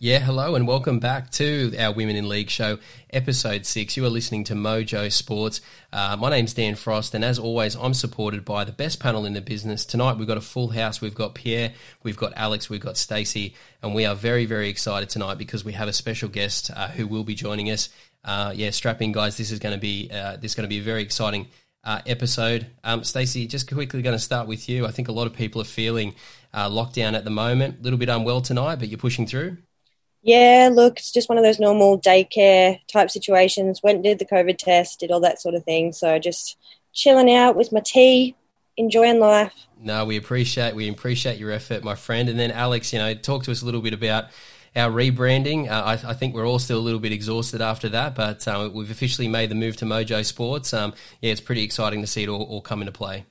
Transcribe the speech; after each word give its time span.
Yeah, 0.00 0.20
hello 0.20 0.54
and 0.54 0.68
welcome 0.68 1.00
back 1.00 1.28
to 1.32 1.74
our 1.76 1.92
Women 1.92 2.14
in 2.14 2.28
League 2.28 2.50
show, 2.50 2.78
episode 3.10 3.66
six. 3.66 3.96
You 3.96 4.04
are 4.04 4.08
listening 4.08 4.44
to 4.44 4.54
Mojo 4.54 5.10
Sports. 5.10 5.60
Uh, 5.92 6.16
my 6.16 6.30
name's 6.30 6.54
Dan 6.54 6.76
Frost, 6.76 7.16
and 7.16 7.24
as 7.24 7.36
always, 7.36 7.74
I'm 7.74 7.94
supported 7.94 8.44
by 8.44 8.62
the 8.62 8.70
best 8.70 9.00
panel 9.00 9.26
in 9.26 9.32
the 9.32 9.40
business. 9.40 9.84
Tonight, 9.84 10.16
we've 10.16 10.28
got 10.28 10.36
a 10.36 10.40
full 10.40 10.68
house. 10.68 11.00
We've 11.00 11.16
got 11.16 11.34
Pierre, 11.34 11.72
we've 12.04 12.16
got 12.16 12.32
Alex, 12.36 12.70
we've 12.70 12.80
got 12.80 12.96
Stacey, 12.96 13.56
and 13.82 13.92
we 13.92 14.04
are 14.04 14.14
very, 14.14 14.46
very 14.46 14.68
excited 14.68 15.08
tonight 15.08 15.36
because 15.36 15.64
we 15.64 15.72
have 15.72 15.88
a 15.88 15.92
special 15.92 16.28
guest 16.28 16.70
uh, 16.76 16.86
who 16.86 17.08
will 17.08 17.24
be 17.24 17.34
joining 17.34 17.68
us. 17.68 17.88
Uh, 18.22 18.52
yeah, 18.54 18.70
strapping 18.70 19.10
guys. 19.10 19.36
This 19.36 19.50
is 19.50 19.58
going 19.58 19.74
to 19.74 19.80
be 19.80 20.10
uh, 20.12 20.36
this 20.36 20.52
is 20.52 20.54
going 20.54 20.62
to 20.62 20.68
be 20.68 20.78
a 20.78 20.82
very 20.82 21.02
exciting 21.02 21.48
uh, 21.82 22.02
episode. 22.06 22.68
Um, 22.84 23.02
Stacey, 23.02 23.48
just 23.48 23.68
quickly 23.68 24.02
going 24.02 24.14
to 24.14 24.22
start 24.22 24.46
with 24.46 24.68
you. 24.68 24.86
I 24.86 24.92
think 24.92 25.08
a 25.08 25.12
lot 25.12 25.26
of 25.26 25.32
people 25.32 25.60
are 25.60 25.64
feeling 25.64 26.14
uh, 26.54 26.68
lockdown 26.68 27.14
at 27.14 27.24
the 27.24 27.30
moment, 27.30 27.80
a 27.80 27.82
little 27.82 27.98
bit 27.98 28.08
unwell 28.08 28.42
tonight, 28.42 28.76
but 28.76 28.86
you're 28.86 28.96
pushing 28.96 29.26
through. 29.26 29.56
Yeah, 30.22 30.68
look, 30.72 30.98
it's 30.98 31.12
just 31.12 31.28
one 31.28 31.38
of 31.38 31.44
those 31.44 31.60
normal 31.60 31.98
daycare 31.98 32.80
type 32.88 33.10
situations. 33.10 33.82
Went 33.82 33.96
and 33.96 34.04
did 34.04 34.18
the 34.18 34.26
COVID 34.26 34.58
test, 34.58 35.00
did 35.00 35.10
all 35.10 35.20
that 35.20 35.40
sort 35.40 35.54
of 35.54 35.64
thing. 35.64 35.92
So 35.92 36.18
just 36.18 36.56
chilling 36.92 37.32
out 37.32 37.56
with 37.56 37.72
my 37.72 37.80
tea, 37.80 38.34
enjoying 38.76 39.20
life. 39.20 39.54
No, 39.80 40.04
we 40.04 40.16
appreciate 40.16 40.74
we 40.74 40.88
appreciate 40.88 41.38
your 41.38 41.52
effort, 41.52 41.84
my 41.84 41.94
friend. 41.94 42.28
And 42.28 42.38
then 42.38 42.50
Alex, 42.50 42.92
you 42.92 42.98
know, 42.98 43.14
talk 43.14 43.44
to 43.44 43.52
us 43.52 43.62
a 43.62 43.64
little 43.64 43.80
bit 43.80 43.94
about 43.94 44.26
our 44.74 44.90
rebranding. 44.90 45.70
Uh, 45.70 45.82
I, 45.84 45.92
I, 45.92 46.14
think 46.14 46.34
we're 46.34 46.46
all 46.46 46.58
still 46.58 46.78
a 46.78 46.80
little 46.80 47.00
bit 47.00 47.12
exhausted 47.12 47.60
after 47.60 47.88
that, 47.90 48.14
but 48.14 48.46
uh, 48.46 48.70
we've 48.72 48.90
officially 48.90 49.28
made 49.28 49.50
the 49.50 49.54
move 49.54 49.76
to 49.78 49.84
Mojo 49.84 50.24
Sports. 50.24 50.74
Um, 50.74 50.94
yeah, 51.20 51.32
it's 51.32 51.40
pretty 51.40 51.62
exciting 51.62 52.00
to 52.00 52.06
see 52.06 52.24
it 52.24 52.28
all, 52.28 52.42
all 52.42 52.60
come 52.60 52.80
into 52.80 52.92
play. 52.92 53.24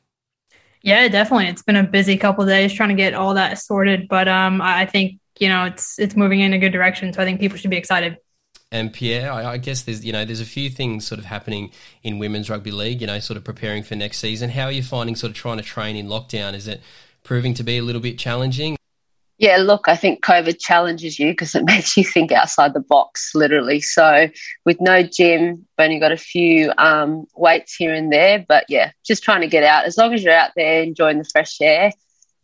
Yeah, 0.81 1.07
definitely. 1.07 1.47
It's 1.47 1.63
been 1.63 1.75
a 1.75 1.83
busy 1.83 2.17
couple 2.17 2.45
days 2.45 2.73
trying 2.73 2.89
to 2.89 2.95
get 2.95 3.13
all 3.13 3.33
that 3.33 3.59
sorted, 3.59 4.07
but 4.07 4.27
um, 4.27 4.61
I 4.61 4.85
think 4.85 5.19
you 5.41 5.49
know 5.49 5.65
it's 5.65 5.99
it's 5.99 6.15
moving 6.15 6.41
in 6.41 6.53
a 6.53 6.59
good 6.59 6.71
direction. 6.71 7.13
So 7.13 7.21
I 7.21 7.25
think 7.25 7.39
people 7.39 7.57
should 7.57 7.71
be 7.71 7.77
excited. 7.77 8.17
And 8.69 8.91
Pierre, 8.91 9.31
I, 9.31 9.53
I, 9.53 9.57
guess 9.57 9.83
there's 9.83 10.03
you 10.03 10.11
know 10.11 10.25
there's 10.25 10.41
a 10.41 10.45
few 10.45 10.69
things 10.69 11.07
sort 11.07 11.19
of 11.19 11.25
happening 11.25 11.71
in 12.03 12.19
women's 12.19 12.49
rugby 12.49 12.71
league. 12.71 12.99
You 13.01 13.07
know, 13.07 13.19
sort 13.19 13.37
of 13.37 13.43
preparing 13.43 13.83
for 13.83 13.95
next 13.95 14.17
season. 14.17 14.49
How 14.49 14.65
are 14.65 14.71
you 14.71 14.83
finding 14.83 15.15
sort 15.15 15.31
of 15.31 15.37
trying 15.37 15.57
to 15.57 15.63
train 15.63 15.95
in 15.95 16.07
lockdown? 16.07 16.53
Is 16.53 16.67
it 16.67 16.81
proving 17.23 17.53
to 17.55 17.63
be 17.63 17.77
a 17.77 17.81
little 17.81 18.01
bit 18.01 18.17
challenging? 18.17 18.77
Yeah, 19.37 19.57
look, 19.57 19.87
I 19.87 19.95
think 19.95 20.23
COVID 20.23 20.59
challenges 20.59 21.19
you 21.19 21.31
because 21.31 21.53
it 21.53 21.63
makes 21.65 21.95
you 21.95 22.03
think 22.03 22.31
outside 22.31 22.73
the 22.73 22.79
box, 22.79 23.33
literally. 23.35 23.79
So, 23.81 24.27
with 24.65 24.81
no 24.81 25.03
gym, 25.03 25.65
I've 25.77 25.85
only 25.85 25.99
got 25.99 26.11
a 26.11 26.17
few 26.17 26.73
um, 26.77 27.25
weights 27.35 27.75
here 27.75 27.93
and 27.93 28.11
there, 28.11 28.43
but 28.47 28.65
yeah, 28.67 28.91
just 29.05 29.23
trying 29.23 29.41
to 29.41 29.47
get 29.47 29.63
out. 29.63 29.85
As 29.85 29.97
long 29.97 30.13
as 30.13 30.23
you're 30.23 30.33
out 30.33 30.51
there 30.55 30.83
enjoying 30.83 31.19
the 31.19 31.29
fresh 31.31 31.61
air, 31.61 31.91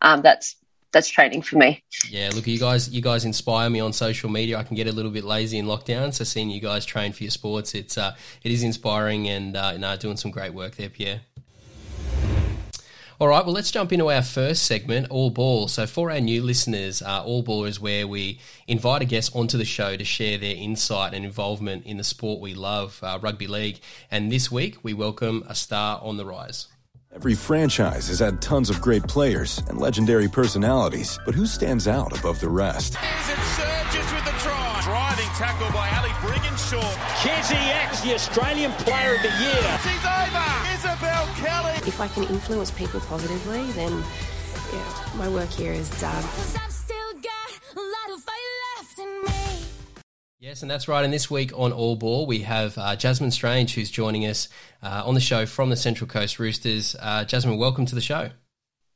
um, 0.01 0.21
that's 0.21 0.55
that's 0.93 1.09
training 1.09 1.41
for 1.41 1.57
me. 1.57 1.83
Yeah, 2.09 2.29
look, 2.33 2.47
you 2.47 2.59
guys, 2.59 2.89
you 2.89 3.01
guys 3.01 3.25
inspire 3.25 3.69
me 3.69 3.79
on 3.79 3.91
social 3.91 4.29
media. 4.29 4.57
I 4.57 4.63
can 4.63 4.75
get 4.75 4.87
a 4.87 4.91
little 4.91 5.11
bit 5.11 5.23
lazy 5.23 5.57
in 5.57 5.65
lockdown, 5.65 6.13
so 6.13 6.23
seeing 6.23 6.49
you 6.49 6.61
guys 6.61 6.85
train 6.85 7.11
for 7.11 7.23
your 7.23 7.31
sports, 7.31 7.75
it's 7.75 7.97
uh, 7.97 8.15
it 8.43 8.51
is 8.51 8.63
inspiring 8.63 9.27
and 9.27 9.57
uh, 9.57 9.77
no, 9.77 9.97
doing 9.97 10.17
some 10.17 10.31
great 10.31 10.53
work 10.53 10.75
there, 10.75 10.89
Pierre. 10.89 11.21
All 13.19 13.27
right, 13.27 13.45
well, 13.45 13.53
let's 13.53 13.71
jump 13.71 13.93
into 13.93 14.11
our 14.11 14.21
first 14.23 14.63
segment, 14.63 15.07
All 15.09 15.29
Ball. 15.29 15.67
So, 15.67 15.85
for 15.85 16.11
our 16.11 16.19
new 16.19 16.43
listeners, 16.43 17.01
uh, 17.01 17.23
All 17.23 17.41
Ball 17.41 17.65
is 17.65 17.79
where 17.79 18.07
we 18.07 18.39
invite 18.67 19.01
a 19.01 19.05
guest 19.05 19.35
onto 19.35 19.57
the 19.57 19.65
show 19.65 19.95
to 19.95 20.03
share 20.03 20.37
their 20.37 20.55
insight 20.55 21.13
and 21.13 21.23
involvement 21.23 21.85
in 21.85 21.97
the 21.97 22.03
sport 22.03 22.41
we 22.41 22.53
love, 22.53 22.99
uh, 23.01 23.19
rugby 23.21 23.47
league. 23.47 23.79
And 24.11 24.31
this 24.31 24.51
week, 24.51 24.83
we 24.83 24.93
welcome 24.93 25.45
a 25.47 25.55
star 25.55 26.01
on 26.03 26.17
the 26.17 26.25
rise. 26.25 26.67
Every 27.15 27.35
franchise 27.35 28.07
has 28.07 28.17
had 28.17 28.41
tons 28.41 28.71
of 28.71 28.81
great 28.81 29.03
players 29.03 29.61
and 29.69 29.79
legendary 29.79 30.27
personalities, 30.27 31.19
but 31.25 31.35
who 31.35 31.45
stands 31.45 31.87
out 31.87 32.17
above 32.17 32.39
the 32.39 32.49
rest? 32.49 32.93
Surges 32.93 34.13
with 34.13 34.25
the 34.25 34.31
try. 34.39 34.81
Driving 34.83 35.29
tackle 35.35 35.71
by 35.71 35.89
Ali 35.99 36.09
Brigginshaw. 36.25 36.81
Kezie 37.21 37.55
Apps, 37.71 38.03
the 38.03 38.15
Australian 38.15 38.71
Player 38.71 39.15
of 39.15 39.21
the 39.21 39.29
Year. 39.29 39.79
She's 39.83 40.03
over. 40.03 40.43
Isabel 40.73 41.27
Kelly. 41.35 41.87
If 41.87 42.01
I 42.01 42.07
can 42.07 42.23
influence 42.23 42.71
people 42.71 42.99
positively, 43.01 43.71
then 43.73 44.03
yeah, 44.73 45.05
my 45.15 45.29
work 45.29 45.49
here 45.49 45.71
is 45.71 45.91
done. 46.01 46.23
Yes, 50.43 50.61
and 50.61 50.69
that's 50.69 50.89
right. 50.89 51.05
And 51.05 51.13
this 51.13 51.31
week 51.31 51.53
on 51.55 51.71
All 51.71 51.95
Ball, 51.95 52.25
we 52.25 52.39
have 52.39 52.77
uh, 52.77 52.97
Jasmin 52.97 53.31
Strange, 53.31 53.75
who's 53.75 53.89
joining 53.89 54.25
us 54.25 54.49
uh, 54.81 55.01
on 55.05 55.15
the 55.15 55.21
show 55.21 55.45
from 55.45 55.69
the 55.69 55.77
Central 55.77 56.05
Coast 56.05 56.37
Roosters. 56.37 56.97
Uh, 56.99 57.23
Jasmine, 57.23 57.57
welcome 57.57 57.85
to 57.85 57.95
the 57.95 58.01
show. 58.01 58.29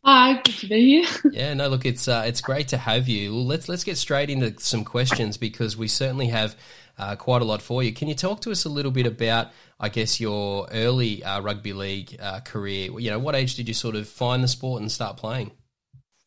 Hi, 0.04 0.42
good 0.44 0.56
to 0.56 0.68
be 0.68 0.86
here. 0.86 1.06
yeah, 1.32 1.54
no, 1.54 1.70
look, 1.70 1.86
it's 1.86 2.10
uh, 2.10 2.26
it's 2.28 2.42
great 2.42 2.68
to 2.68 2.78
have 2.78 3.08
you. 3.08 3.34
Well, 3.34 3.46
let's 3.46 3.70
let's 3.70 3.86
get 3.86 3.96
straight 3.96 4.30
into 4.30 4.60
some 4.60 4.84
questions 4.84 5.38
because 5.38 5.78
we 5.78 5.88
certainly 5.88 6.28
have 6.28 6.58
uh, 6.98 7.16
quite 7.16 7.42
a 7.42 7.46
lot 7.46 7.62
for 7.62 7.82
you. 7.82 7.94
Can 7.94 8.10
you 8.10 8.16
talk 8.16 8.42
to 8.42 8.52
us 8.52 8.66
a 8.66 8.70
little 8.70 8.92
bit 8.92 9.08
about, 9.08 9.48
I 9.80 9.88
guess, 9.88 10.20
your 10.20 10.68
early 10.74 11.24
uh, 11.24 11.40
rugby 11.40 11.72
league 11.72 12.20
career? 12.44 13.00
You 13.00 13.10
know, 13.10 13.20
what 13.20 13.36
age 13.36 13.56
did 13.56 13.70
you 13.70 13.74
sort 13.74 13.96
of 13.96 14.10
find 14.10 14.44
the 14.44 14.50
sport 14.50 14.82
and 14.82 14.92
start 14.92 15.16
playing? 15.16 15.52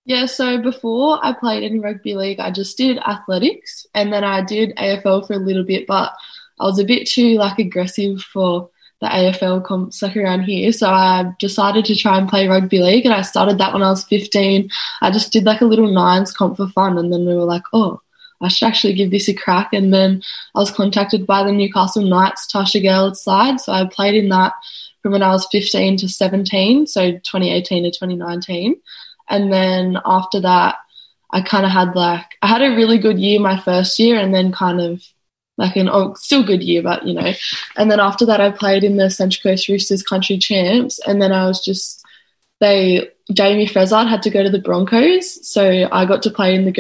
Yeah, 0.05 0.27
so 0.27 0.61
before 0.61 1.19
I 1.23 1.33
played 1.33 1.63
in 1.63 1.81
rugby 1.83 2.15
league, 2.15 2.41
I 2.41 2.51
just 2.51 2.77
did 2.77 2.99
athletics 2.99 3.87
and 3.95 4.13
then 4.13 4.25
I 4.25 4.43
did 4.43 4.75
AFL 4.77 5.27
for 5.27 5.35
a 5.35 5.39
little 5.39 5.65
bit, 5.65 5.87
but 5.87 6.13
I 6.59 6.65
was 6.65 6.79
a 6.79 6.85
bit 6.85 7.07
too 7.07 7.37
like 7.37 7.59
aggressive 7.59 8.21
for 8.21 8.71
the 9.01 9.07
AFL 9.07 9.65
comps 9.65 10.03
like 10.03 10.17
around 10.17 10.43
here. 10.43 10.73
So 10.73 10.89
I 10.89 11.33
decided 11.39 11.85
to 11.87 11.97
try 11.97 12.19
and 12.19 12.29
play 12.29 12.49
rugby 12.49 12.81
league 12.81 13.05
and 13.07 13.15
I 13.15 13.23
started 13.23 13.59
that 13.59 13.73
when 13.73 13.83
I 13.83 13.91
was 13.91 14.05
15. 14.05 14.71
I 15.01 15.11
just 15.11 15.33
did 15.33 15.45
like 15.45 15.61
a 15.61 15.67
little 15.67 15.93
nines 15.93 16.33
comp 16.33 16.57
for 16.57 16.69
fun 16.69 16.99
and 16.99 17.13
then 17.13 17.27
we 17.27 17.35
were 17.35 17.45
like, 17.45 17.63
oh, 17.73 18.01
I 18.43 18.49
should 18.49 18.67
actually 18.67 18.95
give 18.95 19.11
this 19.11 19.29
a 19.29 19.35
crack. 19.35 19.73
And 19.73 19.93
then 19.93 20.23
I 20.55 20.61
was 20.61 20.71
contacted 20.71 21.27
by 21.27 21.45
the 21.45 21.53
Newcastle 21.53 22.03
Knights 22.03 22.51
Tarsha 22.51 22.81
Gale 22.81 23.15
side. 23.15 23.61
So 23.61 23.73
I 23.73 23.87
played 23.87 24.15
in 24.15 24.29
that 24.31 24.55
from 25.03 25.13
when 25.13 25.23
I 25.23 25.31
was 25.31 25.47
15 25.51 25.99
to 25.99 26.09
17, 26.09 26.87
so 26.87 27.13
2018 27.13 27.85
to 27.85 27.91
2019. 27.91 28.77
And 29.31 29.53
then 29.53 29.99
after 30.05 30.41
that, 30.41 30.77
I 31.33 31.41
kind 31.43 31.65
of 31.65 31.71
had 31.71 31.95
like, 31.95 32.37
I 32.43 32.49
had 32.49 32.63
a 32.63 32.75
really 32.75 32.99
good 32.99 33.19
year 33.19 33.39
my 33.41 33.59
first 33.59 33.99
year 33.99 34.19
and 34.19 34.35
then 34.35 34.53
kind 34.53 34.81
of 34.81 35.03
like 35.57 35.77
an, 35.77 35.89
oh, 35.89 36.15
still 36.15 36.43
good 36.43 36.63
year, 36.63 36.83
but 36.83 37.07
you 37.07 37.15
know. 37.15 37.33
And 37.77 37.91
then 37.91 38.01
after 38.01 38.27
that, 38.27 38.41
I 38.41 38.51
played 38.51 38.83
in 38.83 38.97
the 38.97 39.11
Central 39.11 39.53
Coast 39.53 39.69
Roosters 39.69 40.03
country 40.03 40.39
champs. 40.39 40.99
And 41.07 41.23
then 41.23 41.33
I 41.33 41.47
was 41.47 41.65
just, 41.65 42.05
they, 42.59 43.11
Jayme 43.31 43.71
Fressard 43.71 44.09
had 44.09 44.23
to 44.23 44.31
go 44.31 44.43
to 44.43 44.51
the 44.51 44.59
Broncos. 44.59 45.47
So 45.49 45.89
I 45.93 46.05
got 46.07 46.23
to 46.25 46.31
play 46.31 46.55
in 46.55 46.65
the 46.65 46.73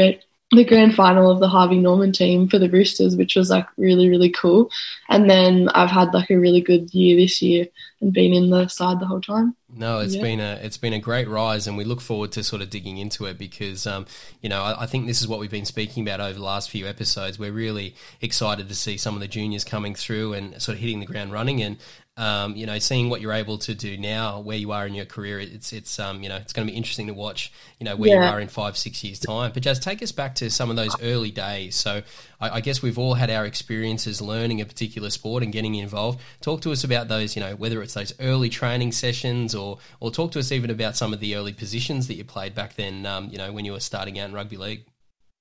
the 0.52 0.64
grand 0.64 0.94
final 0.94 1.30
of 1.30 1.38
the 1.38 1.48
Harvey 1.48 1.78
Norman 1.78 2.10
team 2.10 2.48
for 2.48 2.58
the 2.58 2.68
Roosters, 2.68 3.16
which 3.16 3.36
was 3.36 3.50
like 3.50 3.66
really, 3.76 4.08
really 4.08 4.30
cool. 4.30 4.70
And 5.08 5.30
then 5.30 5.68
I've 5.70 5.90
had 5.90 6.12
like 6.12 6.30
a 6.30 6.36
really 6.36 6.60
good 6.60 6.92
year 6.92 7.16
this 7.16 7.40
year 7.40 7.66
and 8.00 8.12
been 8.12 8.32
in 8.32 8.50
the 8.50 8.66
side 8.66 8.98
the 8.98 9.06
whole 9.06 9.20
time. 9.20 9.54
No, 9.72 10.00
it's 10.00 10.16
yeah. 10.16 10.22
been 10.22 10.40
a 10.40 10.58
it's 10.62 10.78
been 10.78 10.92
a 10.92 10.98
great 10.98 11.28
rise, 11.28 11.68
and 11.68 11.76
we 11.76 11.84
look 11.84 12.00
forward 12.00 12.32
to 12.32 12.42
sort 12.42 12.62
of 12.62 12.70
digging 12.70 12.98
into 12.98 13.26
it 13.26 13.38
because 13.38 13.86
um, 13.86 14.06
you 14.42 14.48
know 14.48 14.62
I, 14.62 14.82
I, 14.82 14.86
think 14.86 15.06
this 15.06 15.20
is 15.20 15.28
what 15.28 15.38
we've 15.38 15.50
been 15.50 15.64
speaking 15.64 16.02
about 16.02 16.20
over 16.20 16.32
the 16.32 16.44
last 16.44 16.70
few 16.70 16.88
episodes. 16.88 17.38
We're 17.38 17.52
really 17.52 17.94
excited 18.20 18.68
to 18.68 18.74
see 18.74 18.96
some 18.96 19.14
of 19.14 19.20
the 19.20 19.28
juniors 19.28 19.62
coming 19.62 19.94
through 19.94 20.32
and 20.32 20.60
sort 20.60 20.74
of 20.74 20.80
hitting 20.80 20.98
the 20.98 21.06
ground 21.06 21.30
running, 21.30 21.62
and 21.62 21.76
um, 22.16 22.54
you 22.54 22.66
know, 22.66 22.78
seeing 22.78 23.08
what 23.08 23.20
you're 23.20 23.32
able 23.32 23.56
to 23.58 23.74
do 23.74 23.96
now, 23.96 24.40
where 24.40 24.56
you 24.56 24.72
are 24.72 24.86
in 24.86 24.94
your 24.94 25.06
career, 25.06 25.40
it's 25.40 25.72
it's 25.72 25.98
um, 25.98 26.22
you 26.22 26.28
know, 26.28 26.36
it's 26.36 26.52
going 26.52 26.66
to 26.66 26.70
be 26.70 26.76
interesting 26.76 27.06
to 27.06 27.14
watch, 27.14 27.52
you 27.78 27.84
know, 27.84 27.96
where 27.96 28.10
yeah. 28.10 28.28
you 28.28 28.34
are 28.34 28.40
in 28.40 28.48
five, 28.48 28.76
six 28.76 29.02
years 29.02 29.18
time. 29.18 29.52
But 29.52 29.62
just 29.62 29.82
take 29.82 30.02
us 30.02 30.12
back 30.12 30.34
to 30.36 30.50
some 30.50 30.68
of 30.70 30.76
those 30.76 30.94
early 31.02 31.30
days. 31.30 31.76
So 31.76 32.02
I, 32.40 32.50
I, 32.50 32.60
guess 32.60 32.82
we've 32.82 32.98
all 32.98 33.14
had 33.14 33.30
our 33.30 33.46
experiences 33.46 34.20
learning 34.20 34.60
a 34.60 34.66
particular 34.66 35.08
sport 35.08 35.42
and 35.42 35.52
getting 35.52 35.74
involved. 35.76 36.20
Talk 36.42 36.60
to 36.62 36.72
us 36.72 36.84
about 36.84 37.08
those, 37.08 37.36
you 37.36 37.40
know, 37.40 37.56
whether 37.56 37.82
it's 37.82 37.94
those 37.94 38.12
early 38.20 38.50
training 38.50 38.92
sessions 38.92 39.54
or 39.54 39.78
or 40.00 40.10
talk 40.10 40.32
to 40.32 40.40
us 40.40 40.52
even 40.52 40.68
about 40.68 40.96
some 40.96 41.14
of 41.14 41.20
the 41.20 41.36
early 41.36 41.52
positions 41.52 42.08
that 42.08 42.14
you 42.14 42.24
played 42.24 42.54
back 42.54 42.74
then, 42.74 43.06
um, 43.06 43.28
you 43.30 43.38
know, 43.38 43.52
when 43.52 43.64
you 43.64 43.72
were 43.72 43.80
starting 43.80 44.18
out 44.18 44.28
in 44.28 44.34
rugby 44.34 44.56
league. 44.56 44.84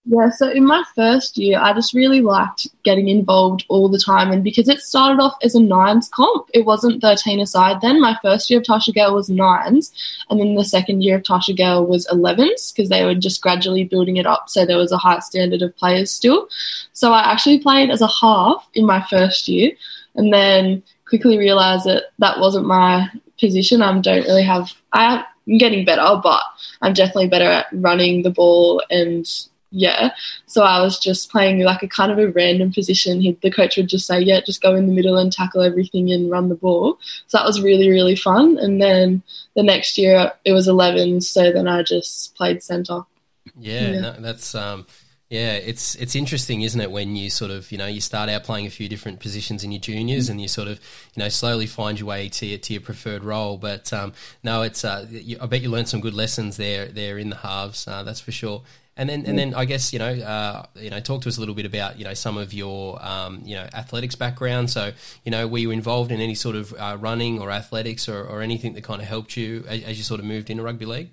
Yeah, 0.05 0.29
so 0.29 0.49
in 0.49 0.65
my 0.65 0.83
first 0.95 1.37
year, 1.37 1.59
I 1.59 1.73
just 1.73 1.93
really 1.93 2.21
liked 2.21 2.67
getting 2.83 3.09
involved 3.09 3.65
all 3.67 3.89
the 3.89 3.99
time. 3.99 4.31
And 4.31 4.43
because 4.43 4.69
it 4.69 4.79
started 4.79 5.21
off 5.21 5.37
as 5.43 5.55
a 5.55 5.61
nines 5.61 6.09
comp, 6.09 6.49
it 6.53 6.65
wasn't 6.65 7.01
13 7.01 7.39
aside 7.39 7.81
then. 7.81 8.01
My 8.01 8.17
first 8.21 8.49
year 8.49 8.59
of 8.59 8.65
Tarsha 8.65 8.93
Gale 8.93 9.13
was 9.13 9.29
nines. 9.29 9.91
And 10.29 10.39
then 10.39 10.55
the 10.55 10.63
second 10.63 11.03
year 11.03 11.17
of 11.17 11.23
Tarsha 11.23 11.55
Gale 11.55 11.85
was 11.85 12.07
11s 12.07 12.73
because 12.73 12.89
they 12.89 13.03
were 13.03 13.13
just 13.13 13.41
gradually 13.41 13.83
building 13.83 14.17
it 14.17 14.25
up. 14.25 14.49
So 14.49 14.65
there 14.65 14.77
was 14.77 14.91
a 14.91 14.97
high 14.97 15.19
standard 15.19 15.61
of 15.61 15.75
players 15.75 16.11
still. 16.11 16.47
So 16.93 17.11
I 17.11 17.31
actually 17.31 17.59
played 17.59 17.91
as 17.91 18.01
a 18.01 18.09
half 18.21 18.67
in 18.73 18.85
my 18.85 19.05
first 19.09 19.47
year 19.47 19.73
and 20.15 20.33
then 20.33 20.81
quickly 21.07 21.37
realized 21.37 21.85
that 21.85 22.05
that 22.19 22.39
wasn't 22.39 22.65
my 22.65 23.09
position. 23.39 23.81
I 23.81 23.99
don't 23.99 24.25
really 24.25 24.43
have. 24.43 24.71
I'm 24.93 25.25
getting 25.57 25.85
better, 25.85 26.19
but 26.23 26.41
I'm 26.81 26.93
definitely 26.93 27.27
better 27.27 27.45
at 27.45 27.67
running 27.73 28.23
the 28.23 28.31
ball 28.31 28.81
and 28.89 29.27
yeah. 29.71 30.11
So 30.45 30.63
I 30.63 30.81
was 30.81 30.97
just 30.97 31.31
playing 31.31 31.59
like 31.59 31.83
a 31.83 31.87
kind 31.87 32.11
of 32.11 32.17
a 32.17 32.29
random 32.29 32.71
position. 32.71 33.21
He, 33.21 33.37
the 33.41 33.51
coach 33.51 33.77
would 33.77 33.87
just 33.87 34.07
say, 34.07 34.19
"Yeah, 34.19 34.41
just 34.41 34.61
go 34.61 34.75
in 34.75 34.87
the 34.87 34.93
middle 34.93 35.17
and 35.17 35.31
tackle 35.31 35.61
everything 35.61 36.11
and 36.11 36.31
run 36.31 36.49
the 36.49 36.55
ball." 36.55 36.97
So 37.27 37.37
that 37.37 37.45
was 37.45 37.61
really 37.61 37.89
really 37.89 38.15
fun. 38.15 38.57
And 38.57 38.81
then 38.81 39.21
the 39.55 39.63
next 39.63 39.97
year 39.97 40.31
it 40.45 40.53
was 40.53 40.67
11, 40.67 41.21
so 41.21 41.51
then 41.51 41.67
I 41.67 41.83
just 41.83 42.35
played 42.35 42.63
centre. 42.63 43.01
Yeah, 43.57 43.91
yeah. 43.91 43.99
No, 43.99 44.13
that's 44.19 44.55
um, 44.55 44.85
yeah, 45.29 45.53
it's 45.53 45.93
it's 45.95 46.15
interesting, 46.15 46.63
isn't 46.63 46.81
it, 46.81 46.89
when 46.89 47.15
you 47.15 47.29
sort 47.29 47.51
of 47.51 47.71
you 47.71 47.77
know 47.77 47.85
you 47.85 48.01
start 48.01 48.29
out 48.29 48.43
playing 48.43 48.65
a 48.65 48.71
few 48.71 48.89
different 48.89 49.19
positions 49.19 49.63
in 49.63 49.71
your 49.71 49.81
juniors, 49.81 50.23
mm-hmm. 50.25 50.31
and 50.31 50.41
you 50.41 50.47
sort 50.47 50.67
of 50.67 50.79
you 51.13 51.21
know 51.21 51.29
slowly 51.29 51.67
find 51.67 51.99
your 51.99 52.07
way 52.07 52.29
to 52.29 52.57
to 52.57 52.73
your 52.73 52.81
preferred 52.81 53.23
role. 53.23 53.57
But 53.57 53.93
um, 53.93 54.13
no, 54.43 54.63
it's 54.63 54.83
uh, 54.83 55.05
you, 55.07 55.37
I 55.39 55.45
bet 55.45 55.61
you 55.61 55.69
learned 55.69 55.87
some 55.87 56.01
good 56.01 56.15
lessons 56.15 56.57
there 56.57 56.87
there 56.87 57.19
in 57.19 57.29
the 57.29 57.35
halves. 57.35 57.87
Uh, 57.87 58.01
that's 58.01 58.19
for 58.19 58.31
sure. 58.31 58.63
And 58.99 59.07
then, 59.07 59.25
and 59.25 59.39
then, 59.39 59.53
I 59.53 59.63
guess 59.63 59.93
you 59.93 59.99
know, 59.99 60.11
uh, 60.11 60.65
you 60.75 60.89
know, 60.89 60.99
talk 60.99 61.21
to 61.21 61.29
us 61.29 61.37
a 61.37 61.39
little 61.39 61.55
bit 61.55 61.65
about 61.65 61.97
you 61.97 62.03
know 62.03 62.13
some 62.13 62.35
of 62.35 62.53
your 62.53 63.01
um, 63.01 63.41
you 63.45 63.55
know 63.55 63.65
athletics 63.73 64.15
background. 64.15 64.69
So, 64.69 64.91
you 65.23 65.31
know, 65.31 65.47
were 65.47 65.59
you 65.59 65.71
involved 65.71 66.11
in 66.11 66.19
any 66.19 66.35
sort 66.35 66.57
of 66.57 66.73
uh, 66.73 66.97
running 66.99 67.39
or 67.39 67.49
athletics 67.49 68.09
or, 68.09 68.21
or 68.21 68.41
anything 68.41 68.73
that 68.73 68.83
kind 68.83 69.01
of 69.01 69.07
helped 69.07 69.37
you 69.37 69.63
as, 69.69 69.83
as 69.83 69.97
you 69.97 70.03
sort 70.03 70.19
of 70.19 70.25
moved 70.25 70.49
into 70.49 70.63
rugby 70.63 70.85
league? 70.85 71.11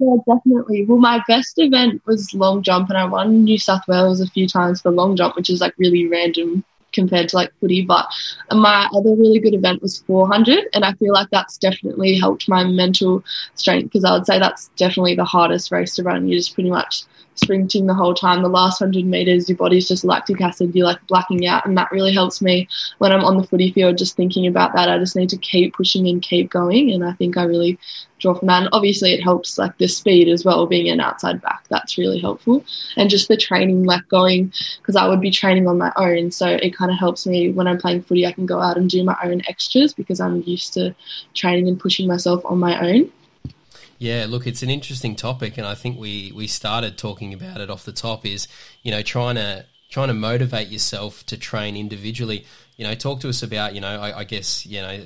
Yeah, 0.00 0.16
definitely. 0.26 0.84
Well, 0.84 0.98
my 0.98 1.22
best 1.28 1.54
event 1.58 2.02
was 2.06 2.34
long 2.34 2.60
jump, 2.60 2.88
and 2.88 2.98
I 2.98 3.04
won 3.04 3.44
New 3.44 3.58
South 3.58 3.86
Wales 3.86 4.20
a 4.20 4.26
few 4.26 4.48
times 4.48 4.80
for 4.80 4.90
long 4.90 5.14
jump, 5.14 5.36
which 5.36 5.48
is 5.48 5.60
like 5.60 5.74
really 5.78 6.08
random 6.08 6.64
compared 6.92 7.28
to 7.28 7.36
like 7.36 7.52
footy. 7.60 7.82
But 7.82 8.06
my 8.50 8.88
other 8.92 9.14
really 9.14 9.38
good 9.38 9.54
event 9.54 9.80
was 9.80 9.98
400, 10.08 10.64
and 10.74 10.84
I 10.84 10.92
feel 10.94 11.12
like 11.12 11.28
that's 11.30 11.56
definitely 11.56 12.18
helped 12.18 12.48
my 12.48 12.64
mental 12.64 13.22
strength 13.54 13.84
because 13.84 14.04
I 14.04 14.12
would 14.14 14.26
say 14.26 14.40
that's 14.40 14.70
definitely 14.76 15.14
the 15.14 15.24
hardest 15.24 15.70
race 15.70 15.94
to 15.94 16.02
run. 16.02 16.26
You 16.26 16.36
just 16.36 16.54
pretty 16.54 16.70
much 16.70 17.04
sprinting 17.38 17.86
the 17.86 17.94
whole 17.94 18.14
time. 18.14 18.42
The 18.42 18.48
last 18.48 18.78
hundred 18.78 19.04
meters, 19.04 19.48
your 19.48 19.56
body's 19.56 19.88
just 19.88 20.04
lactic 20.04 20.40
acid. 20.40 20.74
You're 20.74 20.86
like 20.86 21.04
blacking 21.06 21.46
out, 21.46 21.66
and 21.66 21.76
that 21.76 21.90
really 21.92 22.12
helps 22.12 22.42
me 22.42 22.68
when 22.98 23.12
I'm 23.12 23.24
on 23.24 23.36
the 23.36 23.46
footy 23.46 23.72
field. 23.72 23.98
Just 23.98 24.16
thinking 24.16 24.46
about 24.46 24.74
that, 24.74 24.88
I 24.88 24.98
just 24.98 25.16
need 25.16 25.28
to 25.30 25.36
keep 25.36 25.74
pushing 25.74 26.08
and 26.08 26.22
keep 26.22 26.50
going, 26.50 26.90
and 26.90 27.04
I 27.04 27.12
think 27.12 27.36
I 27.36 27.44
really 27.44 27.78
draw 28.18 28.34
from 28.34 28.48
that. 28.48 28.62
And 28.62 28.68
obviously, 28.72 29.12
it 29.12 29.22
helps 29.22 29.58
like 29.58 29.76
the 29.78 29.86
speed 29.88 30.28
as 30.28 30.44
well, 30.44 30.66
being 30.66 30.88
an 30.88 31.00
outside 31.00 31.40
back. 31.40 31.64
That's 31.68 31.98
really 31.98 32.18
helpful, 32.18 32.64
and 32.96 33.10
just 33.10 33.28
the 33.28 33.36
training, 33.36 33.84
like 33.84 34.06
going 34.08 34.52
because 34.80 34.96
I 34.96 35.08
would 35.08 35.20
be 35.20 35.30
training 35.30 35.68
on 35.68 35.78
my 35.78 35.92
own, 35.96 36.30
so 36.30 36.48
it 36.48 36.76
kind 36.76 36.90
of 36.90 36.98
helps 36.98 37.26
me 37.26 37.50
when 37.50 37.66
I'm 37.66 37.78
playing 37.78 38.02
footy. 38.02 38.26
I 38.26 38.32
can 38.32 38.46
go 38.46 38.60
out 38.60 38.76
and 38.76 38.90
do 38.90 39.04
my 39.04 39.16
own 39.22 39.42
extras 39.48 39.94
because 39.94 40.20
I'm 40.20 40.42
used 40.46 40.72
to 40.74 40.94
training 41.34 41.68
and 41.68 41.78
pushing 41.78 42.06
myself 42.06 42.44
on 42.44 42.58
my 42.58 42.78
own. 42.80 43.12
Yeah, 43.98 44.26
look, 44.28 44.46
it's 44.46 44.62
an 44.62 44.70
interesting 44.70 45.16
topic, 45.16 45.58
and 45.58 45.66
I 45.66 45.74
think 45.74 45.98
we 45.98 46.32
we 46.34 46.46
started 46.46 46.96
talking 46.96 47.34
about 47.34 47.60
it 47.60 47.68
off 47.68 47.84
the 47.84 47.92
top. 47.92 48.24
Is 48.24 48.46
you 48.82 48.92
know 48.92 49.02
trying 49.02 49.34
to 49.34 49.66
trying 49.90 50.08
to 50.08 50.14
motivate 50.14 50.68
yourself 50.68 51.26
to 51.26 51.36
train 51.36 51.76
individually. 51.76 52.46
You 52.76 52.86
know, 52.86 52.94
talk 52.94 53.20
to 53.20 53.28
us 53.28 53.42
about 53.42 53.74
you 53.74 53.80
know 53.80 54.00
I, 54.00 54.20
I 54.20 54.24
guess 54.24 54.64
you 54.64 54.80
know 54.80 55.00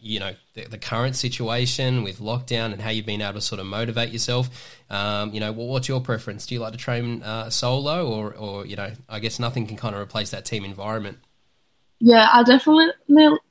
you 0.00 0.20
know 0.20 0.32
the, 0.54 0.64
the, 0.66 0.78
current 0.78 1.16
situation 1.16 2.04
with 2.04 2.20
lockdown 2.20 2.72
and 2.72 2.80
how 2.80 2.90
you've 2.90 3.06
been 3.06 3.20
able 3.20 3.34
to 3.34 3.40
sort 3.40 3.60
of 3.60 3.66
motivate 3.66 4.10
yourself. 4.10 4.48
Um, 4.90 5.34
you 5.34 5.40
know, 5.40 5.50
well, 5.50 5.66
what's 5.66 5.88
your 5.88 6.00
preference? 6.00 6.46
Do 6.46 6.54
you 6.54 6.60
like 6.60 6.72
to 6.72 6.78
train 6.78 7.24
uh, 7.24 7.50
solo, 7.50 8.06
or 8.08 8.32
or 8.32 8.64
you 8.64 8.76
know, 8.76 8.92
I 9.08 9.18
guess 9.18 9.40
nothing 9.40 9.66
can 9.66 9.76
kind 9.76 9.94
of 9.94 10.00
replace 10.00 10.30
that 10.30 10.44
team 10.44 10.64
environment. 10.64 11.18
Yeah, 11.98 12.28
I 12.30 12.42
definitely. 12.42 12.92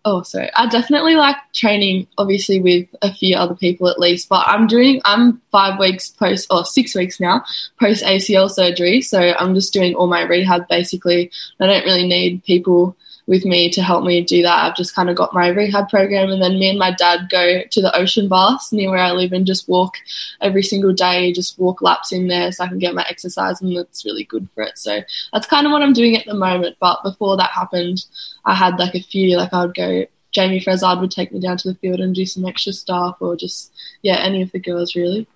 Oh, 0.05 0.21
sorry. 0.21 0.51
I 0.55 0.67
definitely 0.67 1.15
like 1.15 1.35
training, 1.53 2.07
obviously 2.17 2.61
with 2.61 2.87
a 3.01 3.11
few 3.11 3.35
other 3.35 3.55
people 3.55 3.87
at 3.87 3.99
least. 3.99 4.29
But 4.29 4.47
I'm 4.47 4.67
doing. 4.67 5.01
I'm 5.03 5.41
five 5.51 5.79
weeks 5.79 6.09
post 6.09 6.47
or 6.51 6.63
six 6.63 6.93
weeks 6.93 7.19
now 7.19 7.43
post 7.79 8.03
ACL 8.03 8.49
surgery, 8.49 9.01
so 9.01 9.19
I'm 9.19 9.55
just 9.55 9.73
doing 9.73 9.95
all 9.95 10.07
my 10.07 10.21
rehab 10.21 10.67
basically. 10.67 11.31
I 11.59 11.65
don't 11.65 11.85
really 11.85 12.07
need 12.07 12.43
people 12.43 12.95
with 13.27 13.43
me 13.43 13.71
to 13.71 13.81
help 13.81 14.03
me 14.03 14.23
do 14.23 14.43
that. 14.43 14.63
I've 14.63 14.75
just 14.75 14.93
kind 14.93 15.09
of 15.09 15.15
got 15.15 15.33
my 15.33 15.47
rehab 15.47 15.89
program, 15.89 16.29
and 16.29 16.41
then 16.41 16.59
me 16.59 16.69
and 16.69 16.79
my 16.79 16.91
dad 16.91 17.27
go 17.29 17.61
to 17.69 17.81
the 17.81 17.95
ocean 17.95 18.29
baths 18.29 18.71
near 18.71 18.89
where 18.91 18.99
I 18.99 19.11
live 19.11 19.31
and 19.33 19.47
just 19.47 19.67
walk 19.67 19.95
every 20.41 20.63
single 20.63 20.93
day, 20.93 21.33
just 21.33 21.57
walk 21.57 21.81
laps 21.81 22.11
in 22.11 22.27
there 22.27 22.51
so 22.51 22.63
I 22.63 22.67
can 22.67 22.79
get 22.79 22.95
my 22.95 23.05
exercise, 23.09 23.61
and 23.61 23.75
that's 23.75 24.05
really 24.05 24.25
good 24.25 24.47
for 24.53 24.63
it. 24.63 24.77
So 24.77 25.01
that's 25.33 25.47
kind 25.47 25.65
of 25.65 25.71
what 25.71 25.81
I'm 25.81 25.93
doing 25.93 26.15
at 26.15 26.25
the 26.25 26.35
moment. 26.35 26.77
But 26.79 27.03
before 27.03 27.37
that 27.37 27.51
happened, 27.51 28.05
I 28.45 28.53
had 28.53 28.77
like 28.77 28.95
a 28.95 29.01
few, 29.01 29.37
like 29.37 29.53
I 29.53 29.65
would 29.65 29.75
go. 29.75 30.05
Jayme 30.35 30.61
Fressard 30.61 30.99
would 30.99 31.11
take 31.11 31.31
me 31.31 31.39
down 31.39 31.55
to 31.55 31.69
the 31.69 31.79
field 31.79 32.01
and 32.01 32.13
do 32.13 32.25
some 32.25 32.45
extra 32.45 32.73
stuff, 32.73 33.17
or 33.21 33.37
just 33.37 33.73
yeah, 34.01 34.17
any 34.17 34.41
of 34.41 34.51
the 34.51 34.59
girls 34.59 34.93
really. 34.93 35.27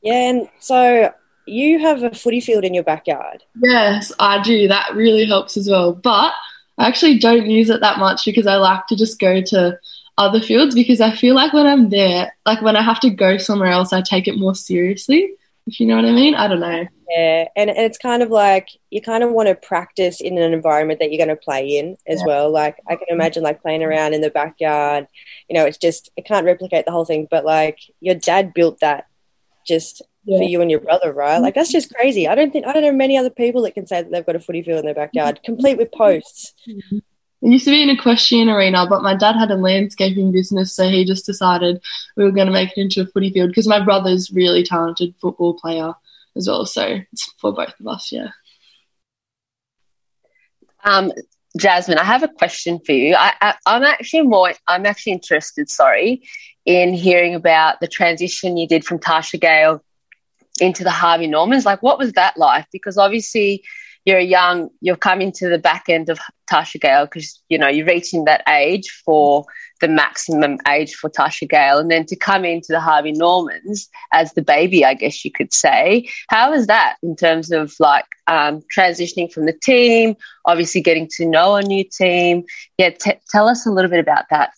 Yeah, 0.00 0.30
and 0.30 0.48
so 0.60 1.12
you 1.48 1.78
have 1.80 2.02
a 2.02 2.14
footy 2.14 2.40
field 2.40 2.64
in 2.64 2.74
your 2.74 2.84
backyard. 2.84 3.42
Yes, 3.62 4.12
I 4.18 4.42
do. 4.42 4.68
That 4.68 4.94
really 4.94 5.26
helps 5.26 5.56
as 5.56 5.68
well. 5.68 5.92
But 5.92 6.32
I 6.78 6.86
actually 6.86 7.18
don't 7.18 7.50
use 7.50 7.70
it 7.70 7.80
that 7.80 7.98
much 7.98 8.24
because 8.24 8.46
I 8.46 8.56
like 8.56 8.86
to 8.88 8.96
just 8.96 9.18
go 9.18 9.40
to 9.42 9.78
other 10.16 10.40
fields 10.40 10.74
because 10.74 11.00
I 11.00 11.14
feel 11.14 11.34
like 11.34 11.52
when 11.52 11.66
I'm 11.66 11.90
there, 11.90 12.34
like 12.44 12.62
when 12.62 12.76
I 12.76 12.82
have 12.82 13.00
to 13.00 13.10
go 13.10 13.38
somewhere 13.38 13.70
else, 13.70 13.92
I 13.92 14.02
take 14.02 14.28
it 14.28 14.38
more 14.38 14.54
seriously. 14.54 15.32
If 15.66 15.80
you 15.80 15.86
know 15.86 15.96
what 15.96 16.06
I 16.06 16.12
mean, 16.12 16.34
I 16.34 16.48
don't 16.48 16.60
know. 16.60 16.86
Yeah, 17.10 17.48
and 17.56 17.70
and 17.70 17.78
it's 17.78 17.98
kind 17.98 18.22
of 18.22 18.30
like 18.30 18.68
you 18.90 19.00
kind 19.00 19.22
of 19.22 19.30
want 19.30 19.48
to 19.48 19.54
practice 19.54 20.20
in 20.20 20.38
an 20.38 20.52
environment 20.52 21.00
that 21.00 21.10
you're 21.10 21.24
going 21.24 21.36
to 21.36 21.42
play 21.42 21.78
in 21.78 21.96
as 22.06 22.20
yeah. 22.20 22.26
well. 22.26 22.50
Like 22.50 22.76
I 22.88 22.96
can 22.96 23.06
imagine 23.10 23.42
like 23.42 23.62
playing 23.62 23.82
around 23.82 24.14
in 24.14 24.20
the 24.20 24.30
backyard. 24.30 25.06
You 25.48 25.54
know, 25.54 25.64
it's 25.64 25.78
just 25.78 26.10
it 26.16 26.26
can't 26.26 26.46
replicate 26.46 26.84
the 26.84 26.92
whole 26.92 27.04
thing, 27.04 27.28
but 27.30 27.44
like 27.44 27.78
your 28.00 28.14
dad 28.14 28.54
built 28.54 28.80
that 28.80 29.06
just 29.66 30.02
yeah. 30.28 30.38
for 30.38 30.44
you 30.44 30.60
and 30.60 30.70
your 30.70 30.80
brother, 30.80 31.12
right? 31.12 31.38
Like 31.38 31.54
that's 31.54 31.72
just 31.72 31.94
crazy. 31.94 32.28
I 32.28 32.34
don't 32.34 32.52
think 32.52 32.66
I 32.66 32.72
don't 32.72 32.82
know 32.82 32.92
many 32.92 33.16
other 33.16 33.30
people 33.30 33.62
that 33.62 33.72
can 33.72 33.86
say 33.86 34.02
that 34.02 34.10
they've 34.10 34.26
got 34.26 34.36
a 34.36 34.40
footy 34.40 34.62
field 34.62 34.80
in 34.80 34.84
their 34.84 34.94
backyard, 34.94 35.40
complete 35.42 35.78
with 35.78 35.90
posts. 35.90 36.52
Mm-hmm. 36.68 36.98
It 37.40 37.52
used 37.52 37.64
to 37.66 37.70
be 37.70 37.82
an 37.82 37.88
equestrian 37.88 38.48
arena, 38.48 38.86
but 38.88 39.02
my 39.02 39.14
dad 39.14 39.36
had 39.36 39.50
a 39.50 39.56
landscaping 39.56 40.32
business, 40.32 40.74
so 40.74 40.88
he 40.88 41.04
just 41.04 41.24
decided 41.24 41.80
we 42.16 42.24
were 42.24 42.32
going 42.32 42.48
to 42.48 42.52
make 42.52 42.70
it 42.76 42.80
into 42.80 43.02
a 43.02 43.06
footy 43.06 43.32
field 43.32 43.50
because 43.50 43.68
my 43.68 43.82
brother's 43.82 44.30
really 44.32 44.64
talented 44.64 45.14
football 45.20 45.54
player 45.54 45.94
as 46.36 46.48
well. 46.48 46.66
So 46.66 46.98
it's 47.12 47.32
for 47.40 47.52
both 47.52 47.74
of 47.78 47.86
us, 47.86 48.10
yeah. 48.10 48.30
Um, 50.84 51.12
Jasmin, 51.56 51.98
I 51.98 52.04
have 52.04 52.24
a 52.24 52.28
question 52.28 52.80
for 52.84 52.92
you. 52.92 53.14
I, 53.16 53.54
am 53.66 53.84
actually 53.84 54.22
more, 54.22 54.52
I'm 54.66 54.84
actually 54.84 55.12
interested, 55.12 55.70
sorry, 55.70 56.22
in 56.66 56.92
hearing 56.92 57.34
about 57.34 57.80
the 57.80 57.88
transition 57.88 58.56
you 58.56 58.66
did 58.66 58.84
from 58.84 58.98
Tarsha 58.98 59.40
Gale 59.40 59.82
into 60.60 60.84
the 60.84 60.90
Harvey 60.90 61.26
Normans. 61.26 61.64
Like, 61.64 61.82
what 61.82 61.98
was 61.98 62.12
that 62.12 62.36
like? 62.36 62.66
Because 62.72 62.98
obviously, 62.98 63.64
you're 64.04 64.18
young, 64.18 64.70
you're 64.80 64.96
coming 64.96 65.32
to 65.32 65.48
the 65.48 65.58
back 65.58 65.84
end 65.88 66.08
of 66.08 66.18
Tarsha 66.50 66.80
Gale 66.80 67.04
because 67.04 67.40
you 67.48 67.58
know 67.58 67.68
you're 67.68 67.86
reaching 67.86 68.24
that 68.24 68.42
age 68.48 68.88
for 69.04 69.44
the 69.80 69.88
maximum 69.88 70.58
age 70.66 70.94
for 70.94 71.10
Tarsha 71.10 71.48
Gale, 71.48 71.78
and 71.78 71.90
then 71.90 72.06
to 72.06 72.16
come 72.16 72.44
into 72.44 72.68
the 72.70 72.80
Harvey 72.80 73.12
Normans 73.12 73.88
as 74.12 74.32
the 74.32 74.42
baby, 74.42 74.84
I 74.84 74.94
guess 74.94 75.24
you 75.24 75.30
could 75.30 75.52
say. 75.52 76.08
How 76.28 76.50
was 76.50 76.66
that 76.68 76.96
in 77.02 77.16
terms 77.16 77.50
of 77.50 77.74
like 77.78 78.06
um, 78.26 78.62
transitioning 78.74 79.30
from 79.30 79.46
the 79.46 79.52
team, 79.52 80.16
obviously 80.46 80.80
getting 80.80 81.08
to 81.16 81.26
know 81.26 81.56
a 81.56 81.62
new 81.62 81.84
team? 81.84 82.44
Yeah, 82.78 82.90
t- 82.90 83.20
tell 83.30 83.48
us 83.48 83.66
a 83.66 83.70
little 83.70 83.90
bit 83.90 84.00
about 84.00 84.24
that. 84.30 84.52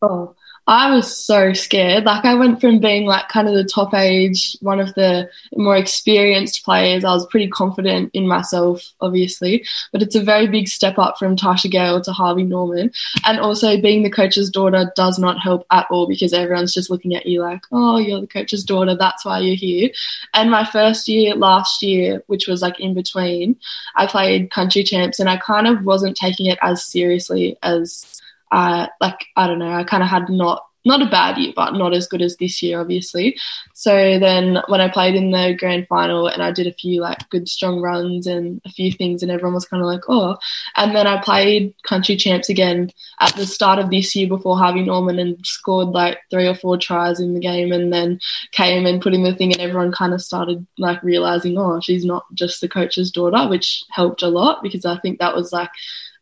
Oh, 0.00 0.34
I 0.68 0.94
was 0.94 1.16
so 1.16 1.52
scared. 1.54 2.04
Like 2.04 2.24
I 2.24 2.34
went 2.34 2.60
from 2.60 2.78
being 2.78 3.04
like 3.04 3.28
kind 3.28 3.48
of 3.48 3.54
the 3.54 3.64
top 3.64 3.94
age, 3.94 4.56
one 4.60 4.78
of 4.78 4.94
the 4.94 5.28
more 5.56 5.76
experienced 5.76 6.64
players. 6.64 7.04
I 7.04 7.12
was 7.12 7.26
pretty 7.26 7.48
confident 7.48 8.12
in 8.14 8.28
myself, 8.28 8.80
obviously, 9.00 9.64
but 9.90 10.02
it's 10.02 10.14
a 10.14 10.22
very 10.22 10.46
big 10.46 10.68
step 10.68 10.98
up 10.98 11.18
from 11.18 11.34
Tarsha 11.34 11.68
Gale 11.68 12.00
to 12.02 12.12
Harvey 12.12 12.44
Norman. 12.44 12.92
And 13.24 13.40
also 13.40 13.80
being 13.80 14.04
the 14.04 14.10
coach's 14.10 14.50
daughter 14.50 14.92
does 14.94 15.18
not 15.18 15.40
help 15.40 15.66
at 15.72 15.88
all 15.90 16.06
because 16.06 16.32
everyone's 16.32 16.72
just 16.72 16.90
looking 16.90 17.16
at 17.16 17.26
you 17.26 17.42
like, 17.42 17.62
oh, 17.72 17.98
you're 17.98 18.20
the 18.20 18.28
coach's 18.28 18.62
daughter. 18.62 18.94
That's 18.94 19.24
why 19.24 19.40
you're 19.40 19.56
here. 19.56 19.90
And 20.32 20.48
my 20.48 20.64
first 20.64 21.08
year 21.08 21.34
last 21.34 21.82
year, 21.82 22.22
which 22.28 22.46
was 22.46 22.62
like 22.62 22.78
in 22.78 22.94
between, 22.94 23.56
I 23.96 24.06
played 24.06 24.52
country 24.52 24.84
champs 24.84 25.18
and 25.18 25.28
I 25.28 25.38
kind 25.38 25.66
of 25.66 25.84
wasn't 25.84 26.16
taking 26.16 26.46
it 26.46 26.58
as 26.62 26.84
seriously 26.84 27.58
as 27.64 28.21
like 29.00 29.26
I 29.36 29.46
don't 29.46 29.58
know, 29.58 29.72
I 29.72 29.84
kind 29.84 30.02
of 30.02 30.08
had 30.08 30.28
not 30.28 30.62
not 30.84 31.02
a 31.02 31.06
bad 31.06 31.38
year, 31.38 31.52
but 31.54 31.74
not 31.74 31.94
as 31.94 32.08
good 32.08 32.22
as 32.22 32.36
this 32.36 32.62
year, 32.62 32.80
obviously. 32.80 33.36
So 33.74 34.18
then 34.18 34.58
when 34.66 34.80
I 34.80 34.88
played 34.88 35.14
in 35.14 35.30
the 35.30 35.54
grand 35.56 35.86
final 35.88 36.26
and 36.26 36.42
I 36.42 36.50
did 36.50 36.66
a 36.66 36.72
few 36.72 37.00
like 37.00 37.28
good 37.30 37.48
strong 37.48 37.80
runs 37.80 38.26
and 38.26 38.60
a 38.64 38.70
few 38.70 38.90
things, 38.90 39.22
and 39.22 39.30
everyone 39.30 39.54
was 39.54 39.64
kind 39.64 39.82
of 39.82 39.86
like, 39.86 40.02
oh. 40.08 40.36
And 40.76 40.94
then 40.94 41.06
I 41.06 41.22
played 41.22 41.74
country 41.84 42.16
champs 42.16 42.48
again 42.48 42.90
at 43.20 43.34
the 43.36 43.46
start 43.46 43.78
of 43.78 43.90
this 43.90 44.14
year 44.16 44.28
before 44.28 44.58
Harvey 44.58 44.82
Norman 44.82 45.18
and 45.18 45.44
scored 45.46 45.88
like 45.88 46.18
three 46.30 46.48
or 46.48 46.54
four 46.54 46.76
tries 46.76 47.20
in 47.20 47.34
the 47.34 47.40
game, 47.40 47.72
and 47.72 47.92
then 47.92 48.18
came 48.50 48.86
and 48.86 49.00
put 49.00 49.14
in 49.14 49.22
the 49.22 49.34
thing, 49.34 49.52
and 49.52 49.60
everyone 49.60 49.92
kind 49.92 50.14
of 50.14 50.20
started 50.20 50.66
like 50.78 51.02
realizing, 51.02 51.56
oh, 51.58 51.80
she's 51.80 52.04
not 52.04 52.24
just 52.34 52.60
the 52.60 52.68
coach's 52.68 53.10
daughter, 53.10 53.48
which 53.48 53.84
helped 53.90 54.22
a 54.22 54.28
lot 54.28 54.62
because 54.62 54.84
I 54.84 54.98
think 54.98 55.20
that 55.20 55.36
was 55.36 55.52
like 55.52 55.70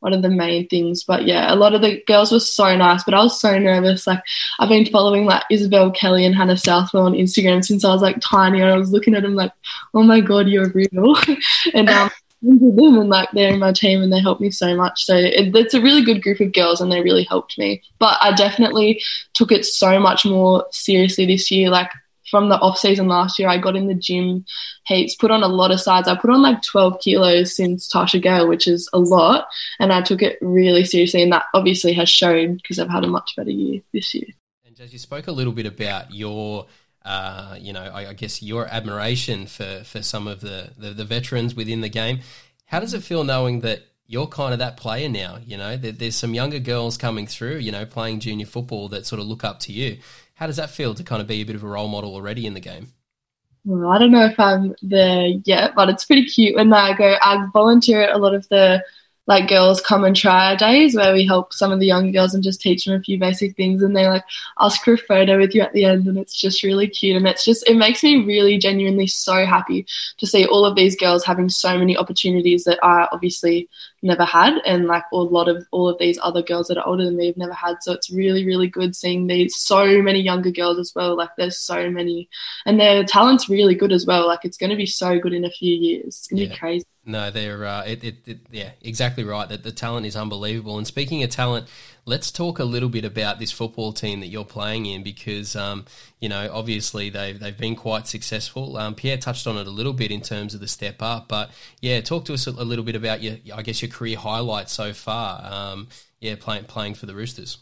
one 0.00 0.12
of 0.12 0.22
the 0.22 0.28
main 0.28 0.68
things. 0.68 1.04
But 1.04 1.26
yeah, 1.26 1.52
a 1.52 1.56
lot 1.56 1.74
of 1.74 1.82
the 1.82 2.02
girls 2.06 2.32
were 2.32 2.40
so 2.40 2.76
nice, 2.76 3.04
but 3.04 3.14
I 3.14 3.22
was 3.22 3.40
so 3.40 3.58
nervous. 3.58 4.06
Like 4.06 4.22
I've 4.58 4.68
been 4.68 4.86
following 4.86 5.24
like 5.24 5.44
Isabel 5.50 5.90
Kelly 5.90 6.26
and 6.26 6.34
Hannah 6.34 6.56
Southwell 6.56 7.06
on 7.06 7.12
Instagram 7.12 7.64
since 7.64 7.84
I 7.84 7.92
was 7.92 8.02
like 8.02 8.20
tiny, 8.20 8.60
and 8.60 8.70
I 8.70 8.76
was 8.76 8.92
looking 8.92 9.14
at 9.14 9.22
them 9.22 9.34
like, 9.34 9.52
oh 9.94 10.02
my 10.02 10.20
god, 10.20 10.48
you're 10.48 10.70
real. 10.70 11.14
and 11.74 11.88
um, 11.88 12.10
them 12.42 12.98
and 12.98 13.10
like 13.10 13.30
they're 13.32 13.52
in 13.52 13.58
my 13.58 13.72
team 13.72 14.02
and 14.02 14.12
they 14.12 14.20
helped 14.20 14.40
me 14.40 14.50
so 14.50 14.74
much. 14.74 15.04
So 15.04 15.14
it, 15.14 15.54
it's 15.54 15.74
a 15.74 15.80
really 15.80 16.02
good 16.02 16.22
group 16.22 16.40
of 16.40 16.52
girls 16.52 16.80
and 16.80 16.90
they 16.90 17.02
really 17.02 17.24
helped 17.24 17.58
me. 17.58 17.82
But 17.98 18.18
I 18.22 18.32
definitely 18.32 19.02
took 19.34 19.52
it 19.52 19.64
so 19.66 19.98
much 20.00 20.24
more 20.24 20.66
seriously 20.70 21.26
this 21.26 21.50
year. 21.50 21.68
Like 21.68 21.90
from 22.30 22.48
the 22.48 22.58
off 22.58 22.78
season 22.78 23.08
last 23.08 23.38
year, 23.38 23.48
I 23.48 23.58
got 23.58 23.76
in 23.76 23.88
the 23.88 23.94
gym 23.94 24.44
heaps, 24.86 25.14
put 25.14 25.30
on 25.30 25.42
a 25.42 25.48
lot 25.48 25.70
of 25.70 25.80
sides. 25.80 26.08
I 26.08 26.16
put 26.16 26.30
on 26.30 26.42
like 26.42 26.62
12 26.62 27.00
kilos 27.00 27.54
since 27.54 27.90
Tarsha 27.90 28.22
Gale, 28.22 28.48
which 28.48 28.66
is 28.66 28.88
a 28.92 28.98
lot. 28.98 29.48
And 29.78 29.92
I 29.92 30.02
took 30.02 30.22
it 30.22 30.38
really 30.40 30.84
seriously. 30.84 31.22
And 31.22 31.32
that 31.32 31.46
obviously 31.54 31.92
has 31.94 32.08
shown 32.08 32.56
because 32.56 32.78
I've 32.78 32.90
had 32.90 33.04
a 33.04 33.08
much 33.08 33.34
better 33.36 33.50
year 33.50 33.82
this 33.92 34.14
year. 34.14 34.26
And 34.64 34.78
as 34.80 34.92
you 34.92 34.98
spoke 34.98 35.26
a 35.26 35.32
little 35.32 35.52
bit 35.52 35.66
about 35.66 36.14
your 36.14 36.66
uh, 37.02 37.56
you 37.58 37.72
know, 37.72 37.80
I, 37.80 38.08
I, 38.08 38.12
guess 38.12 38.42
your 38.42 38.66
admiration 38.66 39.46
for, 39.46 39.82
for 39.84 40.02
some 40.02 40.26
of 40.26 40.42
the, 40.42 40.72
the, 40.76 40.90
the, 40.90 41.04
veterans 41.06 41.54
within 41.54 41.80
the 41.80 41.88
game. 41.88 42.20
How 42.66 42.78
does 42.78 42.92
it 42.92 43.02
feel 43.02 43.24
knowing 43.24 43.60
that 43.60 43.84
you're 44.10 44.26
kind 44.26 44.52
of 44.52 44.58
that 44.58 44.76
player 44.76 45.08
now? 45.08 45.38
You 45.46 45.56
know, 45.56 45.76
there, 45.76 45.92
there's 45.92 46.16
some 46.16 46.34
younger 46.34 46.58
girls 46.58 46.96
coming 46.96 47.28
through, 47.28 47.58
you 47.58 47.70
know, 47.70 47.86
playing 47.86 48.18
junior 48.18 48.44
football 48.44 48.88
that 48.88 49.06
sort 49.06 49.20
of 49.20 49.28
look 49.28 49.44
up 49.44 49.60
to 49.60 49.72
you. 49.72 49.98
How 50.34 50.48
does 50.48 50.56
that 50.56 50.70
feel 50.70 50.94
to 50.94 51.04
kind 51.04 51.22
of 51.22 51.28
be 51.28 51.42
a 51.42 51.44
bit 51.44 51.54
of 51.54 51.62
a 51.62 51.68
role 51.68 51.86
model 51.86 52.12
already 52.16 52.44
in 52.44 52.54
the 52.54 52.60
game? 52.60 52.88
Well, 53.64 53.88
I 53.88 53.98
don't 53.98 54.10
know 54.10 54.24
if 54.24 54.40
I'm 54.40 54.74
there 54.82 55.28
yet, 55.44 55.76
but 55.76 55.88
it's 55.88 56.04
pretty 56.04 56.24
cute 56.24 56.56
when 56.56 56.72
I 56.72 56.96
go. 56.96 57.14
I 57.22 57.46
volunteer 57.52 58.02
at 58.02 58.16
a 58.16 58.18
lot 58.18 58.34
of 58.34 58.48
the 58.48 58.82
like 59.26 59.48
girls 59.48 59.80
come 59.80 60.02
and 60.02 60.16
try 60.16 60.50
our 60.50 60.56
days 60.56 60.96
where 60.96 61.12
we 61.12 61.26
help 61.26 61.52
some 61.52 61.70
of 61.70 61.78
the 61.78 61.86
younger 61.86 62.10
girls 62.10 62.34
and 62.34 62.42
just 62.42 62.60
teach 62.60 62.84
them 62.84 62.98
a 62.98 63.02
few 63.02 63.18
basic 63.18 63.54
things 63.56 63.82
and 63.82 63.94
they 63.96 64.06
like 64.08 64.24
ask 64.58 64.82
for 64.82 64.94
a 64.94 64.98
photo 64.98 65.38
with 65.38 65.54
you 65.54 65.60
at 65.60 65.72
the 65.72 65.84
end 65.84 66.06
and 66.06 66.18
it's 66.18 66.34
just 66.34 66.62
really 66.62 66.88
cute 66.88 67.16
and 67.16 67.28
it's 67.28 67.44
just 67.44 67.68
it 67.68 67.76
makes 67.76 68.02
me 68.02 68.24
really 68.24 68.58
genuinely 68.58 69.06
so 69.06 69.46
happy 69.46 69.86
to 70.18 70.26
see 70.26 70.46
all 70.46 70.64
of 70.64 70.74
these 70.74 70.96
girls 70.96 71.24
having 71.24 71.48
so 71.48 71.78
many 71.78 71.96
opportunities 71.96 72.64
that 72.64 72.78
I 72.82 73.06
obviously 73.12 73.68
never 74.02 74.24
had 74.24 74.54
and 74.64 74.86
like 74.86 75.04
a 75.12 75.16
lot 75.16 75.48
of 75.48 75.64
all 75.70 75.88
of 75.88 75.98
these 75.98 76.18
other 76.22 76.42
girls 76.42 76.68
that 76.68 76.78
are 76.78 76.86
older 76.86 77.04
than 77.04 77.16
me 77.16 77.26
have 77.26 77.36
never 77.36 77.52
had. 77.52 77.76
So 77.82 77.92
it's 77.92 78.10
really 78.10 78.44
really 78.46 78.68
good 78.68 78.96
seeing 78.96 79.26
these 79.26 79.54
so 79.56 80.02
many 80.02 80.20
younger 80.20 80.50
girls 80.50 80.78
as 80.78 80.92
well. 80.94 81.16
Like 81.16 81.30
there's 81.36 81.58
so 81.58 81.90
many 81.90 82.28
and 82.66 82.80
their 82.80 83.04
talent's 83.04 83.48
really 83.48 83.74
good 83.74 83.92
as 83.92 84.06
well. 84.06 84.26
Like 84.26 84.44
it's 84.44 84.56
going 84.56 84.70
to 84.70 84.76
be 84.76 84.86
so 84.86 85.18
good 85.18 85.34
in 85.34 85.44
a 85.44 85.50
few 85.50 85.74
years. 85.74 86.06
It's 86.06 86.26
going 86.26 86.38
to 86.38 86.44
yeah. 86.46 86.50
be 86.50 86.56
crazy 86.58 86.86
no, 87.10 87.30
they're 87.30 87.64
uh, 87.64 87.82
it, 87.84 88.04
it, 88.04 88.16
it, 88.26 88.38
yeah, 88.50 88.70
exactly 88.80 89.24
right. 89.24 89.48
That 89.48 89.62
the 89.62 89.72
talent 89.72 90.06
is 90.06 90.16
unbelievable. 90.16 90.78
And 90.78 90.86
speaking 90.86 91.22
of 91.22 91.30
talent, 91.30 91.68
let's 92.06 92.30
talk 92.30 92.58
a 92.58 92.64
little 92.64 92.88
bit 92.88 93.04
about 93.04 93.38
this 93.38 93.52
football 93.52 93.92
team 93.92 94.20
that 94.20 94.28
you're 94.28 94.44
playing 94.44 94.86
in 94.86 95.02
because 95.02 95.54
um, 95.56 95.84
you 96.20 96.28
know 96.28 96.50
obviously 96.52 97.10
they've 97.10 97.38
they've 97.38 97.58
been 97.58 97.76
quite 97.76 98.06
successful. 98.06 98.76
Um, 98.76 98.94
Pierre 98.94 99.16
touched 99.16 99.46
on 99.46 99.56
it 99.56 99.66
a 99.66 99.70
little 99.70 99.92
bit 99.92 100.10
in 100.10 100.20
terms 100.20 100.54
of 100.54 100.60
the 100.60 100.68
step 100.68 101.02
up, 101.02 101.28
but 101.28 101.50
yeah, 101.80 102.00
talk 102.00 102.24
to 102.26 102.34
us 102.34 102.46
a, 102.46 102.50
little 102.52 102.84
bit 102.84 102.96
about 102.96 103.22
your 103.22 103.36
I 103.54 103.62
guess 103.62 103.82
your 103.82 103.90
career 103.90 104.16
highlights 104.16 104.72
so 104.72 104.92
far. 104.92 105.44
Um, 105.44 105.88
yeah, 106.20 106.36
playing 106.38 106.64
playing 106.64 106.94
for 106.94 107.06
the 107.06 107.14
Roosters. 107.14 107.58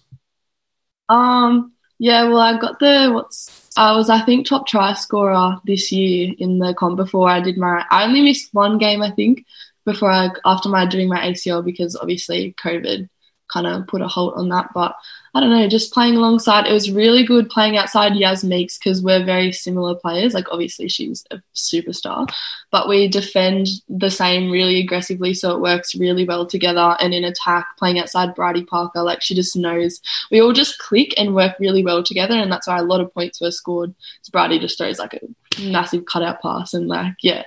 Um. 1.08 1.72
Yeah. 1.98 2.24
Well, 2.24 2.38
I 2.38 2.58
got 2.58 2.78
the 2.78 3.10
what's 3.12 3.68
I 3.76 3.96
was, 3.96 4.10
I 4.10 4.22
think, 4.22 4.46
top 4.46 4.66
try 4.66 4.92
scorer 4.94 5.60
this 5.64 5.92
year 5.92 6.34
in 6.38 6.58
the 6.58 6.74
comp 6.74 6.96
before 6.96 7.28
I 7.28 7.40
did 7.40 7.56
my. 7.56 7.84
I 7.90 8.04
only 8.04 8.22
missed 8.22 8.52
one 8.52 8.78
game, 8.78 9.02
I 9.02 9.12
think, 9.12 9.46
before 9.84 10.10
I 10.10 10.30
after 10.44 10.68
my 10.68 10.84
doing 10.84 11.08
my 11.08 11.20
ACL 11.20 11.64
because 11.64 11.94
obviously 11.94 12.54
COVID 12.62 13.08
kind 13.52 13.66
of 13.66 13.86
put 13.86 14.02
a 14.02 14.08
halt 14.08 14.34
on 14.36 14.48
that. 14.50 14.70
But 14.74 14.96
I 15.34 15.40
don't 15.40 15.50
know, 15.50 15.68
just 15.68 15.92
playing 15.92 16.16
alongside, 16.16 16.66
it 16.66 16.72
was 16.72 16.90
really 16.90 17.24
good 17.24 17.50
playing 17.50 17.76
outside 17.76 18.12
Yaz 18.12 18.42
Meakes 18.42 18.78
because 18.78 19.02
we're 19.02 19.24
very 19.24 19.52
similar 19.52 19.94
players. 19.94 20.34
Like, 20.34 20.46
obviously, 20.50 20.88
she's 20.88 21.24
a 21.30 21.40
superstar, 21.54 22.28
but 22.70 22.88
we 22.88 23.08
defend 23.08 23.68
the 23.88 24.10
same 24.10 24.50
really 24.50 24.80
aggressively. 24.80 25.34
So 25.34 25.54
it 25.54 25.60
works 25.60 25.94
really 25.94 26.24
well 26.24 26.46
together. 26.46 26.96
And 27.00 27.12
in 27.12 27.24
attack, 27.24 27.66
playing 27.78 27.98
outside 27.98 28.34
Bridie 28.34 28.64
Parker, 28.64 29.02
like, 29.02 29.22
she 29.22 29.34
just 29.34 29.56
knows 29.56 30.00
we 30.30 30.40
all 30.40 30.52
just 30.52 30.78
click 30.78 31.14
and 31.16 31.34
work 31.34 31.56
really 31.60 31.84
well 31.84 32.02
together. 32.02 32.34
And 32.34 32.50
that's 32.50 32.66
why 32.66 32.78
a 32.78 32.82
lot 32.84 33.00
of 33.00 33.12
points 33.12 33.40
were 33.40 33.50
scored. 33.50 33.94
So 34.22 34.30
Bridie 34.30 34.58
just 34.58 34.78
throws 34.78 34.98
like 34.98 35.14
a 35.14 35.60
massive 35.62 36.06
cutout 36.06 36.40
pass 36.42 36.74
and, 36.74 36.88
like, 36.88 37.14
yeah, 37.22 37.44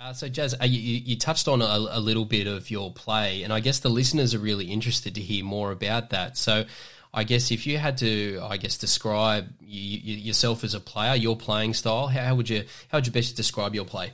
uh, 0.00 0.12
so, 0.12 0.28
Jazz, 0.28 0.54
uh, 0.54 0.64
you, 0.64 0.78
you, 0.78 1.16
touched 1.16 1.48
on 1.48 1.60
a, 1.60 1.64
a, 1.64 2.00
little 2.00 2.24
bit 2.24 2.46
of 2.46 2.70
your 2.70 2.92
play, 2.92 3.42
and 3.42 3.52
I 3.52 3.60
guess 3.60 3.80
the 3.80 3.88
listeners 3.88 4.34
are 4.34 4.38
really 4.38 4.66
interested 4.66 5.14
to 5.16 5.20
hear 5.20 5.44
more 5.44 5.72
about 5.72 6.10
that. 6.10 6.36
So, 6.36 6.64
I 7.12 7.24
guess 7.24 7.50
if 7.50 7.66
you 7.66 7.78
had 7.78 7.98
to, 7.98 8.40
I 8.42 8.58
guess, 8.58 8.78
describe 8.78 9.48
you, 9.60 9.98
you, 9.98 10.16
yourself 10.16 10.62
as 10.62 10.74
a 10.74 10.80
player, 10.80 11.14
your 11.14 11.36
playing 11.36 11.74
style, 11.74 12.06
how, 12.06 12.22
how 12.22 12.34
would 12.34 12.48
you 12.48 12.64
how 12.88 12.98
would 12.98 13.06
you 13.06 13.12
best 13.12 13.36
describe 13.36 13.74
your 13.74 13.84
play? 13.84 14.12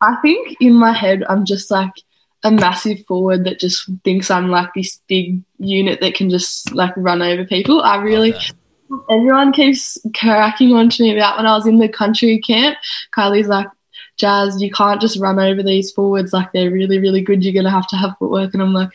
I 0.00 0.16
think 0.22 0.56
in 0.60 0.74
my 0.74 0.92
head, 0.92 1.24
I'm 1.28 1.44
just 1.44 1.70
like 1.70 1.92
a 2.44 2.50
massive 2.50 3.04
forward 3.06 3.44
that 3.44 3.60
just 3.60 3.88
thinks 4.04 4.30
I'm 4.30 4.50
like 4.50 4.70
this 4.74 5.00
big 5.06 5.42
unit 5.58 6.00
that 6.00 6.14
can 6.14 6.28
just 6.28 6.72
like 6.72 6.92
run 6.96 7.22
over 7.22 7.44
people. 7.44 7.82
I 7.82 7.96
really. 7.96 8.34
Everyone 9.10 9.52
keeps 9.52 9.96
cracking 10.14 10.74
on 10.74 10.90
to 10.90 11.02
me 11.02 11.16
about 11.16 11.38
when 11.38 11.46
I 11.46 11.56
was 11.56 11.66
in 11.66 11.78
the 11.78 11.88
country 11.88 12.38
camp. 12.40 12.76
Kylie's 13.16 13.48
like, 13.48 13.68
Jazz, 14.18 14.60
you 14.60 14.70
can't 14.70 15.00
just 15.00 15.18
run 15.18 15.38
over 15.38 15.62
these 15.62 15.90
forwards 15.90 16.32
like 16.32 16.52
they're 16.52 16.70
really, 16.70 16.98
really 16.98 17.22
good. 17.22 17.44
You're 17.44 17.54
gonna 17.54 17.70
have 17.70 17.88
to 17.88 17.96
have 17.96 18.16
footwork. 18.18 18.54
And 18.54 18.62
I'm 18.62 18.72
like, 18.72 18.90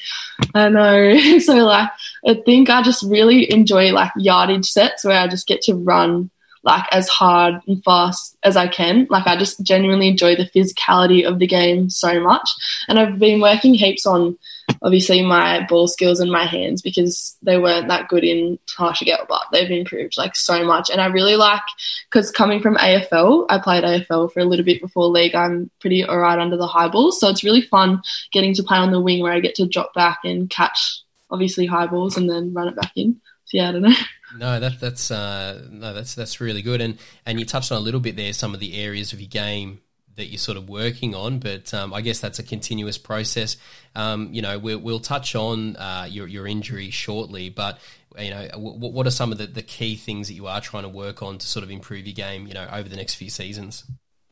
I 0.54 0.70
know. 0.70 1.40
so 1.40 1.56
like 1.66 1.90
I 2.26 2.36
think 2.46 2.70
I 2.70 2.82
just 2.82 3.04
really 3.04 3.52
enjoy 3.52 3.92
like 3.92 4.12
yardage 4.16 4.70
sets 4.70 5.04
where 5.04 5.20
I 5.20 5.28
just 5.28 5.48
get 5.48 5.62
to 5.64 5.76
run 5.76 6.30
like 6.64 6.86
as 6.92 7.08
hard 7.08 7.56
and 7.68 7.84
fast 7.84 8.38
as 8.44 8.58
I 8.58 8.68
can. 8.68 9.08
Like 9.10 9.26
I 9.26 9.38
just 9.38 9.64
genuinely 9.64 10.10
enjoy 10.10 10.36
the 10.36 10.50
physicality 10.54 11.26
of 11.26 11.40
the 11.40 11.48
game 11.48 11.90
so 11.90 12.20
much. 12.20 12.50
And 12.88 13.00
I've 13.00 13.18
been 13.18 13.42
working 13.42 13.74
heaps 13.74 14.06
on 14.06 14.38
obviously 14.88 15.22
my 15.22 15.66
ball 15.68 15.86
skills 15.86 16.22
and 16.22 16.32
my 16.32 16.46
hands 16.46 16.82
because 16.82 17.36
they 17.42 17.58
weren't 17.58 17.90
that 17.90 18.08
good 18.08 18.24
in 18.24 18.58
Tarsha 18.68 19.04
Gale, 19.04 19.26
but 19.28 19.42
they've 19.52 19.70
improved 19.70 20.18
like 20.18 20.34
so 20.34 20.64
much. 20.64 20.90
And 20.90 21.02
I 21.02 21.08
really 21.08 21.36
like 21.36 21.62
because 22.10 22.32
coming 22.32 22.62
from 22.62 22.78
AFL, 22.78 23.48
I 23.50 23.60
played 23.60 23.84
AFL 23.84 24.32
for 24.32 24.40
a 24.40 24.46
little 24.46 24.64
bit 24.64 24.82
before 24.82 25.08
league. 25.08 25.36
I'm 25.36 25.70
pretty 25.82 26.06
alright 26.06 26.40
under 26.40 26.56
the 26.56 26.68
high 26.68 26.88
balls, 26.88 27.20
so 27.20 27.28
it's 27.28 27.44
really 27.44 27.62
fun 27.62 28.02
getting 28.32 28.54
to 28.54 28.64
play 28.64 28.78
on 28.78 28.94
the 28.94 29.02
wing 29.02 29.22
where 29.22 29.34
I 29.34 29.42
get 29.42 29.56
to 29.56 29.68
drop 29.68 29.94
back 29.94 30.20
and 30.24 30.50
catch 30.50 31.02
obviously 31.30 31.66
high 31.66 31.88
balls 31.88 32.16
and 32.16 32.30
then 32.30 32.54
run 32.54 32.70
it 32.70 32.78
back 32.78 32.94
in. 32.96 33.20
So 33.44 33.58
yeah, 33.58 33.70
I 33.70 33.72
don't 33.74 33.82
know. 33.82 33.96
No, 34.38 34.60
that, 34.60 34.82
that's 34.82 35.10
uh, 35.10 35.68
no, 35.72 35.94
that's 35.94 36.14
that's 36.14 36.42
really 36.42 36.62
good. 36.62 36.82
And 36.82 36.98
and 37.26 37.40
you 37.40 37.46
touched 37.46 37.72
on 37.72 37.78
a 37.78 37.82
little 37.82 38.02
bit 38.02 38.18
there 38.18 38.34
some 38.34 38.54
of 38.54 38.60
the 38.60 38.76
areas 38.76 39.14
of 39.14 39.22
your 39.22 39.30
game 39.30 39.80
that 40.18 40.26
you're 40.26 40.38
sort 40.38 40.58
of 40.58 40.68
working 40.68 41.16
on, 41.16 41.40
but 41.40 41.74
um, 41.74 41.94
I 41.94 42.02
guess 42.02 42.20
that's 42.20 42.40
a 42.40 42.44
continuous 42.44 42.98
process. 42.98 43.56
Um, 43.96 44.30
you 44.34 44.42
know, 44.42 44.60
we'll, 44.60 44.80
we'll 44.80 45.00
touch 45.00 45.36
on 45.36 45.76
uh, 45.78 46.08
your 46.10 46.28
your 46.28 46.46
injury 46.46 46.90
shortly, 46.90 47.50
but 47.50 47.80
you 48.20 48.32
know, 48.32 48.48
w- 48.50 48.78
what 48.78 49.08
are 49.08 49.12
some 49.12 49.32
of 49.32 49.38
the, 49.38 49.48
the 49.48 49.62
key 49.62 49.96
things 49.96 50.28
that 50.28 50.34
you 50.34 50.48
are 50.48 50.60
trying 50.60 50.84
to 50.84 50.90
work 50.90 51.24
on 51.24 51.38
to 51.38 51.48
sort 51.48 51.64
of 51.64 51.72
improve 51.72 52.06
your 52.06 52.14
game? 52.14 52.48
You 52.48 52.54
know, 52.54 52.68
over 52.72 52.90
the 52.90 52.98
next 52.98 53.16
few 53.16 53.30
seasons. 53.30 53.86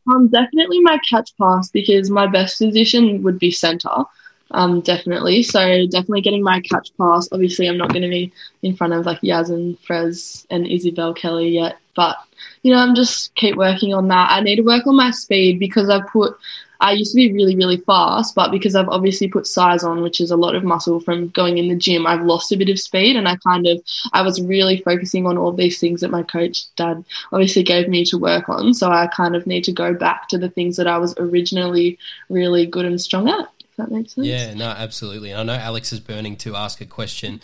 Um, 0.08 0.28
definitely 0.28 0.82
my 0.82 1.00
catch 1.10 1.32
pass 1.40 1.72
because 1.72 2.10
my 2.10 2.28
best 2.28 2.60
position 2.60 3.24
would 3.24 3.40
be 3.40 3.50
centre 3.50 4.06
um, 4.52 4.82
definitely. 4.82 5.44
So 5.44 5.86
definitely 5.88 6.22
getting 6.22 6.44
my 6.44 6.62
catch 6.62 6.90
pass. 6.98 7.28
Obviously, 7.32 7.68
I'm 7.68 7.78
not 7.78 7.90
going 7.90 8.04
to 8.04 8.10
be 8.10 8.32
in 8.62 8.76
front 8.76 8.94
of 8.94 9.06
like 9.06 9.22
Yaz 9.22 9.50
and 9.50 9.78
Frez 9.82 10.46
and 10.50 10.68
Isabel 10.68 11.14
Kelly 11.14 11.50
yet, 11.50 11.78
but 11.96 12.18
you 12.66 12.72
know, 12.72 12.80
I'm 12.80 12.96
just 12.96 13.36
keep 13.36 13.56
working 13.58 13.94
on 13.94 14.08
that. 14.08 14.32
I 14.32 14.42
need 14.42 14.56
to 14.56 14.64
work 14.64 14.88
on 14.88 14.96
my 14.96 15.12
speed 15.12 15.60
because 15.60 15.88
I've 15.88 16.08
put. 16.08 16.36
I 16.82 16.94
used 16.94 17.12
to 17.12 17.16
be 17.16 17.32
really, 17.32 17.56
really 17.56 17.78
fast, 17.78 18.34
but 18.34 18.50
because 18.50 18.76
I've 18.76 18.90
obviously 18.90 19.28
put 19.28 19.46
size 19.46 19.84
on, 19.84 20.02
which 20.02 20.20
is 20.20 20.32
a 20.32 20.36
lot 20.36 20.56
of 20.56 20.64
muscle 20.64 21.00
from 21.00 21.30
going 21.30 21.60
in 21.60 21.70
the 21.70 21.76
gym, 21.76 22.08
I've 22.08 22.24
lost 22.24 22.52
a 22.52 22.58
bit 22.58 22.70
of 22.70 22.80
speed. 22.80 23.18
And 23.18 23.28
I 23.30 23.36
kind 23.36 23.68
of, 23.68 23.84
I 24.14 24.24
was 24.24 24.42
really 24.42 24.82
focusing 24.82 25.28
on 25.28 25.38
all 25.38 25.54
these 25.54 25.80
things 25.80 26.02
that 26.02 26.10
my 26.10 26.24
coach, 26.24 26.64
dad, 26.76 27.06
obviously 27.32 27.62
gave 27.62 27.88
me 27.88 28.04
to 28.06 28.18
work 28.18 28.50
on. 28.50 28.74
So 28.74 28.92
I 28.92 29.08
kind 29.08 29.36
of 29.36 29.46
need 29.46 29.64
to 29.66 29.72
go 29.72 29.94
back 29.94 30.28
to 30.30 30.38
the 30.40 30.50
things 30.50 30.76
that 30.78 30.88
I 30.88 30.98
was 30.98 31.14
originally 31.18 32.00
really 32.30 32.66
good 32.66 32.86
and 32.86 33.00
strong 33.00 33.30
at 33.30 33.48
that 33.78 33.92
makes 33.92 34.14
sense. 34.14 34.28
Yeah, 34.28 34.54
no, 34.54 34.68
absolutely. 34.70 35.34
I 35.34 35.44
know 35.44 35.54
Alex 35.54 35.92
is 35.94 36.00
burning 36.00 36.36
to 36.38 36.56
ask 36.56 36.82
a 36.82 36.86
question. 36.86 37.42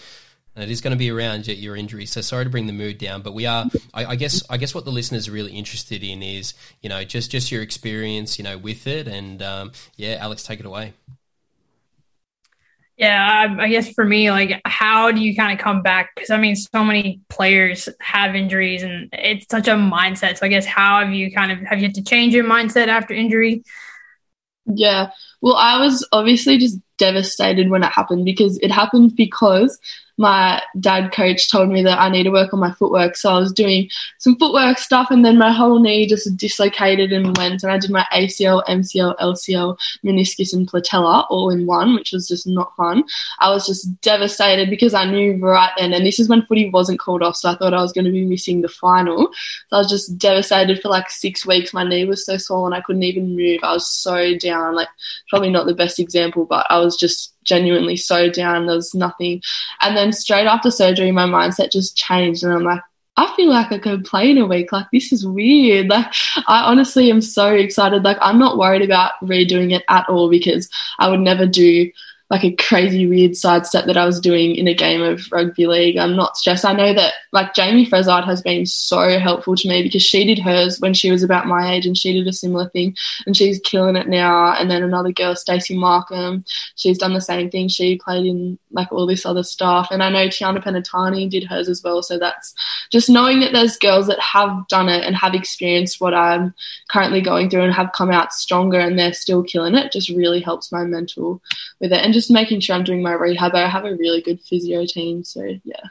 And 0.53 0.63
it 0.63 0.69
is 0.69 0.81
going 0.81 0.91
to 0.91 0.97
be 0.97 1.09
around 1.09 1.47
your 1.47 1.77
injury, 1.77 2.05
so 2.05 2.19
sorry 2.19 2.43
to 2.43 2.49
bring 2.49 2.67
the 2.67 2.73
mood 2.73 2.97
down, 2.97 3.21
but 3.21 3.33
we 3.33 3.45
are. 3.45 3.69
I, 3.93 4.05
I, 4.05 4.15
guess. 4.15 4.43
I 4.49 4.57
guess 4.57 4.75
what 4.75 4.83
the 4.83 4.91
listeners 4.91 5.29
are 5.29 5.31
really 5.31 5.53
interested 5.53 6.03
in 6.03 6.21
is, 6.21 6.53
you 6.81 6.89
know, 6.89 7.05
just 7.05 7.31
just 7.31 7.53
your 7.53 7.61
experience, 7.61 8.37
you 8.37 8.43
know, 8.43 8.57
with 8.57 8.85
it, 8.85 9.07
and 9.07 9.41
um, 9.41 9.71
yeah, 9.95 10.17
Alex, 10.19 10.43
take 10.43 10.59
it 10.59 10.65
away. 10.65 10.93
Yeah, 12.97 13.55
I 13.59 13.69
guess 13.69 13.91
for 13.93 14.05
me, 14.05 14.29
like, 14.29 14.61
how 14.65 15.11
do 15.11 15.21
you 15.21 15.35
kind 15.35 15.57
of 15.57 15.63
come 15.63 15.81
back? 15.81 16.11
Because 16.13 16.29
I 16.29 16.37
mean, 16.37 16.55
so 16.55 16.83
many 16.83 17.21
players 17.29 17.87
have 18.01 18.35
injuries, 18.35 18.83
and 18.83 19.09
it's 19.13 19.47
such 19.49 19.67
a 19.67 19.71
mindset. 19.71 20.37
So 20.37 20.45
I 20.45 20.49
guess 20.49 20.65
how 20.65 20.99
have 20.99 21.13
you 21.13 21.31
kind 21.31 21.51
of 21.51 21.59
have 21.59 21.79
you 21.79 21.85
had 21.85 21.95
to 21.95 22.03
change 22.03 22.33
your 22.35 22.43
mindset 22.43 22.89
after 22.89 23.13
injury? 23.13 23.63
Yeah, 24.65 25.09
Well, 25.41 25.55
I 25.55 25.79
was 25.79 26.07
obviously 26.11 26.57
just 26.57 26.77
devastated 26.97 27.69
when 27.69 27.83
it 27.83 27.91
happened 27.91 28.25
because 28.25 28.59
it 28.59 28.71
happened 28.71 29.15
because 29.15 29.79
my 30.21 30.61
dad 30.79 31.11
coach 31.11 31.49
told 31.49 31.69
me 31.69 31.81
that 31.81 31.99
I 31.99 32.07
need 32.07 32.23
to 32.23 32.29
work 32.29 32.53
on 32.53 32.59
my 32.59 32.71
footwork. 32.73 33.17
So 33.17 33.31
I 33.31 33.39
was 33.39 33.51
doing 33.51 33.89
some 34.19 34.37
footwork 34.37 34.77
stuff 34.77 35.07
and 35.09 35.25
then 35.25 35.37
my 35.37 35.51
whole 35.51 35.79
knee 35.79 36.05
just 36.05 36.37
dislocated 36.37 37.11
and 37.11 37.35
went 37.37 37.63
and 37.63 37.71
I 37.71 37.79
did 37.79 37.89
my 37.89 38.05
ACL, 38.13 38.63
MCL, 38.67 39.17
LCL, 39.17 39.77
meniscus 40.05 40.53
and 40.53 40.67
patella 40.67 41.25
all 41.31 41.49
in 41.49 41.65
one, 41.65 41.95
which 41.95 42.11
was 42.11 42.27
just 42.27 42.45
not 42.45 42.75
fun. 42.75 43.03
I 43.39 43.49
was 43.49 43.65
just 43.65 43.99
devastated 44.01 44.69
because 44.69 44.93
I 44.93 45.05
knew 45.05 45.37
right 45.43 45.71
then, 45.75 45.91
and 45.91 46.05
this 46.05 46.19
is 46.19 46.29
when 46.29 46.43
footy 46.43 46.69
wasn't 46.69 46.99
called 46.99 47.23
off, 47.23 47.35
so 47.35 47.49
I 47.49 47.55
thought 47.55 47.73
I 47.73 47.81
was 47.81 47.91
going 47.91 48.05
to 48.05 48.11
be 48.11 48.23
missing 48.23 48.61
the 48.61 48.69
final. 48.69 49.31
So 49.69 49.77
I 49.77 49.79
was 49.79 49.89
just 49.89 50.19
devastated 50.19 50.81
for 50.81 50.89
like 50.89 51.09
six 51.09 51.47
weeks. 51.47 51.73
My 51.73 51.83
knee 51.83 52.05
was 52.05 52.25
so 52.25 52.37
swollen 52.37 52.73
I 52.73 52.81
couldn't 52.81 53.03
even 53.03 53.35
move. 53.35 53.61
I 53.63 53.73
was 53.73 53.89
so 53.89 54.37
down, 54.37 54.75
like 54.75 54.89
probably 55.29 55.49
not 55.49 55.65
the 55.65 55.73
best 55.73 55.99
example, 55.99 56.45
but 56.45 56.67
I 56.69 56.77
was 56.77 56.95
just 56.95 57.33
genuinely 57.51 57.97
so 57.97 58.29
down. 58.29 58.65
There 58.65 58.77
was 58.77 58.95
nothing. 58.95 59.41
And 59.81 59.97
then 59.97 60.13
straight 60.13 60.47
after 60.47 60.71
surgery, 60.71 61.11
my 61.11 61.25
mindset 61.25 61.69
just 61.71 61.97
changed. 61.97 62.45
And 62.45 62.53
I'm 62.53 62.63
like, 62.63 62.81
I 63.17 63.33
feel 63.35 63.49
like 63.49 63.73
I 63.73 63.77
could 63.77 64.05
play 64.05 64.31
in 64.31 64.37
a 64.37 64.45
week. 64.45 64.71
Like, 64.71 64.87
this 64.93 65.11
is 65.11 65.27
weird. 65.27 65.89
Like, 65.89 66.07
I 66.47 66.61
honestly 66.63 67.11
am 67.11 67.21
so 67.21 67.47
excited. 67.53 68.03
Like, 68.03 68.17
I'm 68.21 68.39
not 68.39 68.57
worried 68.57 68.83
about 68.83 69.19
redoing 69.21 69.75
it 69.75 69.83
at 69.89 70.07
all 70.07 70.29
because 70.29 70.69
I 70.97 71.09
would 71.09 71.19
never 71.19 71.45
do 71.45 71.91
like 72.31 72.45
a 72.45 72.55
crazy 72.55 73.05
weird 73.05 73.35
sidestep 73.35 73.85
that 73.85 73.97
I 73.97 74.05
was 74.05 74.21
doing 74.21 74.55
in 74.55 74.65
a 74.65 74.73
game 74.73 75.01
of 75.01 75.29
rugby 75.33 75.67
league. 75.67 75.97
I'm 75.97 76.15
not 76.15 76.37
stressed. 76.37 76.63
I 76.63 76.71
know 76.71 76.93
that 76.93 77.13
like 77.33 77.53
Jayme 77.53 77.89
Fressard 77.89 78.23
has 78.23 78.41
been 78.41 78.65
so 78.65 79.19
helpful 79.19 79.57
to 79.57 79.67
me 79.67 79.83
because 79.83 80.01
she 80.01 80.23
did 80.23 80.39
hers 80.39 80.79
when 80.79 80.93
she 80.93 81.11
was 81.11 81.23
about 81.23 81.45
my 81.45 81.73
age 81.73 81.85
and 81.85 81.97
she 81.97 82.13
did 82.13 82.25
a 82.25 82.31
similar 82.31 82.69
thing 82.69 82.95
and 83.25 83.35
she's 83.35 83.59
killing 83.59 83.97
it 83.97 84.07
now. 84.07 84.53
And 84.53 84.71
then 84.71 84.81
another 84.81 85.11
girl, 85.11 85.35
Stacey 85.35 85.77
Markham, 85.77 86.45
she's 86.77 86.97
done 86.97 87.13
the 87.13 87.19
same 87.19 87.51
thing. 87.51 87.67
She 87.67 87.97
played 87.97 88.25
in 88.25 88.57
like 88.71 88.91
all 88.91 89.05
this 89.05 89.25
other 89.25 89.43
stuff. 89.43 89.87
And 89.91 90.01
I 90.01 90.09
know 90.09 90.27
Tiana 90.27 90.63
Penitani 90.63 91.29
did 91.29 91.45
hers 91.45 91.69
as 91.69 91.81
well. 91.83 92.01
So 92.01 92.17
that's 92.17 92.53
just 92.91 93.09
knowing 93.09 93.39
that 93.41 93.53
there's 93.53 93.77
girls 93.77 94.07
that 94.07 94.19
have 94.19 94.67
done 94.67 94.89
it 94.89 95.03
and 95.03 95.15
have 95.15 95.33
experienced 95.33 96.01
what 96.01 96.13
I'm 96.13 96.53
currently 96.89 97.21
going 97.21 97.49
through 97.49 97.63
and 97.63 97.73
have 97.73 97.91
come 97.93 98.11
out 98.11 98.33
stronger 98.33 98.79
and 98.79 98.97
they're 98.97 99.13
still 99.13 99.43
killing 99.43 99.75
it 99.75 99.91
just 99.91 100.09
really 100.09 100.41
helps 100.41 100.71
my 100.71 100.83
mental 100.83 101.41
with 101.79 101.91
it. 101.91 102.03
And 102.03 102.13
just 102.13 102.31
making 102.31 102.59
sure 102.59 102.75
I'm 102.75 102.83
doing 102.83 103.01
my 103.01 103.13
rehab. 103.13 103.55
I 103.55 103.67
have 103.67 103.85
a 103.85 103.95
really 103.95 104.21
good 104.21 104.41
physio 104.41 104.85
team, 104.85 105.23
so 105.23 105.43
yeah. 105.63 105.83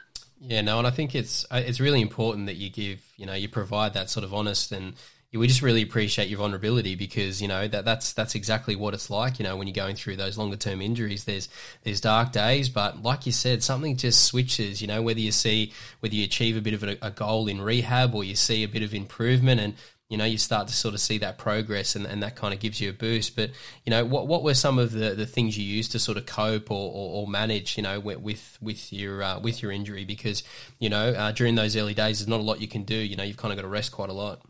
Yeah, 0.43 0.61
no, 0.61 0.79
and 0.79 0.87
I 0.87 0.89
think 0.89 1.13
it's 1.13 1.45
uh, 1.51 1.61
it's 1.63 1.79
really 1.79 2.01
important 2.01 2.47
that 2.47 2.55
you 2.55 2.69
give, 2.69 3.05
you 3.15 3.27
know, 3.27 3.33
you 3.33 3.47
provide 3.47 3.93
that 3.93 4.09
sort 4.09 4.23
of 4.23 4.33
honest 4.33 4.71
and 4.71 4.95
we 5.33 5.47
just 5.47 5.61
really 5.61 5.81
appreciate 5.81 6.27
your 6.27 6.39
vulnerability 6.39 6.95
because 6.95 7.41
you 7.41 7.47
know 7.47 7.67
that 7.67 7.85
that's 7.85 8.11
that's 8.13 8.35
exactly 8.35 8.75
what 8.75 8.93
it's 8.93 9.09
like. 9.09 9.39
You 9.39 9.43
know, 9.43 9.55
when 9.55 9.67
you're 9.67 9.73
going 9.73 9.95
through 9.95 10.17
those 10.17 10.37
longer 10.37 10.57
term 10.57 10.81
injuries, 10.81 11.23
there's 11.23 11.47
there's 11.83 12.01
dark 12.01 12.33
days, 12.33 12.67
but 12.67 13.01
like 13.01 13.25
you 13.25 13.31
said, 13.31 13.63
something 13.63 13.95
just 13.95 14.25
switches. 14.25 14.81
You 14.81 14.87
know, 14.87 15.01
whether 15.01 15.21
you 15.21 15.31
see 15.31 15.71
whether 16.01 16.13
you 16.13 16.25
achieve 16.25 16.57
a 16.57 16.61
bit 16.61 16.73
of 16.73 16.83
a, 16.83 16.97
a 17.01 17.11
goal 17.11 17.47
in 17.47 17.61
rehab 17.61 18.13
or 18.13 18.23
you 18.23 18.35
see 18.35 18.63
a 18.63 18.67
bit 18.67 18.83
of 18.83 18.93
improvement, 18.93 19.61
and 19.61 19.75
you 20.11 20.17
know, 20.17 20.25
you 20.25 20.37
start 20.37 20.67
to 20.67 20.73
sort 20.73 20.93
of 20.93 20.99
see 20.99 21.19
that 21.19 21.37
progress 21.37 21.95
and, 21.95 22.05
and 22.05 22.21
that 22.21 22.35
kind 22.35 22.53
of 22.53 22.59
gives 22.59 22.81
you 22.81 22.89
a 22.89 22.93
boost. 22.93 23.33
But, 23.33 23.51
you 23.85 23.91
know, 23.91 24.03
what, 24.03 24.27
what 24.27 24.43
were 24.43 24.53
some 24.53 24.77
of 24.77 24.91
the, 24.91 25.11
the 25.11 25.25
things 25.25 25.57
you 25.57 25.63
used 25.63 25.93
to 25.93 25.99
sort 25.99 26.17
of 26.17 26.25
cope 26.25 26.69
or, 26.69 26.91
or, 26.91 27.21
or 27.21 27.27
manage, 27.29 27.77
you 27.77 27.83
know, 27.83 27.97
with, 28.01 28.57
with 28.61 28.91
your, 28.91 29.23
uh, 29.23 29.39
with 29.39 29.61
your 29.61 29.71
injury? 29.71 30.03
Because, 30.03 30.43
you 30.79 30.89
know, 30.89 31.11
uh, 31.11 31.31
during 31.31 31.55
those 31.55 31.77
early 31.77 31.93
days, 31.93 32.19
there's 32.19 32.27
not 32.27 32.41
a 32.41 32.43
lot 32.43 32.59
you 32.59 32.67
can 32.67 32.83
do. 32.83 32.93
You 32.93 33.15
know, 33.15 33.23
you've 33.23 33.37
kind 33.37 33.53
of 33.53 33.57
got 33.57 33.61
to 33.61 33.69
rest 33.69 33.93
quite 33.93 34.09
a 34.09 34.13
lot. 34.13 34.41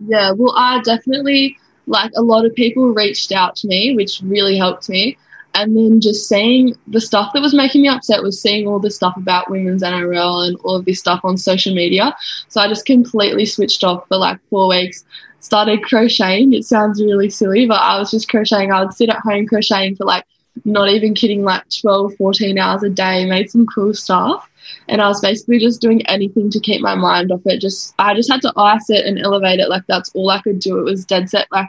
Yeah, 0.00 0.32
well, 0.32 0.54
I 0.56 0.80
definitely, 0.82 1.58
like 1.86 2.12
a 2.16 2.22
lot 2.22 2.44
of 2.44 2.54
people 2.54 2.92
reached 2.94 3.32
out 3.32 3.56
to 3.56 3.68
me, 3.68 3.94
which 3.94 4.20
really 4.22 4.56
helped 4.56 4.88
me 4.88 5.16
and 5.54 5.76
then 5.76 6.00
just 6.00 6.28
seeing 6.28 6.74
the 6.86 7.00
stuff 7.00 7.32
that 7.32 7.42
was 7.42 7.54
making 7.54 7.82
me 7.82 7.88
upset 7.88 8.22
was 8.22 8.40
seeing 8.40 8.66
all 8.66 8.78
the 8.78 8.90
stuff 8.90 9.16
about 9.16 9.50
women's 9.50 9.82
NRL 9.82 10.46
and 10.46 10.56
all 10.62 10.76
of 10.76 10.84
this 10.84 11.00
stuff 11.00 11.20
on 11.24 11.36
social 11.36 11.74
media. 11.74 12.14
So 12.48 12.60
I 12.60 12.68
just 12.68 12.86
completely 12.86 13.44
switched 13.44 13.82
off 13.82 14.06
for 14.08 14.16
like 14.18 14.38
four 14.50 14.68
weeks. 14.68 15.04
Started 15.40 15.82
crocheting. 15.82 16.52
It 16.52 16.64
sounds 16.64 17.02
really 17.02 17.30
silly, 17.30 17.66
but 17.66 17.80
I 17.80 17.98
was 17.98 18.10
just 18.10 18.28
crocheting. 18.28 18.72
I 18.72 18.82
would 18.82 18.92
sit 18.92 19.08
at 19.08 19.18
home 19.18 19.46
crocheting 19.46 19.96
for 19.96 20.04
like 20.04 20.24
not 20.64 20.90
even 20.90 21.14
kidding, 21.14 21.42
like 21.42 21.64
12, 21.80 22.14
14 22.16 22.58
hours 22.58 22.82
a 22.82 22.90
day, 22.90 23.24
made 23.24 23.50
some 23.50 23.66
cool 23.66 23.94
stuff. 23.94 24.47
And 24.88 25.02
I 25.02 25.08
was 25.08 25.20
basically 25.20 25.58
just 25.58 25.80
doing 25.80 26.06
anything 26.06 26.50
to 26.50 26.60
keep 26.60 26.80
my 26.80 26.94
mind 26.94 27.30
off 27.30 27.42
it. 27.46 27.60
Just 27.60 27.94
I 27.98 28.14
just 28.14 28.30
had 28.30 28.42
to 28.42 28.52
ice 28.56 28.90
it 28.90 29.04
and 29.06 29.18
elevate 29.18 29.60
it. 29.60 29.68
Like 29.68 29.84
that's 29.86 30.10
all 30.14 30.30
I 30.30 30.40
could 30.40 30.58
do. 30.58 30.78
It 30.78 30.84
was 30.84 31.04
dead 31.04 31.28
set 31.28 31.46
like 31.50 31.68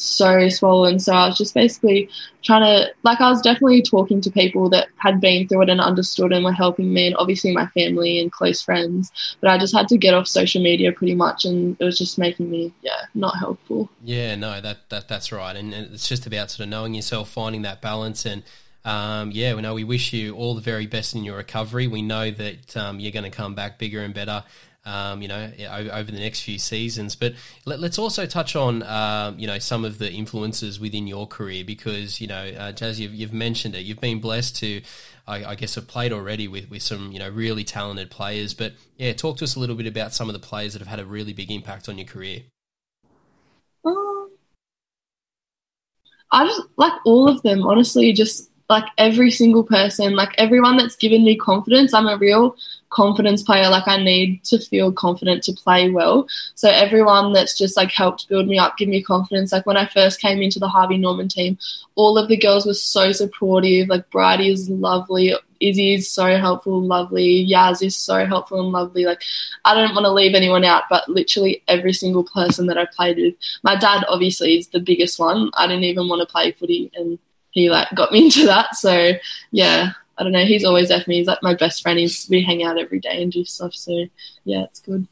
so 0.00 0.48
swollen. 0.48 0.98
So 0.98 1.12
I 1.12 1.28
was 1.28 1.36
just 1.36 1.54
basically 1.54 2.08
trying 2.42 2.62
to, 2.62 2.88
like, 3.02 3.20
I 3.20 3.28
was 3.28 3.42
definitely 3.42 3.82
talking 3.82 4.20
to 4.22 4.30
people 4.30 4.70
that 4.70 4.88
had 4.96 5.20
been 5.20 5.46
through 5.46 5.62
it 5.62 5.70
and 5.70 5.80
understood 5.80 6.32
and 6.32 6.44
were 6.44 6.52
helping 6.52 6.92
me, 6.92 7.08
and 7.08 7.16
obviously 7.16 7.52
my 7.52 7.66
family 7.68 8.20
and 8.20 8.32
close 8.32 8.62
friends. 8.62 9.36
But 9.40 9.50
I 9.50 9.58
just 9.58 9.74
had 9.74 9.88
to 9.88 9.98
get 9.98 10.14
off 10.14 10.26
social 10.26 10.62
media 10.62 10.92
pretty 10.92 11.14
much, 11.14 11.44
and 11.44 11.76
it 11.78 11.84
was 11.84 11.98
just 11.98 12.18
making 12.18 12.50
me, 12.50 12.72
yeah, 12.82 13.06
not 13.14 13.38
helpful. 13.38 13.90
Yeah, 14.02 14.34
no, 14.36 14.60
that, 14.60 14.88
that 14.88 15.08
that's 15.08 15.32
right. 15.32 15.54
And 15.54 15.74
it's 15.74 16.08
just 16.08 16.26
about 16.26 16.50
sort 16.50 16.64
of 16.64 16.70
knowing 16.70 16.94
yourself, 16.94 17.30
finding 17.30 17.62
that 17.62 17.82
balance, 17.82 18.24
and 18.24 18.42
um, 18.84 19.30
yeah, 19.32 19.54
we 19.54 19.62
know 19.62 19.74
we 19.74 19.84
wish 19.84 20.12
you 20.12 20.34
all 20.34 20.54
the 20.54 20.60
very 20.60 20.86
best 20.86 21.14
in 21.14 21.24
your 21.24 21.36
recovery. 21.36 21.86
We 21.86 22.02
know 22.02 22.30
that 22.30 22.76
um, 22.76 23.00
you're 23.00 23.12
going 23.12 23.24
to 23.24 23.30
come 23.30 23.54
back 23.54 23.78
bigger 23.78 24.02
and 24.02 24.14
better 24.14 24.44
um, 24.84 25.20
you 25.20 25.28
know, 25.28 25.50
over 25.92 26.10
the 26.10 26.18
next 26.18 26.40
few 26.40 26.58
seasons. 26.58 27.14
But 27.14 27.34
let, 27.64 27.80
us 27.82 27.98
also 27.98 28.26
touch 28.26 28.56
on, 28.56 28.82
um, 28.84 29.38
you 29.38 29.46
know, 29.46 29.58
some 29.58 29.84
of 29.84 29.98
the 29.98 30.10
influences 30.10 30.80
within 30.80 31.06
your 31.06 31.26
career 31.26 31.64
because, 31.64 32.20
you 32.20 32.26
know, 32.26 32.42
uh, 32.58 32.72
Jazz, 32.72 32.98
you've, 32.98 33.14
you've, 33.14 33.32
mentioned 33.32 33.74
it. 33.74 33.80
You've 33.80 34.00
been 34.00 34.20
blessed 34.20 34.56
to, 34.56 34.82
I, 35.26 35.44
I, 35.44 35.54
guess, 35.54 35.74
have 35.74 35.86
played 35.86 36.12
already 36.12 36.48
with, 36.48 36.70
with 36.70 36.82
some, 36.82 37.12
you 37.12 37.18
know, 37.18 37.28
really 37.28 37.64
talented 37.64 38.10
players. 38.10 38.54
But 38.54 38.72
yeah, 38.96 39.12
talk 39.12 39.36
to 39.38 39.44
us 39.44 39.54
a 39.56 39.60
little 39.60 39.76
bit 39.76 39.86
about 39.86 40.14
some 40.14 40.28
of 40.28 40.32
the 40.32 40.40
players 40.40 40.72
that 40.72 40.80
have 40.80 40.88
had 40.88 40.98
a 40.98 41.04
really 41.04 41.32
big 41.32 41.50
impact 41.50 41.88
on 41.88 41.98
your 41.98 42.06
career. 42.06 42.40
Um, 43.84 44.30
I 46.32 46.46
just 46.46 46.62
like 46.76 46.92
all 47.04 47.28
of 47.28 47.42
them, 47.42 47.62
honestly, 47.62 48.12
just 48.12 48.49
like 48.70 48.86
every 48.98 49.32
single 49.32 49.64
person, 49.64 50.14
like 50.14 50.32
everyone 50.38 50.76
that's 50.76 50.94
given 50.94 51.24
me 51.24 51.36
confidence. 51.36 51.92
I'm 51.92 52.06
a 52.06 52.16
real 52.16 52.56
confidence 52.90 53.42
player. 53.42 53.68
Like 53.68 53.88
I 53.88 54.00
need 54.00 54.44
to 54.44 54.60
feel 54.60 54.92
confident 54.92 55.42
to 55.44 55.52
play 55.52 55.90
well. 55.90 56.28
So 56.54 56.70
everyone 56.70 57.32
that's 57.32 57.58
just 57.58 57.76
like 57.76 57.90
helped 57.90 58.28
build 58.28 58.46
me 58.46 58.58
up, 58.58 58.76
give 58.76 58.88
me 58.88 59.02
confidence. 59.02 59.50
Like 59.50 59.66
when 59.66 59.76
I 59.76 59.86
first 59.86 60.20
came 60.20 60.40
into 60.40 60.60
the 60.60 60.68
Harvey 60.68 60.98
Norman 60.98 61.26
team, 61.26 61.58
all 61.96 62.16
of 62.16 62.28
the 62.28 62.36
girls 62.36 62.64
were 62.64 62.74
so 62.74 63.10
supportive. 63.10 63.88
Like 63.88 64.08
Bridie 64.10 64.52
is 64.52 64.70
lovely. 64.70 65.34
Izzy 65.58 65.94
is 65.94 66.08
so 66.08 66.38
helpful, 66.38 66.80
lovely. 66.80 67.46
Yaz 67.50 67.82
is 67.82 67.96
so 67.96 68.24
helpful 68.24 68.60
and 68.60 68.70
lovely. 68.70 69.04
Like, 69.04 69.22
I 69.64 69.74
don't 69.74 69.94
want 69.94 70.04
to 70.04 70.12
leave 70.12 70.34
anyone 70.34 70.64
out, 70.64 70.84
but 70.88 71.08
literally 71.08 71.62
every 71.68 71.92
single 71.92 72.24
person 72.24 72.66
that 72.68 72.78
I 72.78 72.86
played 72.86 73.18
with. 73.18 73.34
My 73.62 73.76
dad, 73.76 74.04
obviously, 74.08 74.56
is 74.56 74.68
the 74.68 74.80
biggest 74.80 75.18
one. 75.18 75.50
I 75.54 75.66
didn't 75.66 75.84
even 75.84 76.08
want 76.08 76.26
to 76.26 76.32
play 76.32 76.52
footy, 76.52 76.90
and 76.94 77.18
he 77.50 77.70
like 77.70 77.88
got 77.94 78.12
me 78.12 78.24
into 78.24 78.46
that. 78.46 78.76
So 78.76 79.12
yeah, 79.50 79.92
I 80.18 80.22
don't 80.22 80.32
know. 80.32 80.44
He's 80.44 80.64
always 80.64 80.88
there 80.88 81.00
for 81.00 81.10
me. 81.10 81.18
He's 81.18 81.26
like 81.26 81.42
my 81.42 81.54
best 81.54 81.82
friend. 81.82 81.98
He's 81.98 82.28
we 82.28 82.42
hang 82.42 82.62
out 82.62 82.78
every 82.78 83.00
day 83.00 83.22
and 83.22 83.32
do 83.32 83.44
stuff. 83.44 83.74
So 83.74 84.06
yeah, 84.44 84.64
it's 84.64 84.80
good. 84.80 85.06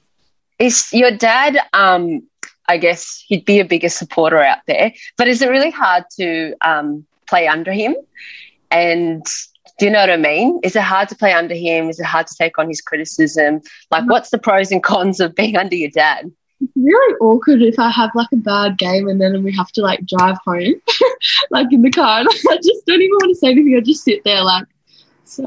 Is 0.59 0.93
your 0.93 1.13
dad? 1.13 1.59
Um, 1.73 2.25
I 2.69 2.77
guess 2.77 3.25
he'd 3.27 3.47
be 3.47 3.61
a 3.61 3.65
bigger 3.65 3.89
supporter 3.89 4.43
out 4.43 4.59
there. 4.67 4.93
But 5.17 5.29
is 5.29 5.41
it 5.41 5.49
really 5.49 5.71
hard 5.71 6.05
to 6.19 6.55
um, 6.61 7.07
play 7.27 7.49
under 7.49 7.73
him? 7.73 7.97
And 8.71 9.25
do 9.79 9.87
you 9.87 9.91
know 9.91 10.01
what 10.01 10.11
I 10.11 10.17
mean? 10.17 10.61
Is 10.63 10.77
it 10.77 10.83
hard 10.83 11.09
to 11.09 11.17
play 11.17 11.33
under 11.33 11.55
him? 11.55 11.89
Is 11.89 11.99
it 11.99 12.05
hard 12.05 12.27
to 12.27 12.35
take 12.37 12.59
on 12.59 12.69
his 12.69 12.83
criticism? 12.83 13.63
Like, 13.91 14.09
what's 14.09 14.31
the 14.31 14.39
pros 14.39 14.71
and 14.71 14.83
cons 14.83 15.21
of 15.21 15.35
being 15.35 15.57
under 15.63 15.77
your 15.77 15.91
dad? 15.91 16.31
It's 16.61 16.73
really 16.77 17.15
awkward 17.21 17.63
if 17.63 17.79
I 17.79 17.91
have 17.91 18.11
like 18.15 18.29
a 18.33 18.37
bad 18.37 18.79
game 18.79 19.09
and 19.09 19.21
then 19.21 19.43
we 19.43 19.55
have 19.55 19.71
to 19.73 19.83
like 19.83 20.05
drive 20.07 20.37
home, 20.45 20.75
like 21.51 21.69
in 21.73 21.83
the 21.83 21.91
car. 21.91 22.21
And 22.21 22.29
I 22.51 22.57
just 22.57 22.87
don't 22.87 23.01
even 23.01 23.17
want 23.17 23.31
to 23.31 23.35
say 23.37 23.51
anything. 23.51 23.77
I 23.77 23.81
just 23.81 24.05
sit 24.05 24.25
there 24.25 24.43
like, 24.43 24.67
so. 25.25 25.45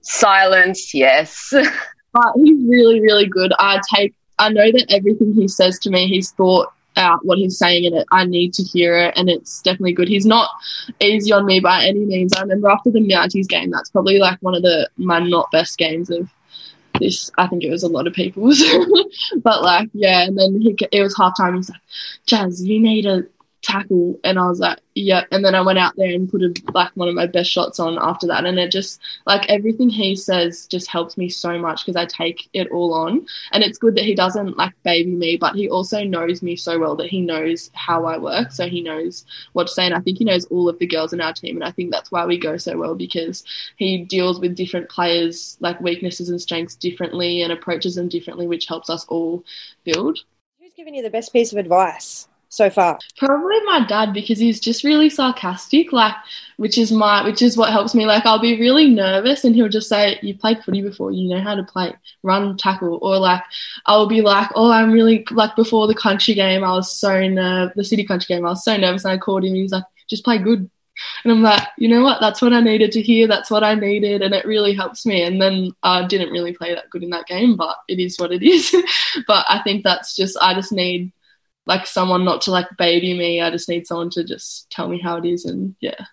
Silence, 0.00 0.94
yes. 0.94 1.52
but 2.12 2.32
he's 2.36 2.68
really, 2.68 3.00
really 3.00 3.26
good. 3.26 3.52
I 3.58 3.80
take, 3.94 4.14
I 4.38 4.50
know 4.50 4.70
that 4.70 4.86
everything 4.90 5.34
he 5.34 5.48
says 5.48 5.78
to 5.80 5.90
me, 5.90 6.08
he's 6.08 6.30
thought 6.32 6.72
out 6.96 7.20
what 7.24 7.38
he's 7.38 7.58
saying 7.58 7.86
and 7.86 7.96
it, 7.96 8.06
I 8.12 8.24
need 8.24 8.54
to 8.54 8.62
hear 8.62 8.96
it 8.96 9.14
and 9.16 9.28
it's 9.28 9.60
definitely 9.62 9.92
good. 9.92 10.08
He's 10.08 10.26
not 10.26 10.50
easy 11.00 11.32
on 11.32 11.44
me 11.44 11.60
by 11.60 11.84
any 11.84 12.04
means. 12.04 12.32
I 12.34 12.42
remember 12.42 12.70
after 12.70 12.90
the 12.90 13.00
Mounties 13.00 13.48
game, 13.48 13.70
that's 13.70 13.90
probably 13.90 14.18
like 14.18 14.38
one 14.40 14.54
of 14.54 14.62
the 14.62 14.88
my 14.96 15.18
not 15.18 15.50
best 15.50 15.76
games 15.76 16.10
of 16.10 16.30
this 17.04 17.30
I 17.38 17.46
think 17.46 17.62
it 17.64 17.70
was 17.70 17.82
a 17.82 17.88
lot 17.88 18.06
of 18.06 18.14
people's 18.14 18.62
but 19.42 19.62
like 19.62 19.90
yeah 19.92 20.22
and 20.22 20.38
then 20.38 20.60
he 20.60 20.76
it 20.92 21.02
was 21.02 21.16
half 21.16 21.36
time 21.36 21.56
he's 21.56 21.70
like 21.70 21.80
Jazz 22.26 22.64
you 22.64 22.80
need 22.80 23.02
to 23.02 23.26
tackle 23.64 24.18
and 24.24 24.38
I 24.38 24.46
was 24.46 24.60
like 24.60 24.78
yeah. 24.94 25.24
And 25.32 25.44
then 25.44 25.54
I 25.54 25.60
went 25.60 25.78
out 25.78 25.96
there 25.96 26.12
and 26.12 26.30
put 26.30 26.42
a, 26.42 26.54
like 26.72 26.90
one 26.94 27.08
of 27.08 27.14
my 27.14 27.26
best 27.26 27.50
shots 27.50 27.80
on 27.80 27.98
after 28.00 28.26
that. 28.28 28.44
And 28.44 28.58
it 28.58 28.70
just 28.70 29.00
like 29.26 29.48
everything 29.48 29.88
he 29.88 30.14
says 30.14 30.66
just 30.66 30.88
helps 30.88 31.16
me 31.16 31.28
so 31.28 31.58
much 31.58 31.84
because 31.84 31.96
I 31.96 32.06
take 32.06 32.48
it 32.52 32.70
all 32.70 32.94
on. 32.94 33.26
And 33.52 33.64
it's 33.64 33.78
good 33.78 33.96
that 33.96 34.04
he 34.04 34.14
doesn't 34.14 34.56
like 34.56 34.72
baby 34.84 35.10
me 35.10 35.36
but 35.36 35.56
he 35.56 35.68
also 35.68 36.04
knows 36.04 36.42
me 36.42 36.56
so 36.56 36.78
well 36.78 36.94
that 36.96 37.10
he 37.10 37.20
knows 37.20 37.70
how 37.74 38.04
I 38.04 38.18
work. 38.18 38.52
So 38.52 38.68
he 38.68 38.80
knows 38.80 39.24
what 39.52 39.66
to 39.66 39.72
say. 39.72 39.84
And 39.86 39.94
I 39.94 40.00
think 40.00 40.18
he 40.18 40.24
knows 40.24 40.44
all 40.46 40.68
of 40.68 40.78
the 40.78 40.86
girls 40.86 41.12
in 41.12 41.20
our 41.20 41.32
team. 41.32 41.56
And 41.56 41.64
I 41.64 41.72
think 41.72 41.90
that's 41.90 42.12
why 42.12 42.24
we 42.24 42.38
go 42.38 42.56
so 42.56 42.78
well 42.78 42.94
because 42.94 43.44
he 43.76 44.04
deals 44.04 44.40
with 44.40 44.54
different 44.54 44.88
players 44.88 45.56
like 45.60 45.80
weaknesses 45.80 46.28
and 46.28 46.40
strengths 46.40 46.76
differently 46.76 47.42
and 47.42 47.52
approaches 47.52 47.96
them 47.96 48.08
differently 48.08 48.46
which 48.46 48.66
helps 48.66 48.88
us 48.90 49.04
all 49.08 49.44
build. 49.82 50.20
Who's 50.60 50.74
given 50.74 50.94
you 50.94 51.02
the 51.02 51.10
best 51.10 51.32
piece 51.32 51.52
of 51.52 51.58
advice 51.58 52.28
so 52.54 52.70
far? 52.70 52.98
Probably 53.16 53.60
my 53.64 53.84
dad 53.86 54.12
because 54.12 54.38
he's 54.38 54.60
just 54.60 54.84
really 54.84 55.10
sarcastic, 55.10 55.92
like 55.92 56.14
which 56.56 56.78
is 56.78 56.92
my 56.92 57.24
which 57.24 57.42
is 57.42 57.56
what 57.56 57.70
helps 57.70 57.94
me. 57.94 58.06
Like 58.06 58.24
I'll 58.24 58.40
be 58.40 58.60
really 58.60 58.88
nervous 58.88 59.44
and 59.44 59.54
he'll 59.54 59.68
just 59.68 59.88
say, 59.88 60.18
You 60.22 60.36
played 60.36 60.62
footy 60.64 60.82
before, 60.82 61.10
you 61.10 61.28
know 61.28 61.40
how 61.40 61.54
to 61.54 61.64
play, 61.64 61.94
run, 62.22 62.56
tackle, 62.56 62.98
or 63.02 63.18
like 63.18 63.42
I'll 63.86 64.06
be 64.06 64.20
like, 64.20 64.50
Oh, 64.54 64.70
I'm 64.70 64.92
really 64.92 65.26
like 65.30 65.56
before 65.56 65.86
the 65.86 65.94
country 65.94 66.34
game, 66.34 66.64
I 66.64 66.72
was 66.72 66.96
so 66.96 67.26
nervous 67.26 67.74
the 67.76 67.84
city 67.84 68.04
country 68.04 68.34
game, 68.34 68.46
I 68.46 68.50
was 68.50 68.64
so 68.64 68.76
nervous 68.76 69.04
and 69.04 69.12
I 69.12 69.18
called 69.18 69.44
him, 69.44 69.54
he's 69.54 69.72
like, 69.72 69.84
Just 70.08 70.24
play 70.24 70.38
good. 70.38 70.70
And 71.24 71.32
I'm 71.32 71.42
like, 71.42 71.66
you 71.76 71.88
know 71.88 72.04
what? 72.04 72.20
That's 72.20 72.40
what 72.40 72.52
I 72.52 72.60
needed 72.60 72.92
to 72.92 73.02
hear. 73.02 73.26
That's 73.26 73.50
what 73.50 73.64
I 73.64 73.74
needed, 73.74 74.22
and 74.22 74.32
it 74.32 74.46
really 74.46 74.74
helps 74.74 75.04
me. 75.04 75.22
And 75.22 75.42
then 75.42 75.72
I 75.82 76.06
didn't 76.06 76.30
really 76.30 76.52
play 76.52 76.72
that 76.72 76.88
good 76.88 77.02
in 77.02 77.10
that 77.10 77.26
game, 77.26 77.56
but 77.56 77.78
it 77.88 77.98
is 77.98 78.16
what 78.16 78.30
it 78.30 78.44
is. 78.44 78.72
but 79.26 79.44
I 79.48 79.60
think 79.64 79.82
that's 79.82 80.14
just 80.14 80.38
I 80.40 80.54
just 80.54 80.70
need 80.70 81.12
like 81.66 81.86
someone 81.86 82.24
not 82.24 82.42
to 82.42 82.50
like 82.50 82.66
baby 82.78 83.16
me. 83.16 83.40
I 83.40 83.50
just 83.50 83.68
need 83.68 83.86
someone 83.86 84.10
to 84.10 84.24
just 84.24 84.70
tell 84.70 84.88
me 84.88 85.00
how 85.00 85.16
it 85.16 85.24
is, 85.24 85.44
and 85.44 85.74
yeah. 85.80 86.06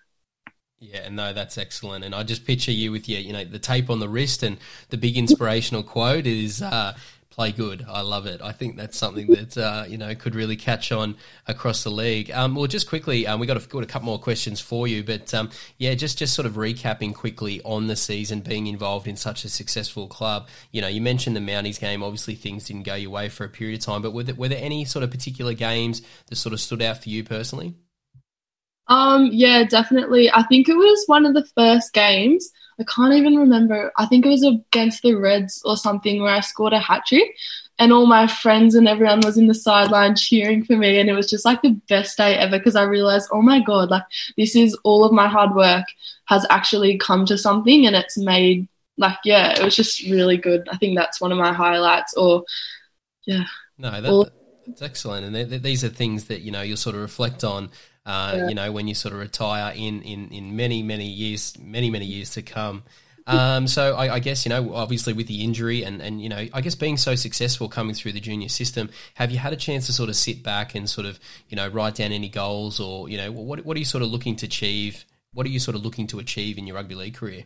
Yeah, 0.80 1.02
and 1.04 1.14
no, 1.14 1.32
that's 1.32 1.58
excellent. 1.58 2.04
And 2.04 2.12
I 2.12 2.24
just 2.24 2.44
picture 2.44 2.72
you 2.72 2.90
with 2.90 3.08
your, 3.08 3.20
you 3.20 3.32
know, 3.32 3.44
the 3.44 3.60
tape 3.60 3.88
on 3.88 4.00
the 4.00 4.08
wrist 4.08 4.42
and 4.42 4.58
the 4.88 4.96
big 4.96 5.16
inspirational 5.16 5.84
quote 5.84 6.26
is, 6.26 6.60
uh, 6.60 6.94
play 7.32 7.50
good. 7.50 7.84
I 7.88 8.02
love 8.02 8.26
it. 8.26 8.40
I 8.40 8.52
think 8.52 8.76
that's 8.76 8.96
something 8.96 9.26
that 9.28 9.58
uh, 9.58 9.84
you 9.88 9.98
know 9.98 10.14
could 10.14 10.34
really 10.34 10.56
catch 10.56 10.92
on 10.92 11.16
across 11.46 11.82
the 11.82 11.90
league. 11.90 12.30
Um, 12.30 12.54
well, 12.54 12.66
just 12.66 12.88
quickly, 12.88 13.26
um, 13.26 13.40
we 13.40 13.46
got 13.46 13.56
a, 13.56 13.66
got 13.68 13.82
a 13.82 13.86
couple 13.86 14.06
more 14.06 14.18
questions 14.18 14.60
for 14.60 14.86
you, 14.86 15.02
but 15.02 15.32
um, 15.34 15.50
yeah, 15.78 15.94
just 15.94 16.18
just 16.18 16.34
sort 16.34 16.46
of 16.46 16.52
recapping 16.52 17.14
quickly 17.14 17.60
on 17.64 17.86
the 17.88 17.96
season, 17.96 18.40
being 18.40 18.66
involved 18.66 19.08
in 19.08 19.16
such 19.16 19.44
a 19.44 19.48
successful 19.48 20.06
club. 20.06 20.46
You 20.70 20.82
know, 20.82 20.88
you 20.88 21.00
mentioned 21.00 21.34
the 21.34 21.40
Mounties 21.40 21.80
game. 21.80 22.02
Obviously, 22.02 22.34
things 22.34 22.66
didn't 22.66 22.84
go 22.84 22.94
your 22.94 23.10
way 23.10 23.28
for 23.28 23.44
a 23.44 23.48
period 23.48 23.80
of 23.80 23.84
time, 23.84 24.02
but 24.02 24.12
were 24.12 24.22
there, 24.22 24.34
were 24.34 24.48
there 24.48 24.62
any 24.62 24.84
sort 24.84 25.02
of 25.02 25.10
particular 25.10 25.54
games 25.54 26.02
that 26.26 26.36
sort 26.36 26.52
of 26.52 26.60
stood 26.60 26.82
out 26.82 27.02
for 27.02 27.08
you 27.08 27.24
personally? 27.24 27.74
Um, 28.88 29.28
yeah, 29.32 29.64
definitely. 29.64 30.30
I 30.30 30.42
think 30.44 30.68
it 30.68 30.76
was 30.76 31.04
one 31.06 31.24
of 31.24 31.34
the 31.34 31.46
first 31.56 31.92
games 31.92 32.52
I 32.80 32.84
can't 32.84 33.14
even 33.14 33.36
remember. 33.36 33.92
I 33.96 34.06
think 34.06 34.24
it 34.24 34.30
was 34.30 34.44
against 34.44 35.02
the 35.02 35.14
Reds 35.14 35.62
or 35.64 35.76
something 35.76 36.20
where 36.22 36.34
I 36.34 36.40
scored 36.40 36.72
a 36.72 36.80
hat 36.80 37.04
trick, 37.06 37.36
and 37.78 37.92
all 37.92 38.06
my 38.06 38.26
friends 38.26 38.74
and 38.74 38.88
everyone 38.88 39.20
was 39.20 39.38
in 39.38 39.46
the 39.46 39.54
sideline 39.54 40.16
cheering 40.16 40.64
for 40.64 40.76
me, 40.76 40.98
and 40.98 41.08
it 41.08 41.14
was 41.14 41.28
just 41.28 41.44
like 41.44 41.62
the 41.62 41.80
best 41.88 42.16
day 42.16 42.34
ever 42.34 42.58
because 42.58 42.76
I 42.76 42.82
realized, 42.82 43.28
oh 43.32 43.42
my 43.42 43.60
god, 43.60 43.90
like 43.90 44.04
this 44.36 44.56
is 44.56 44.76
all 44.84 45.04
of 45.04 45.12
my 45.12 45.28
hard 45.28 45.54
work 45.54 45.84
has 46.26 46.46
actually 46.50 46.98
come 46.98 47.26
to 47.26 47.38
something, 47.38 47.86
and 47.86 47.94
it's 47.94 48.18
made 48.18 48.68
like 48.98 49.18
yeah, 49.24 49.52
it 49.58 49.64
was 49.64 49.76
just 49.76 50.02
really 50.04 50.36
good. 50.36 50.68
I 50.70 50.76
think 50.76 50.96
that's 50.96 51.20
one 51.20 51.32
of 51.32 51.38
my 51.38 51.52
highlights. 51.52 52.14
Or 52.14 52.44
yeah, 53.26 53.44
no, 53.78 54.00
that, 54.00 54.32
that's 54.66 54.82
excellent, 54.82 55.26
and 55.26 55.34
they, 55.34 55.58
these 55.58 55.84
are 55.84 55.88
things 55.88 56.24
that 56.26 56.40
you 56.40 56.50
know 56.50 56.62
you'll 56.62 56.76
sort 56.76 56.96
of 56.96 57.02
reflect 57.02 57.44
on 57.44 57.70
uh, 58.04 58.34
yeah. 58.36 58.48
you 58.48 58.54
know, 58.54 58.72
when 58.72 58.88
you 58.88 58.94
sort 58.94 59.14
of 59.14 59.20
retire 59.20 59.72
in, 59.74 60.02
in, 60.02 60.28
in 60.30 60.56
many, 60.56 60.82
many 60.82 61.06
years, 61.06 61.56
many, 61.58 61.90
many 61.90 62.06
years 62.06 62.30
to 62.30 62.42
come. 62.42 62.82
Um, 63.24 63.68
so 63.68 63.94
I, 63.94 64.14
I, 64.14 64.18
guess, 64.18 64.44
you 64.44 64.48
know, 64.48 64.74
obviously 64.74 65.12
with 65.12 65.28
the 65.28 65.44
injury 65.44 65.84
and, 65.84 66.02
and, 66.02 66.20
you 66.20 66.28
know, 66.28 66.48
I 66.52 66.60
guess 66.60 66.74
being 66.74 66.96
so 66.96 67.14
successful 67.14 67.68
coming 67.68 67.94
through 67.94 68.12
the 68.12 68.20
junior 68.20 68.48
system, 68.48 68.90
have 69.14 69.30
you 69.30 69.38
had 69.38 69.52
a 69.52 69.56
chance 69.56 69.86
to 69.86 69.92
sort 69.92 70.08
of 70.08 70.16
sit 70.16 70.42
back 70.42 70.74
and 70.74 70.90
sort 70.90 71.06
of, 71.06 71.20
you 71.48 71.54
know, 71.54 71.68
write 71.68 71.94
down 71.94 72.10
any 72.10 72.28
goals 72.28 72.80
or, 72.80 73.08
you 73.08 73.16
know, 73.16 73.30
what, 73.30 73.64
what 73.64 73.76
are 73.76 73.78
you 73.78 73.84
sort 73.84 74.02
of 74.02 74.10
looking 74.10 74.34
to 74.34 74.46
achieve? 74.46 75.04
What 75.34 75.46
are 75.46 75.50
you 75.50 75.60
sort 75.60 75.76
of 75.76 75.84
looking 75.84 76.08
to 76.08 76.18
achieve 76.18 76.58
in 76.58 76.66
your 76.66 76.74
rugby 76.74 76.96
league 76.96 77.14
career? 77.14 77.44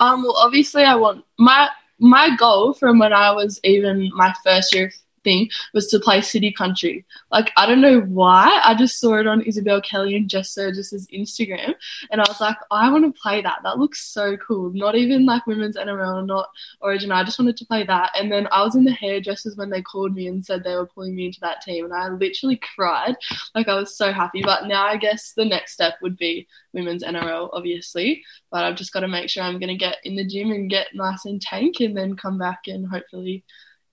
Um, 0.00 0.24
well, 0.24 0.36
obviously 0.36 0.82
I 0.82 0.96
want 0.96 1.24
my, 1.38 1.68
my 2.00 2.34
goal 2.36 2.72
from 2.72 2.98
when 2.98 3.12
I 3.12 3.30
was 3.30 3.60
even 3.62 4.10
my 4.12 4.34
first 4.42 4.74
year 4.74 4.90
thing 5.24 5.48
was 5.74 5.86
to 5.88 6.00
play 6.00 6.20
City 6.20 6.52
Country. 6.52 7.04
Like 7.30 7.52
I 7.56 7.66
don't 7.66 7.80
know 7.80 8.00
why, 8.00 8.60
I 8.64 8.74
just 8.74 8.98
saw 9.00 9.14
it 9.14 9.26
on 9.26 9.42
Isabel 9.42 9.80
Kelly 9.80 10.16
and 10.16 10.28
Jess 10.28 10.50
Sergis's 10.50 11.06
Instagram, 11.08 11.74
and 12.10 12.20
I 12.20 12.24
was 12.28 12.40
like, 12.40 12.56
I 12.70 12.90
want 12.90 13.04
to 13.04 13.20
play 13.20 13.42
that. 13.42 13.60
That 13.62 13.78
looks 13.78 14.00
so 14.00 14.36
cool. 14.36 14.72
Not 14.72 14.94
even 14.94 15.26
like 15.26 15.46
women's 15.46 15.76
NRL, 15.76 16.26
not 16.26 16.48
Origin. 16.80 17.12
I 17.12 17.24
just 17.24 17.38
wanted 17.38 17.56
to 17.58 17.66
play 17.66 17.84
that. 17.84 18.12
And 18.14 18.30
then 18.30 18.48
I 18.52 18.62
was 18.62 18.74
in 18.74 18.84
the 18.84 18.92
hairdressers 18.92 19.56
when 19.56 19.70
they 19.70 19.82
called 19.82 20.14
me 20.14 20.28
and 20.28 20.44
said 20.44 20.62
they 20.64 20.74
were 20.74 20.86
pulling 20.86 21.14
me 21.14 21.26
into 21.26 21.40
that 21.40 21.62
team, 21.62 21.84
and 21.84 21.94
I 21.94 22.08
literally 22.08 22.60
cried. 22.74 23.16
Like 23.54 23.68
I 23.68 23.74
was 23.74 23.96
so 23.96 24.12
happy. 24.12 24.42
But 24.42 24.66
now 24.66 24.86
I 24.86 24.96
guess 24.96 25.32
the 25.32 25.44
next 25.44 25.72
step 25.72 25.94
would 26.02 26.16
be 26.16 26.46
women's 26.72 27.04
NRL, 27.04 27.50
obviously. 27.52 28.24
But 28.50 28.64
I've 28.64 28.76
just 28.76 28.92
got 28.92 29.00
to 29.00 29.08
make 29.08 29.28
sure 29.28 29.42
I'm 29.42 29.58
going 29.58 29.68
to 29.68 29.76
get 29.76 29.96
in 30.04 30.16
the 30.16 30.26
gym 30.26 30.50
and 30.50 30.70
get 30.70 30.94
nice 30.94 31.24
and 31.24 31.40
tank, 31.40 31.80
and 31.80 31.96
then 31.96 32.16
come 32.16 32.38
back 32.38 32.62
and 32.66 32.88
hopefully 32.88 33.44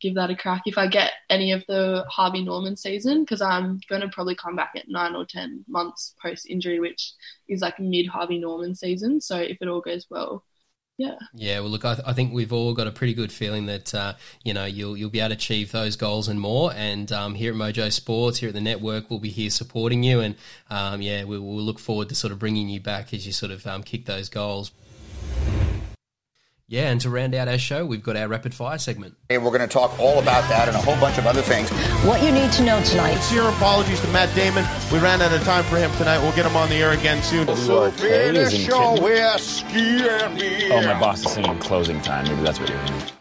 give 0.02 0.16
that 0.16 0.30
a 0.30 0.36
crack 0.36 0.64
if 0.66 0.78
I 0.78 0.88
get 0.88 1.12
any 1.30 1.52
of 1.52 1.64
the 1.68 2.06
Harvey 2.10 2.44
Norman 2.44 2.76
season 2.76 3.24
because 3.24 3.42
I'm 3.42 3.80
going 3.90 4.02
to 4.02 4.10
probably 4.10 4.36
come 4.36 4.56
back 4.56 4.74
at 4.76 4.88
nine 4.88 5.16
or 5.16 5.26
10 5.26 5.66
months 5.68 6.14
post 6.22 6.46
injury, 6.48 6.80
which 6.80 7.14
is 7.48 7.62
like 7.62 7.80
mid 7.80 8.08
Harvey 8.08 8.40
Norman 8.40 8.76
season. 8.76 9.22
So 9.22 9.38
if 9.38 9.58
it 9.62 9.68
all 9.68 9.82
goes 9.82 10.06
well, 10.10 10.44
yeah. 10.98 11.16
Yeah. 11.34 11.60
Well, 11.60 11.70
look, 11.70 11.84
I, 11.84 11.96
th- 11.96 12.08
I, 12.08 12.14
think 12.14 12.34
we've 12.34 12.54
all 12.54 12.74
got 12.74 12.88
a 12.88 12.92
pretty 12.92 13.14
good 13.14 13.32
feeling 13.32 13.66
that 13.66 13.94
uh, 13.94 14.14
you 14.46 14.54
know 14.54 14.64
you'll 14.64 14.96
you'll 14.96 15.10
be 15.10 15.20
able 15.20 15.30
to 15.30 15.36
achieve 15.36 15.72
those 15.74 15.98
goals 15.98 16.30
and 16.30 16.40
more. 16.40 16.72
And 16.74 17.12
um, 17.12 17.36
here 17.36 17.52
at 17.52 17.58
Mojo 17.58 17.92
Sports, 17.92 18.40
here 18.40 18.50
at 18.50 18.56
the 18.56 18.62
network, 18.62 19.10
we'll 19.10 19.20
be 19.20 19.30
here 19.30 19.50
supporting 19.50 20.04
you. 20.04 20.22
And 20.22 20.36
um, 20.70 21.02
yeah, 21.02 21.26
we, 21.26 21.38
will 21.38 21.56
look 21.58 21.80
forward 21.80 22.10
to 22.10 22.16
sort 22.16 22.32
of 22.32 22.40
bringing 22.40 22.70
you 22.70 22.80
back 22.80 23.14
as 23.14 23.26
you 23.26 23.34
sort 23.34 23.52
of 23.52 23.68
um, 23.68 23.84
kick 23.84 24.06
those 24.06 24.30
goals. 24.30 24.72
Yeah, 26.68 26.90
and 26.90 27.00
to 27.02 27.12
round 27.12 27.36
out 27.36 27.48
our 27.48 27.60
show, 27.60 27.86
we've 27.86 28.02
got 28.02 28.18
our 28.18 28.28
rapid 28.28 28.52
fire 28.52 28.80
segment. 28.80 29.16
And 29.30 29.44
we're 29.44 29.52
going 29.52 29.62
to 29.62 29.68
talk 29.68 30.00
all 30.00 30.18
about 30.18 30.50
that 30.50 30.68
and 30.68 30.76
a 30.76 30.82
whole 30.82 31.00
bunch 31.00 31.20
of 31.20 31.28
other 31.28 31.44
things. 31.44 31.70
What 32.04 32.24
you 32.24 32.32
need 32.32 32.52
to 32.54 32.64
know 32.64 32.82
tonight. 32.84 33.14
Sincere 33.18 33.48
apologies 33.50 34.02
to 34.02 34.08
Matt 34.08 34.34
Damon. 34.34 34.66
We 34.92 34.98
ran 34.98 35.22
out 35.22 35.32
of 35.32 35.44
time 35.44 35.64
for 35.66 35.78
him 35.78 35.92
tonight. 35.98 36.18
We'll 36.18 36.36
get 36.36 36.48
him 36.48 36.56
on 36.56 36.70
the 36.70 36.78
air 36.78 36.94
again 36.94 37.22
soon. 37.22 37.56
So 37.56 37.92
finish 37.92 38.68
your 38.68 39.00
whiskey 39.00 40.10
and 40.10 40.40
beer. 40.40 40.70
Oh, 40.72 40.82
my 40.82 41.00
boss 41.00 41.24
is 41.24 41.34
singing 41.34 41.60
closing 41.60 42.02
time. 42.02 42.26
Maybe 42.26 42.42
that's 42.42 42.60
what 42.60 42.68
you're 42.68 42.80
hearing. 42.80 43.15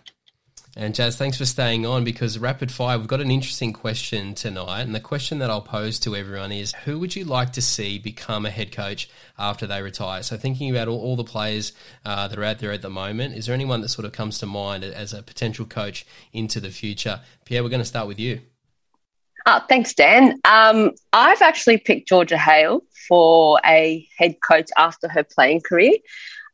And 0.76 0.92
Jazz, 0.92 1.16
thanks 1.16 1.38
for 1.38 1.44
staying 1.44 1.86
on 1.86 2.02
because 2.02 2.36
rapid 2.36 2.72
fire, 2.72 2.98
we've 2.98 3.06
got 3.06 3.20
an 3.20 3.30
interesting 3.30 3.72
question 3.72 4.34
tonight. 4.34 4.82
And 4.82 4.92
the 4.92 4.98
question 4.98 5.38
that 5.38 5.48
I'll 5.48 5.60
pose 5.60 6.00
to 6.00 6.16
everyone 6.16 6.50
is 6.50 6.72
who 6.84 6.98
would 6.98 7.14
you 7.14 7.24
like 7.24 7.52
to 7.52 7.62
see 7.62 7.98
become 8.00 8.44
a 8.44 8.50
head 8.50 8.72
coach 8.72 9.08
after 9.38 9.68
they 9.68 9.82
retire? 9.82 10.24
So, 10.24 10.36
thinking 10.36 10.70
about 10.70 10.88
all, 10.88 11.00
all 11.00 11.14
the 11.14 11.22
players 11.22 11.74
uh, 12.04 12.26
that 12.26 12.36
are 12.36 12.44
out 12.44 12.58
there 12.58 12.72
at 12.72 12.82
the 12.82 12.90
moment, 12.90 13.36
is 13.36 13.46
there 13.46 13.54
anyone 13.54 13.82
that 13.82 13.88
sort 13.88 14.04
of 14.04 14.10
comes 14.10 14.38
to 14.38 14.46
mind 14.46 14.82
as 14.82 15.12
a 15.12 15.22
potential 15.22 15.64
coach 15.64 16.04
into 16.32 16.58
the 16.58 16.70
future? 16.70 17.20
Pierre, 17.44 17.62
we're 17.62 17.68
going 17.68 17.78
to 17.78 17.84
start 17.84 18.08
with 18.08 18.18
you. 18.18 18.40
Oh, 19.46 19.60
thanks, 19.68 19.94
Dan. 19.94 20.40
Um, 20.44 20.90
I've 21.12 21.42
actually 21.42 21.78
picked 21.78 22.08
Georgia 22.08 22.38
Hale 22.38 22.82
for 23.06 23.60
a 23.64 24.08
head 24.18 24.36
coach 24.40 24.70
after 24.76 25.06
her 25.06 25.22
playing 25.22 25.60
career. 25.60 25.98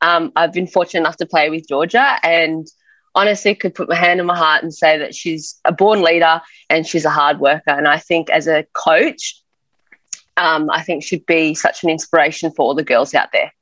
Um, 0.02 0.32
I've 0.36 0.52
been 0.52 0.66
fortunate 0.66 1.00
enough 1.00 1.16
to 1.18 1.26
play 1.26 1.48
with 1.48 1.66
Georgia 1.66 2.18
and 2.22 2.66
honestly 3.14 3.54
could 3.54 3.74
put 3.74 3.88
my 3.88 3.94
hand 3.94 4.20
on 4.20 4.26
my 4.26 4.36
heart 4.36 4.62
and 4.62 4.72
say 4.72 4.98
that 4.98 5.14
she's 5.14 5.58
a 5.64 5.72
born 5.72 6.02
leader 6.02 6.40
and 6.68 6.86
she's 6.86 7.04
a 7.04 7.10
hard 7.10 7.40
worker. 7.40 7.70
And 7.70 7.88
I 7.88 7.98
think 7.98 8.30
as 8.30 8.46
a 8.46 8.64
coach, 8.72 9.40
um, 10.36 10.70
I 10.70 10.82
think 10.82 11.02
she'd 11.02 11.26
be 11.26 11.54
such 11.54 11.82
an 11.82 11.90
inspiration 11.90 12.50
for 12.50 12.62
all 12.62 12.74
the 12.74 12.84
girls 12.84 13.14
out 13.14 13.28
there. 13.32 13.52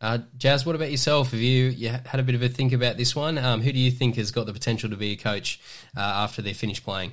Uh, 0.00 0.18
Jazz, 0.36 0.66
what 0.66 0.76
about 0.76 0.90
yourself? 0.90 1.30
Have 1.30 1.40
you, 1.40 1.66
you 1.68 1.88
had 1.88 2.20
a 2.20 2.22
bit 2.22 2.34
of 2.34 2.42
a 2.42 2.48
think 2.48 2.72
about 2.72 2.96
this 2.96 3.16
one? 3.16 3.38
Um, 3.38 3.62
who 3.62 3.72
do 3.72 3.78
you 3.78 3.90
think 3.90 4.16
has 4.16 4.30
got 4.30 4.46
the 4.46 4.52
potential 4.52 4.90
to 4.90 4.96
be 4.96 5.12
a 5.12 5.16
coach 5.16 5.60
uh, 5.96 6.00
after 6.00 6.42
they're 6.42 6.54
finished 6.54 6.84
playing? 6.84 7.12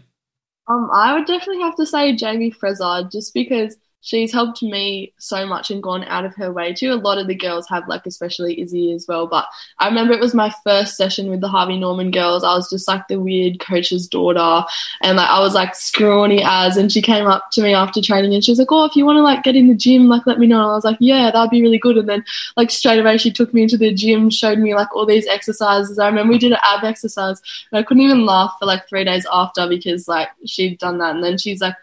Um, 0.67 0.89
I 0.93 1.13
would 1.13 1.25
definitely 1.25 1.61
have 1.61 1.75
to 1.75 1.85
say 1.85 2.15
Jayme 2.15 2.55
Fressard, 2.55 3.11
just 3.11 3.33
because 3.33 3.77
she's 4.03 4.33
helped 4.33 4.61
me 4.61 5.13
so 5.17 5.45
much 5.45 5.71
and 5.71 5.81
gone 5.81 6.03
out 6.03 6.25
of 6.25 6.35
her 6.35 6.51
way 6.51 6.73
to. 6.73 6.87
A 6.87 6.95
lot 6.95 7.17
of 7.17 7.27
the 7.27 7.35
girls 7.35 7.67
have, 7.69 7.87
like 7.87 8.05
especially 8.05 8.59
Izzy 8.59 8.91
as 8.91 9.07
well. 9.07 9.27
But 9.27 9.47
I 9.79 9.87
remember 9.87 10.13
it 10.13 10.19
was 10.19 10.35
my 10.35 10.53
first 10.63 10.95
session 10.97 11.29
with 11.29 11.39
the 11.41 11.47
Harvey 11.47 11.79
Norman 11.79 12.11
girls. 12.11 12.43
I 12.43 12.53
was 12.53 12.69
just 12.69 12.87
like 12.87 13.07
the 13.07 13.19
weird 13.19 13.59
coach's 13.59 14.07
daughter, 14.07 14.65
and 15.01 15.17
like 15.17 15.29
I 15.29 15.39
was 15.39 15.55
like 15.55 15.73
scrawny 15.73 16.43
as. 16.45 16.77
And 16.77 16.91
she 16.91 17.01
came 17.01 17.25
up 17.25 17.49
to 17.51 17.63
me 17.63 17.73
after 17.73 18.01
training 18.01 18.33
and 18.33 18.43
she 18.43 18.51
was 18.51 18.59
like, 18.59 18.71
"Oh, 18.71 18.85
if 18.85 18.95
you 18.95 19.05
want 19.05 19.17
to 19.17 19.23
like 19.23 19.43
get 19.43 19.55
in 19.55 19.69
the 19.69 19.75
gym, 19.75 20.07
like 20.07 20.27
let 20.27 20.37
me 20.37 20.47
know." 20.47 20.61
And 20.61 20.71
I 20.71 20.75
was 20.75 20.85
like, 20.85 20.97
"Yeah, 20.99 21.31
that'd 21.31 21.49
be 21.49 21.61
really 21.61 21.79
good." 21.79 21.97
And 21.97 22.09
then 22.09 22.25
like 22.57 22.69
straight 22.71 22.99
away 22.99 23.17
she 23.17 23.31
took 23.31 23.53
me 23.53 23.63
into 23.63 23.77
the 23.77 23.93
gym, 23.93 24.29
showed 24.29 24.59
me 24.59 24.75
like 24.75 24.93
all 24.93 25.05
these 25.05 25.27
exercises. 25.27 25.97
I 25.97 26.07
remember 26.07 26.33
we 26.33 26.39
did 26.39 26.51
an 26.51 26.59
ab 26.61 26.83
exercise, 26.83 27.41
and 27.71 27.79
I 27.79 27.83
couldn't 27.83 28.03
even 28.03 28.25
laugh 28.25 28.55
for 28.59 28.65
like 28.65 28.87
three 28.87 29.05
days 29.05 29.25
after 29.31 29.67
because 29.67 30.09
like 30.09 30.29
she'd 30.45 30.77
done 30.77 30.97
that. 30.97 31.15
And 31.15 31.23
then 31.23 31.37
she's 31.37 31.61
like 31.61 31.75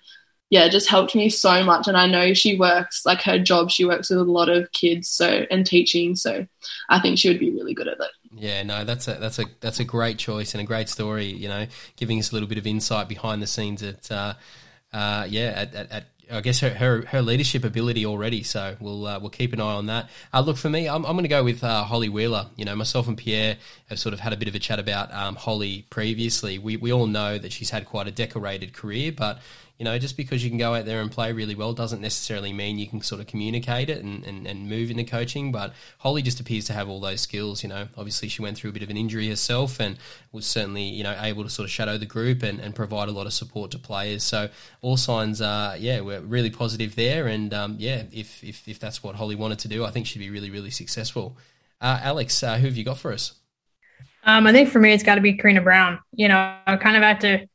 yeah, 0.50 0.68
just 0.68 0.88
helped 0.88 1.14
me 1.14 1.30
so 1.30 1.64
much. 1.64 1.86
And 1.86 1.96
I 1.96 2.06
know 2.06 2.34
she 2.34 2.58
works 2.58 3.06
like 3.06 3.22
her 3.22 3.38
job, 3.38 3.70
she 3.70 3.84
works 3.84 4.10
with 4.10 4.18
a 4.18 4.24
lot 4.24 4.48
of 4.48 4.70
kids, 4.72 5.08
so 5.08 5.46
and 5.50 5.64
teaching. 5.64 6.16
So 6.16 6.46
I 6.88 7.00
think 7.00 7.18
she 7.18 7.28
would 7.28 7.38
be 7.38 7.50
really 7.50 7.72
good 7.72 7.88
at 7.88 7.98
it. 8.00 8.10
Yeah, 8.34 8.62
no, 8.64 8.84
that's 8.84 9.08
a 9.08 9.14
that's 9.14 9.38
a 9.38 9.46
that's 9.60 9.80
a 9.80 9.84
great 9.84 10.18
choice 10.18 10.52
and 10.54 10.60
a 10.60 10.66
great 10.66 10.88
story. 10.88 11.26
You 11.26 11.48
know, 11.48 11.66
giving 11.96 12.18
us 12.18 12.30
a 12.30 12.34
little 12.34 12.48
bit 12.48 12.58
of 12.58 12.66
insight 12.66 13.08
behind 13.08 13.40
the 13.40 13.46
scenes 13.46 13.82
at, 13.82 14.10
uh, 14.10 14.34
uh, 14.92 15.26
yeah, 15.28 15.52
at, 15.56 15.74
at, 15.74 15.92
at 15.92 16.04
I 16.32 16.40
guess 16.40 16.60
her, 16.60 16.70
her, 16.70 17.04
her 17.06 17.22
leadership 17.22 17.64
ability 17.64 18.06
already. 18.06 18.42
So 18.42 18.76
we'll 18.80 19.06
uh, 19.06 19.18
we'll 19.18 19.30
keep 19.30 19.52
an 19.52 19.60
eye 19.60 19.74
on 19.74 19.86
that. 19.86 20.10
Uh, 20.32 20.40
look 20.40 20.56
for 20.56 20.68
me, 20.68 20.88
I'm, 20.88 21.04
I'm 21.04 21.12
going 21.12 21.24
to 21.24 21.28
go 21.28 21.42
with 21.42 21.64
uh, 21.64 21.84
Holly 21.84 22.08
Wheeler. 22.08 22.46
You 22.56 22.64
know, 22.64 22.76
myself 22.76 23.08
and 23.08 23.16
Pierre 23.16 23.56
have 23.88 23.98
sort 23.98 24.12
of 24.12 24.20
had 24.20 24.32
a 24.32 24.36
bit 24.36 24.48
of 24.48 24.54
a 24.54 24.58
chat 24.58 24.78
about 24.78 25.12
um, 25.12 25.36
Holly 25.36 25.86
previously. 25.90 26.58
We 26.58 26.76
we 26.76 26.92
all 26.92 27.06
know 27.06 27.38
that 27.38 27.52
she's 27.52 27.70
had 27.70 27.84
quite 27.86 28.06
a 28.06 28.12
decorated 28.12 28.72
career, 28.72 29.12
but 29.12 29.40
you 29.80 29.84
know, 29.84 29.98
just 29.98 30.14
because 30.14 30.44
you 30.44 30.50
can 30.50 30.58
go 30.58 30.74
out 30.74 30.84
there 30.84 31.00
and 31.00 31.10
play 31.10 31.32
really 31.32 31.54
well 31.54 31.72
doesn't 31.72 32.02
necessarily 32.02 32.52
mean 32.52 32.78
you 32.78 32.86
can 32.86 33.00
sort 33.00 33.18
of 33.18 33.26
communicate 33.26 33.88
it 33.88 34.04
and, 34.04 34.26
and, 34.26 34.46
and 34.46 34.68
move 34.68 34.90
into 34.90 35.04
coaching. 35.04 35.52
But 35.52 35.72
Holly 35.96 36.20
just 36.20 36.38
appears 36.38 36.66
to 36.66 36.74
have 36.74 36.90
all 36.90 37.00
those 37.00 37.22
skills. 37.22 37.62
You 37.62 37.70
know, 37.70 37.88
obviously 37.96 38.28
she 38.28 38.42
went 38.42 38.58
through 38.58 38.68
a 38.68 38.72
bit 38.74 38.82
of 38.82 38.90
an 38.90 38.98
injury 38.98 39.30
herself 39.30 39.80
and 39.80 39.96
was 40.32 40.44
certainly, 40.44 40.82
you 40.82 41.02
know, 41.02 41.16
able 41.22 41.44
to 41.44 41.48
sort 41.48 41.64
of 41.64 41.70
shadow 41.70 41.96
the 41.96 42.04
group 42.04 42.42
and, 42.42 42.60
and 42.60 42.74
provide 42.74 43.08
a 43.08 43.12
lot 43.12 43.26
of 43.26 43.32
support 43.32 43.70
to 43.70 43.78
players. 43.78 44.22
So 44.22 44.50
all 44.82 44.98
signs 44.98 45.40
are, 45.40 45.78
yeah, 45.78 46.02
we're 46.02 46.20
really 46.20 46.50
positive 46.50 46.94
there. 46.94 47.26
And 47.26 47.54
um, 47.54 47.76
yeah, 47.78 48.02
if, 48.12 48.44
if, 48.44 48.68
if 48.68 48.78
that's 48.78 49.02
what 49.02 49.14
Holly 49.14 49.34
wanted 49.34 49.60
to 49.60 49.68
do, 49.68 49.86
I 49.86 49.90
think 49.90 50.06
she'd 50.06 50.18
be 50.18 50.28
really, 50.28 50.50
really 50.50 50.70
successful. 50.70 51.38
Uh, 51.80 51.98
Alex, 52.02 52.42
uh, 52.42 52.58
who 52.58 52.66
have 52.66 52.76
you 52.76 52.84
got 52.84 52.98
for 52.98 53.14
us? 53.14 53.32
Um, 54.24 54.46
I 54.46 54.52
think 54.52 54.68
for 54.68 54.78
me, 54.78 54.92
it's 54.92 55.02
got 55.02 55.14
to 55.14 55.22
be 55.22 55.38
Karina 55.38 55.62
Brown. 55.62 56.00
You 56.12 56.28
know, 56.28 56.54
kind 56.66 56.98
of 56.98 57.02
after 57.02 57.46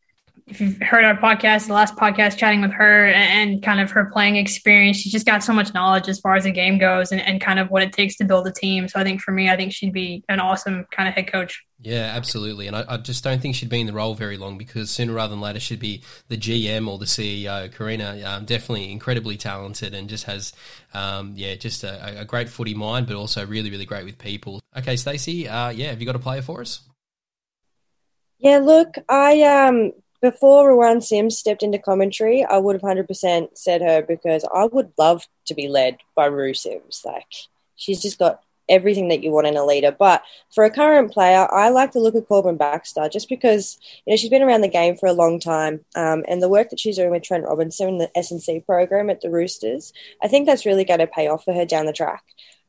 if 0.48 0.62
you've 0.62 0.80
heard 0.80 1.04
our 1.04 1.18
podcast, 1.18 1.68
the 1.68 1.74
last 1.74 1.96
podcast, 1.96 2.38
chatting 2.38 2.62
with 2.62 2.72
her 2.72 3.08
and 3.08 3.64
kind 3.64 3.80
of 3.80 3.90
her 3.90 4.06
playing 4.06 4.36
experience, 4.36 4.98
she's 4.98 5.12
just 5.12 5.26
got 5.26 5.44
so 5.44 5.52
much 5.52 5.74
knowledge 5.74 6.08
as 6.08 6.20
far 6.20 6.36
as 6.36 6.44
the 6.44 6.52
game 6.52 6.78
goes 6.78 7.12
and, 7.12 7.20
and 7.22 7.42
kind 7.42 7.58
of 7.58 7.72
what 7.72 7.82
it 7.82 7.92
takes 7.92 8.16
to 8.18 8.26
build 8.26 8.46
a 8.46 8.52
team. 8.52 8.88
So 8.88 9.00
I 9.00 9.04
think 9.04 9.22
for 9.22 9.32
me, 9.32 9.50
I 9.50 9.56
think 9.56 9.74
she'd 9.74 9.92
be 9.92 10.24
an 10.30 10.40
awesome 10.40 10.86
kind 10.92 11.10
of 11.10 11.16
head 11.16 11.32
coach. 11.32 11.64
Yeah, 11.80 12.14
absolutely. 12.16 12.68
And 12.68 12.76
I, 12.76 12.86
I, 12.88 12.98
just 12.98 13.24
don't 13.24 13.42
think 13.42 13.56
she'd 13.56 13.70
be 13.70 13.82
in 13.82 13.88
the 13.88 13.94
role 13.94 14.14
very 14.14 14.38
long 14.38 14.58
because 14.58 14.92
sooner 14.92 15.14
rather 15.14 15.32
than 15.32 15.42
later 15.42 15.60
she'd 15.60 15.80
be 15.80 16.04
the 16.30 16.38
GM 16.38 16.88
or 16.88 17.00
the 17.00 17.06
CEO. 17.06 17.76
Karina, 17.76 18.22
um, 18.26 18.46
definitely 18.46 18.92
incredibly 18.92 19.38
talented 19.38 19.96
and 19.96 20.08
just 20.08 20.26
has, 20.26 20.54
um, 20.94 21.34
yeah, 21.36 21.56
just 21.56 21.84
a, 21.84 22.22
a, 22.22 22.26
great 22.26 22.50
footy 22.50 22.76
mind, 22.76 23.08
but 23.08 23.16
also 23.16 23.46
really, 23.46 23.72
really 23.72 23.86
great 23.86 24.06
with 24.06 24.20
people. 24.20 24.62
Okay, 24.78 24.96
Stacey, 24.96 25.48
uh, 25.48 25.70
yeah, 25.70 25.90
have 25.90 26.00
you 26.00 26.06
got 26.06 26.16
a 26.16 26.20
player 26.20 26.44
for 26.44 26.62
us? 26.62 26.82
Yeah, 28.38 28.60
look, 28.60 28.96
I 29.10 29.42
um 29.42 29.92
before 30.22 30.70
Ruan 30.70 31.02
Sims 31.02 31.38
stepped 31.38 31.64
into 31.64 31.80
commentary, 31.80 32.44
I 32.44 32.58
would 32.58 32.76
have 32.76 32.82
100% 32.82 33.58
said 33.58 33.82
her 33.82 34.02
because 34.02 34.46
I 34.54 34.66
would 34.66 34.92
love 34.98 35.28
to 35.46 35.54
be 35.54 35.68
led 35.68 35.98
by 36.16 36.26
Ru 36.26 36.54
Sims. 36.54 37.02
Like, 37.06 37.28
she's 37.76 38.02
just 38.02 38.20
got 38.20 38.42
everything 38.68 39.10
that 39.10 39.24
you 39.24 39.32
want 39.32 39.48
in 39.48 39.58
a 39.58 39.66
leader. 39.66 39.92
But 39.92 40.24
for 40.54 40.64
a 40.64 40.72
current 40.72 41.12
player, 41.12 41.48
I 41.52 41.70
like 41.70 41.92
the 41.92 42.00
look 42.00 42.16
of 42.16 42.28
Corban 42.28 42.58
Baxter 42.58 43.08
just 43.10 43.30
because, 43.30 43.78
you 44.06 44.12
know, 44.12 44.18
she's 44.18 44.30
been 44.30 44.42
around 44.42 44.62
the 44.62 44.68
game 44.68 44.96
for 44.96 45.08
a 45.08 45.14
long 45.14 45.40
time. 45.40 45.86
Um, 45.96 46.24
and 46.28 46.42
the 46.42 46.50
work 46.50 46.70
that 46.70 46.80
she's 46.80 46.96
doing 46.96 47.12
with 47.12 47.24
Trent 47.24 47.46
Robinson 47.46 47.90
in 47.90 47.98
the 47.98 48.18
S&C 48.18 48.62
program 48.62 49.10
at 49.10 49.22
the 49.22 49.30
Roosters, 49.30 49.94
I 50.24 50.28
think 50.28 50.46
that's 50.46 50.66
really 50.66 50.86
going 50.86 51.00
to 51.00 51.08
pay 51.08 51.28
off 51.28 51.44
for 51.44 51.54
her 51.54 51.66
down 51.66 51.86
the 51.86 51.94
track. 51.94 52.24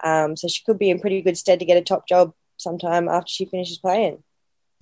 Um, 0.04 0.36
so 0.36 0.48
she 0.48 0.62
could 0.64 0.78
be 0.78 0.90
in 0.90 1.00
pretty 1.00 1.22
good 1.22 1.38
stead 1.38 1.58
to 1.60 1.64
get 1.64 1.78
a 1.78 1.82
top 1.82 2.06
job 2.06 2.34
sometime 2.56 3.08
after 3.08 3.28
she 3.28 3.46
finishes 3.46 3.78
playing. 3.78 4.22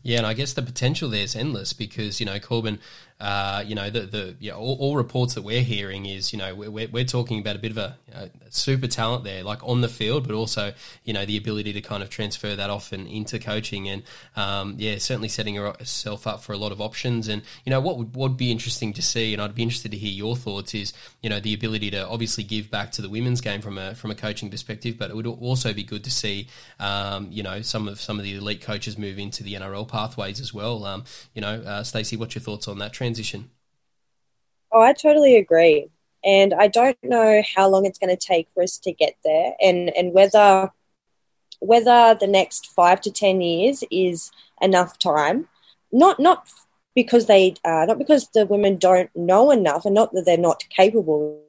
Yeah, 0.04 0.18
and 0.18 0.26
I 0.26 0.34
guess 0.34 0.52
the 0.52 0.60
potential 0.60 1.08
there 1.08 1.22
is 1.22 1.34
endless 1.34 1.72
because 1.72 2.20
you 2.20 2.26
know 2.26 2.38
Corban 2.38 2.78
uh, 3.20 3.62
you 3.64 3.74
know, 3.74 3.90
the, 3.90 4.00
the 4.00 4.36
yeah, 4.40 4.52
all, 4.52 4.76
all, 4.80 4.96
reports 4.96 5.34
that 5.34 5.42
we're 5.42 5.62
hearing 5.62 6.04
is, 6.04 6.32
you 6.32 6.38
know, 6.38 6.54
we're, 6.54 6.88
we're 6.88 7.04
talking 7.04 7.38
about 7.38 7.54
a 7.54 7.58
bit 7.58 7.70
of 7.70 7.78
a, 7.78 7.96
super 8.50 8.86
talent 8.86 9.24
there, 9.24 9.42
like 9.42 9.66
on 9.66 9.80
the 9.80 9.88
field, 9.88 10.26
but 10.26 10.34
also, 10.34 10.72
you 11.04 11.12
know, 11.12 11.24
the 11.24 11.36
ability 11.36 11.72
to 11.72 11.80
kind 11.80 12.02
of 12.02 12.10
transfer 12.10 12.54
that 12.54 12.70
off 12.70 12.92
and 12.92 13.08
into 13.08 13.38
coaching. 13.38 13.88
And, 13.88 14.02
um, 14.36 14.76
yeah, 14.78 14.98
certainly 14.98 15.28
setting 15.28 15.56
herself 15.56 16.26
up 16.26 16.42
for 16.42 16.52
a 16.52 16.56
lot 16.56 16.70
of 16.70 16.80
options. 16.80 17.28
And, 17.28 17.42
you 17.64 17.70
know, 17.70 17.80
what 17.80 17.98
would, 17.98 18.14
would 18.14 18.36
be 18.36 18.50
interesting 18.50 18.92
to 18.94 19.02
see, 19.02 19.32
and 19.32 19.42
I'd 19.42 19.54
be 19.54 19.62
interested 19.62 19.90
to 19.90 19.96
hear 19.96 20.12
your 20.12 20.36
thoughts, 20.36 20.74
is, 20.74 20.92
you 21.22 21.30
know, 21.30 21.40
the 21.40 21.54
ability 21.54 21.90
to 21.92 22.06
obviously 22.06 22.44
give 22.44 22.70
back 22.70 22.92
to 22.92 23.02
the 23.02 23.08
women's 23.08 23.40
game 23.40 23.60
from 23.60 23.78
a, 23.78 23.94
from 23.94 24.10
a 24.10 24.14
coaching 24.14 24.50
perspective, 24.50 24.96
but 24.98 25.10
it 25.10 25.16
would 25.16 25.26
also 25.26 25.72
be 25.72 25.82
good 25.82 26.04
to 26.04 26.10
see, 26.10 26.46
um, 26.78 27.28
you 27.30 27.42
know, 27.42 27.62
some 27.62 27.88
of, 27.88 28.00
some 28.00 28.18
of 28.18 28.24
the 28.24 28.34
elite 28.34 28.60
coaches 28.60 28.96
move 28.96 29.18
into 29.18 29.42
the 29.42 29.54
NRL 29.54 29.88
pathways 29.88 30.40
as 30.40 30.54
well. 30.54 30.84
Um, 30.84 31.04
you 31.34 31.40
know, 31.40 31.60
uh, 31.62 31.82
Stacey, 31.82 32.16
what's 32.16 32.34
your 32.34 32.42
thoughts 32.42 32.68
on 32.68 32.78
that? 32.78 32.92
Transition? 33.04 33.50
Oh, 34.72 34.80
I 34.80 34.92
totally 34.92 35.36
agree. 35.36 35.88
And 36.24 36.54
I 36.54 36.68
don't 36.68 36.96
know 37.02 37.42
how 37.54 37.68
long 37.68 37.84
it's 37.84 37.98
going 37.98 38.16
to 38.16 38.26
take 38.32 38.48
for 38.54 38.62
us 38.62 38.78
to 38.78 38.92
get 38.92 39.14
there 39.24 39.52
and, 39.60 39.90
and 39.96 40.12
whether 40.12 40.72
whether 41.60 42.16
the 42.18 42.26
next 42.26 42.66
five 42.66 43.00
to 43.02 43.10
ten 43.10 43.40
years 43.40 43.84
is 43.90 44.30
enough 44.60 44.98
time. 44.98 45.48
Not 45.92 46.18
not 46.18 46.48
because 46.94 47.26
they 47.26 47.54
uh, 47.64 47.84
not 47.86 47.98
because 47.98 48.28
the 48.34 48.46
women 48.46 48.76
don't 48.76 49.10
know 49.14 49.50
enough 49.50 49.84
and 49.84 49.94
not 49.94 50.12
that 50.12 50.24
they're 50.24 50.36
not 50.50 50.64
capable 50.70 51.42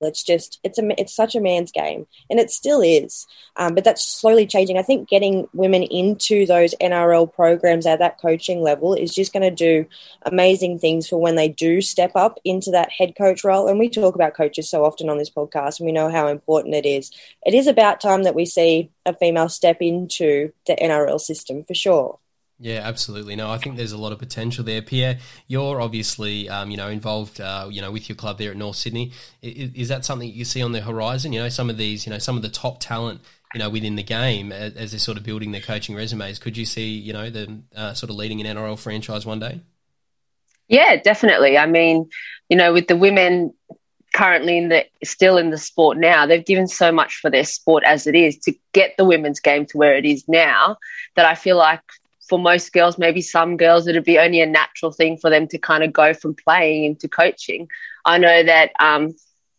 it's 0.00 0.22
just 0.22 0.60
it's 0.64 0.78
a 0.78 1.00
it's 1.00 1.14
such 1.14 1.34
a 1.34 1.40
man's 1.40 1.70
game, 1.70 2.06
and 2.28 2.38
it 2.40 2.50
still 2.50 2.80
is. 2.80 3.26
Um, 3.56 3.74
but 3.74 3.84
that's 3.84 4.04
slowly 4.04 4.46
changing. 4.46 4.78
I 4.78 4.82
think 4.82 5.08
getting 5.08 5.48
women 5.52 5.82
into 5.82 6.46
those 6.46 6.74
NRL 6.80 7.32
programs 7.32 7.86
at 7.86 7.98
that 8.00 8.20
coaching 8.20 8.60
level 8.60 8.94
is 8.94 9.14
just 9.14 9.32
going 9.32 9.42
to 9.42 9.50
do 9.50 9.86
amazing 10.22 10.78
things 10.78 11.08
for 11.08 11.20
when 11.20 11.36
they 11.36 11.48
do 11.48 11.80
step 11.80 12.12
up 12.14 12.38
into 12.44 12.70
that 12.72 12.90
head 12.90 13.14
coach 13.16 13.44
role. 13.44 13.68
And 13.68 13.78
we 13.78 13.88
talk 13.88 14.14
about 14.14 14.34
coaches 14.34 14.68
so 14.68 14.84
often 14.84 15.08
on 15.08 15.18
this 15.18 15.30
podcast, 15.30 15.78
and 15.80 15.86
we 15.86 15.92
know 15.92 16.10
how 16.10 16.28
important 16.28 16.74
it 16.74 16.86
is. 16.86 17.10
It 17.44 17.54
is 17.54 17.66
about 17.66 18.00
time 18.00 18.24
that 18.24 18.34
we 18.34 18.46
see 18.46 18.90
a 19.06 19.14
female 19.14 19.48
step 19.48 19.78
into 19.80 20.52
the 20.66 20.74
NRL 20.74 21.20
system 21.20 21.64
for 21.64 21.74
sure. 21.74 22.18
Yeah, 22.58 22.80
absolutely. 22.84 23.34
No, 23.34 23.50
I 23.50 23.58
think 23.58 23.76
there's 23.76 23.92
a 23.92 23.98
lot 23.98 24.12
of 24.12 24.18
potential 24.18 24.62
there. 24.62 24.80
Pierre, 24.80 25.18
you're 25.48 25.80
obviously 25.80 26.48
um, 26.48 26.70
you 26.70 26.76
know 26.76 26.88
involved 26.88 27.40
uh, 27.40 27.68
you 27.70 27.82
know 27.82 27.90
with 27.90 28.08
your 28.08 28.16
club 28.16 28.38
there 28.38 28.52
at 28.52 28.56
North 28.56 28.76
Sydney. 28.76 29.12
Is, 29.42 29.72
is, 29.74 29.88
that 29.88 30.04
something 30.04 30.30
you 30.30 30.44
see 30.44 30.62
on 30.62 30.72
the 30.72 30.80
horizon? 30.80 31.32
You 31.32 31.42
know, 31.42 31.48
some 31.48 31.68
of 31.68 31.76
these 31.76 32.06
you 32.06 32.12
know 32.12 32.18
some 32.18 32.36
of 32.36 32.42
the 32.42 32.48
top 32.48 32.78
talent 32.78 33.20
you 33.54 33.58
know 33.58 33.68
within 33.68 33.96
the 33.96 34.02
game 34.04 34.52
as, 34.52 34.74
as 34.76 34.90
they're 34.92 35.00
sort 35.00 35.18
of 35.18 35.24
building 35.24 35.50
their 35.50 35.60
coaching 35.60 35.96
resumes. 35.96 36.38
Could 36.38 36.56
you 36.56 36.64
see 36.64 36.90
you 36.90 37.12
know 37.12 37.28
them 37.28 37.66
uh, 37.74 37.92
sort 37.94 38.10
of 38.10 38.16
leading 38.16 38.40
an 38.40 38.56
NRL 38.56 38.78
franchise 38.78 39.26
one 39.26 39.40
day? 39.40 39.60
Yeah, 40.68 40.96
definitely. 40.96 41.58
I 41.58 41.66
mean, 41.66 42.08
you 42.48 42.56
know, 42.56 42.72
with 42.72 42.86
the 42.86 42.96
women 42.96 43.52
currently 44.14 44.56
in 44.56 44.68
the 44.68 44.86
still 45.02 45.36
in 45.38 45.50
the 45.50 45.58
sport 45.58 45.98
now 45.98 46.24
they've 46.24 46.46
given 46.46 46.68
so 46.68 46.92
much 46.92 47.16
for 47.16 47.30
their 47.30 47.42
sport 47.42 47.82
as 47.84 48.06
it 48.06 48.14
is 48.14 48.38
to 48.38 48.54
get 48.72 48.94
the 48.96 49.04
women's 49.04 49.40
game 49.40 49.66
to 49.66 49.76
where 49.76 49.96
it 49.96 50.04
is 50.04 50.24
now 50.28 50.76
that 51.16 51.26
i 51.26 51.34
feel 51.34 51.56
like 51.56 51.80
for 52.28 52.38
most 52.38 52.72
girls, 52.72 52.98
maybe 52.98 53.20
some 53.20 53.56
girls, 53.56 53.86
it'd 53.86 54.04
be 54.04 54.18
only 54.18 54.40
a 54.40 54.46
natural 54.46 54.92
thing 54.92 55.16
for 55.16 55.30
them 55.30 55.46
to 55.48 55.58
kind 55.58 55.84
of 55.84 55.92
go 55.92 56.14
from 56.14 56.34
playing 56.34 56.84
into 56.84 57.08
coaching. 57.08 57.68
I 58.04 58.18
know 58.18 58.42
that 58.42 58.72
um, 58.80 59.14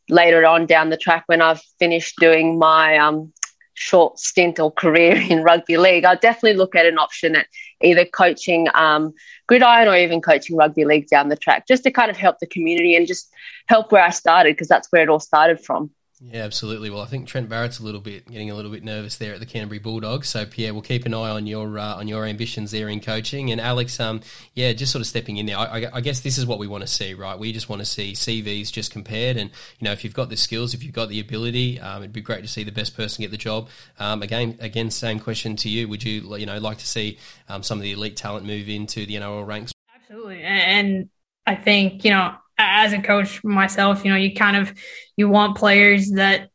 later 0.10 0.46
on 0.46 0.66
down 0.66 0.90
the 0.90 0.98
track, 0.98 1.24
when 1.28 1.42
I've 1.42 1.62
finished 1.80 2.16
doing 2.20 2.58
my 2.58 2.98
um, 2.98 3.32
short 3.74 4.20
stint 4.20 4.60
or 4.60 4.72
career 4.72 5.16
in 5.30 5.44
rugby 5.44 5.78
league, 5.78 6.06
I'll 6.06 6.18
definitely 6.18 6.58
look 6.58 6.76
at 6.76 6.86
an 6.86 6.98
option 6.98 7.36
at 7.36 7.48
either 7.82 8.06
coaching 8.06 8.68
um, 8.74 9.14
gridiron 9.48 9.88
or 9.88 9.96
even 9.96 10.22
coaching 10.22 10.58
rugby 10.58 10.86
league 10.86 11.08
down 11.08 11.30
the 11.30 11.36
track, 11.36 11.68
just 11.68 11.84
to 11.84 11.92
kind 11.92 12.10
of 12.10 12.18
help 12.18 12.40
the 12.40 12.48
community 12.48 12.96
and 12.96 13.08
just 13.08 13.32
help 13.68 13.92
where 13.92 14.04
I 14.04 14.10
started 14.10 14.56
because 14.56 14.68
that's 14.68 14.92
where 14.92 15.04
it 15.04 15.10
all 15.10 15.20
started 15.20 15.64
from. 15.64 15.92
Yeah, 16.22 16.44
absolutely. 16.44 16.90
Well, 16.90 17.02
I 17.02 17.08
think 17.08 17.28
Trent 17.28 17.50
Barrett's 17.50 17.80
a 17.80 17.84
little 17.84 18.00
bit 18.00 18.26
getting 18.32 18.50
a 18.50 18.56
little 18.56 18.72
bit 18.72 18.86
nervous 18.86 19.18
there 19.18 19.34
at 19.34 19.42
the 19.42 19.46
Canterbury 19.46 19.80
Bulldogs. 19.80 20.30
So 20.30 20.46
Pierre, 20.46 20.74
we'll 20.74 20.82
keep 20.82 21.06
an 21.06 21.14
eye 21.14 21.30
on 21.30 21.46
your 21.46 21.78
uh, 21.78 21.96
on 21.96 22.08
your 22.08 22.26
ambitions 22.26 22.72
there 22.72 22.88
in 22.88 23.02
coaching. 23.02 23.52
And 23.52 23.60
Alex, 23.60 24.00
um, 24.00 24.22
yeah, 24.54 24.72
just 24.72 24.94
sort 24.94 25.02
of 25.02 25.08
stepping 25.08 25.36
in 25.36 25.46
there. 25.46 25.58
I, 25.58 25.88
I, 25.94 26.00
guess 26.00 26.22
this 26.22 26.38
is 26.38 26.46
what 26.46 26.58
we 26.58 26.68
want 26.68 26.84
to 26.84 26.88
see, 26.88 27.14
right? 27.14 27.38
We 27.38 27.52
just 27.52 27.68
want 27.68 27.82
to 27.82 27.86
see 27.86 28.14
CVs 28.14 28.72
just 28.72 28.92
compared, 28.92 29.36
and 29.36 29.50
you 29.78 29.86
know, 29.86 29.92
if 29.92 30.06
you've 30.06 30.14
got 30.14 30.30
the 30.30 30.38
skills, 30.38 30.74
if 30.74 30.84
you've 30.84 30.94
got 30.94 31.10
the 31.10 31.20
ability, 31.20 31.82
um, 31.82 32.02
it'd 32.02 32.14
be 32.14 32.22
great 32.22 32.44
to 32.44 32.48
see 32.48 32.64
the 32.64 32.72
best 32.72 32.96
person 32.96 33.22
get 33.22 33.32
the 33.32 33.38
job. 33.38 33.68
Um, 34.00 34.24
again, 34.24 34.58
again, 34.62 34.92
same 34.92 35.20
question 35.20 35.58
to 35.58 35.70
you. 35.70 35.90
Would 35.90 36.06
you, 36.06 36.38
you 36.38 36.46
know, 36.46 36.60
like 36.60 36.78
to 36.78 36.88
see 36.88 37.18
um, 37.50 37.62
some 37.62 37.78
of 37.78 37.84
the 37.84 37.92
elite 37.92 38.16
talent 38.16 38.46
move 38.46 38.70
into 38.70 39.06
the 39.06 39.16
NRL 39.16 39.46
ranks? 39.46 39.74
Absolutely, 39.94 40.44
and 40.44 41.10
I 41.46 41.56
think 41.56 42.06
you 42.06 42.12
know 42.12 42.36
as 42.58 42.94
a 42.94 43.02
coach 43.02 43.44
myself, 43.44 44.04
you 44.06 44.12
know, 44.12 44.18
you 44.18 44.34
kind 44.34 44.58
of 44.58 44.74
you 45.18 45.30
want 45.30 45.58
players 45.58 46.12
that, 46.12 46.50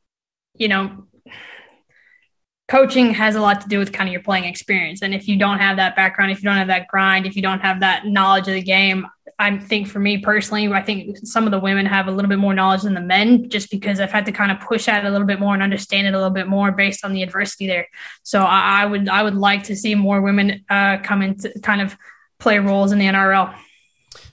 you 0.55 0.69
know, 0.69 1.07
coaching 2.69 3.13
has 3.13 3.35
a 3.35 3.41
lot 3.41 3.61
to 3.61 3.69
do 3.69 3.79
with 3.79 3.93
kind 3.93 4.09
of 4.09 4.13
your 4.13 4.23
playing 4.23 4.45
experience. 4.45 5.03
And 5.03 5.13
if 5.13 5.27
you 5.27 5.37
don't 5.37 5.59
have 5.59 5.77
that 5.79 5.97
background, 5.97 6.31
if 6.31 6.39
you 6.39 6.49
don't 6.49 6.57
have 6.57 6.69
that 6.69 6.87
grind, 6.87 7.27
if 7.27 7.35
you 7.35 7.43
don't 7.43 7.61
have 7.61 7.81
that 7.81 8.07
knowledge 8.07 8.47
of 8.47 8.55
the 8.55 8.63
game, 8.63 9.07
I 9.41 9.59
think 9.59 9.89
for 9.89 9.99
me 9.99 10.19
personally, 10.19 10.69
I 10.69 10.83
think 10.83 11.17
some 11.25 11.47
of 11.47 11.51
the 11.51 11.59
women 11.59 11.87
have 11.87 12.07
a 12.07 12.11
little 12.13 12.29
bit 12.29 12.39
more 12.39 12.55
knowledge 12.55 12.83
than 12.83 12.95
the 12.95 13.01
men 13.01 13.49
just 13.49 13.71
because 13.71 13.99
I've 13.99 14.13
had 14.13 14.27
to 14.27 14.33
kind 14.33 14.53
of 14.53 14.61
push 14.61 14.87
at 14.87 15.05
it 15.05 15.09
a 15.09 15.11
little 15.11 15.27
bit 15.27 15.41
more 15.41 15.55
and 15.55 15.63
understand 15.63 16.07
it 16.07 16.15
a 16.15 16.17
little 16.17 16.31
bit 16.33 16.47
more 16.47 16.71
based 16.71 17.05
on 17.05 17.13
the 17.13 17.23
adversity 17.23 17.67
there. 17.67 17.89
So 18.23 18.43
I, 18.43 18.83
I 18.83 18.87
would 18.87 19.09
I 19.09 19.23
would 19.23 19.35
like 19.35 19.65
to 19.65 19.77
see 19.77 19.95
more 19.95 20.21
women 20.21 20.65
uh, 20.69 20.99
come 21.03 21.23
into 21.23 21.53
kind 21.63 21.81
of 21.81 21.97
play 22.39 22.59
roles 22.59 22.93
in 22.93 22.99
the 22.99 23.07
NRL. 23.07 23.55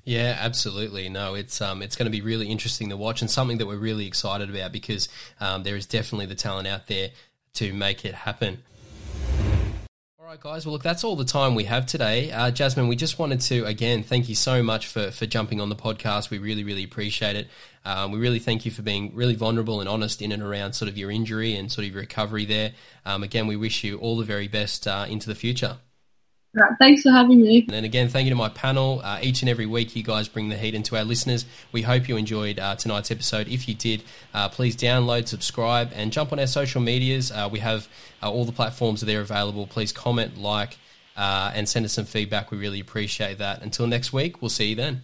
Yeah, 0.07 0.37
absolutely. 0.39 1.09
No, 1.09 1.33
it's 1.33 1.59
um, 1.59 1.81
it's 1.81 1.97
going 1.97 2.05
to 2.05 2.09
be 2.09 2.21
really 2.21 2.47
interesting 2.47 2.91
to 2.91 2.95
watch 2.95 3.19
and 3.19 3.29
something 3.29 3.57
that 3.57 3.65
we're 3.65 3.75
really 3.75 4.07
excited 4.07 4.49
about 4.49 4.71
because 4.71 5.09
um, 5.41 5.63
there 5.63 5.75
is 5.75 5.85
definitely 5.85 6.27
the 6.27 6.35
talent 6.35 6.65
out 6.65 6.87
there 6.87 7.09
to 7.55 7.73
make 7.73 8.05
it 8.05 8.15
happen. 8.15 8.63
All 10.17 10.25
right, 10.25 10.39
guys. 10.39 10.65
Well, 10.65 10.71
look, 10.71 10.83
that's 10.83 11.03
all 11.03 11.17
the 11.17 11.25
time 11.25 11.55
we 11.55 11.65
have 11.65 11.85
today. 11.85 12.31
Uh, 12.31 12.51
Jasmin, 12.51 12.87
we 12.87 12.95
just 12.95 13.19
wanted 13.19 13.41
to 13.41 13.65
again 13.65 14.01
thank 14.01 14.29
you 14.29 14.35
so 14.35 14.63
much 14.63 14.87
for 14.87 15.11
for 15.11 15.25
jumping 15.25 15.59
on 15.59 15.67
the 15.67 15.75
podcast. 15.75 16.29
We 16.29 16.37
really, 16.37 16.63
really 16.63 16.85
appreciate 16.85 17.35
it. 17.35 17.49
Um, 17.83 18.13
we 18.13 18.19
really 18.19 18.39
thank 18.39 18.63
you 18.63 18.71
for 18.71 18.83
being 18.83 19.13
really 19.13 19.35
vulnerable 19.35 19.81
and 19.81 19.89
honest 19.89 20.21
in 20.21 20.31
and 20.31 20.41
around 20.41 20.71
sort 20.71 20.87
of 20.87 20.97
your 20.97 21.11
injury 21.11 21.53
and 21.53 21.69
sort 21.69 21.85
of 21.85 21.91
your 21.91 21.99
recovery 21.99 22.45
there. 22.45 22.71
Um, 23.05 23.23
again, 23.23 23.45
we 23.45 23.57
wish 23.57 23.83
you 23.83 23.97
all 23.97 24.15
the 24.15 24.23
very 24.23 24.47
best 24.47 24.87
uh, 24.87 25.05
into 25.09 25.27
the 25.27 25.35
future. 25.35 25.79
Right, 26.57 26.71
thanks 26.79 27.03
for 27.03 27.11
having 27.11 27.41
me. 27.41 27.67
And 27.71 27.85
again, 27.85 28.09
thank 28.09 28.25
you 28.25 28.31
to 28.31 28.35
my 28.35 28.49
panel. 28.49 28.99
Uh, 29.03 29.19
each 29.21 29.43
and 29.43 29.49
every 29.49 29.67
week, 29.67 29.95
you 29.95 30.01
guys 30.01 30.27
bring 30.27 30.49
the 30.49 30.57
heat 30.57 30.73
into 30.73 30.97
our 30.97 31.03
listeners. 31.03 31.45
We 31.71 31.83
hope 31.83 32.09
you 32.09 32.17
enjoyed 32.17 32.57
uh, 32.59 32.75
tonight's 32.75 33.11
episode. 33.11 33.47
If 33.47 33.67
you 33.67 33.75
did, 33.75 34.01
uh, 34.33 34.49
please 34.49 34.75
download, 34.75 35.27
subscribe, 35.27 35.91
and 35.93 36.11
jump 36.11 36.31
on 36.31 36.39
our 36.39 36.47
social 36.47 36.81
medias. 36.81 37.31
Uh, 37.31 37.47
we 37.51 37.59
have 37.59 37.87
uh, 38.23 38.31
all 38.31 38.43
the 38.43 38.51
platforms 38.51 39.03
are 39.03 39.05
there 39.05 39.21
available. 39.21 39.67
Please 39.67 39.91
comment, 39.91 40.39
like, 40.39 40.79
uh, 41.15 41.51
and 41.53 41.69
send 41.69 41.85
us 41.85 41.93
some 41.93 42.05
feedback. 42.05 42.49
We 42.49 42.57
really 42.57 42.79
appreciate 42.79 43.37
that. 43.37 43.61
Until 43.61 43.85
next 43.85 44.11
week, 44.11 44.41
we'll 44.41 44.49
see 44.49 44.69
you 44.69 44.75
then. 44.75 45.03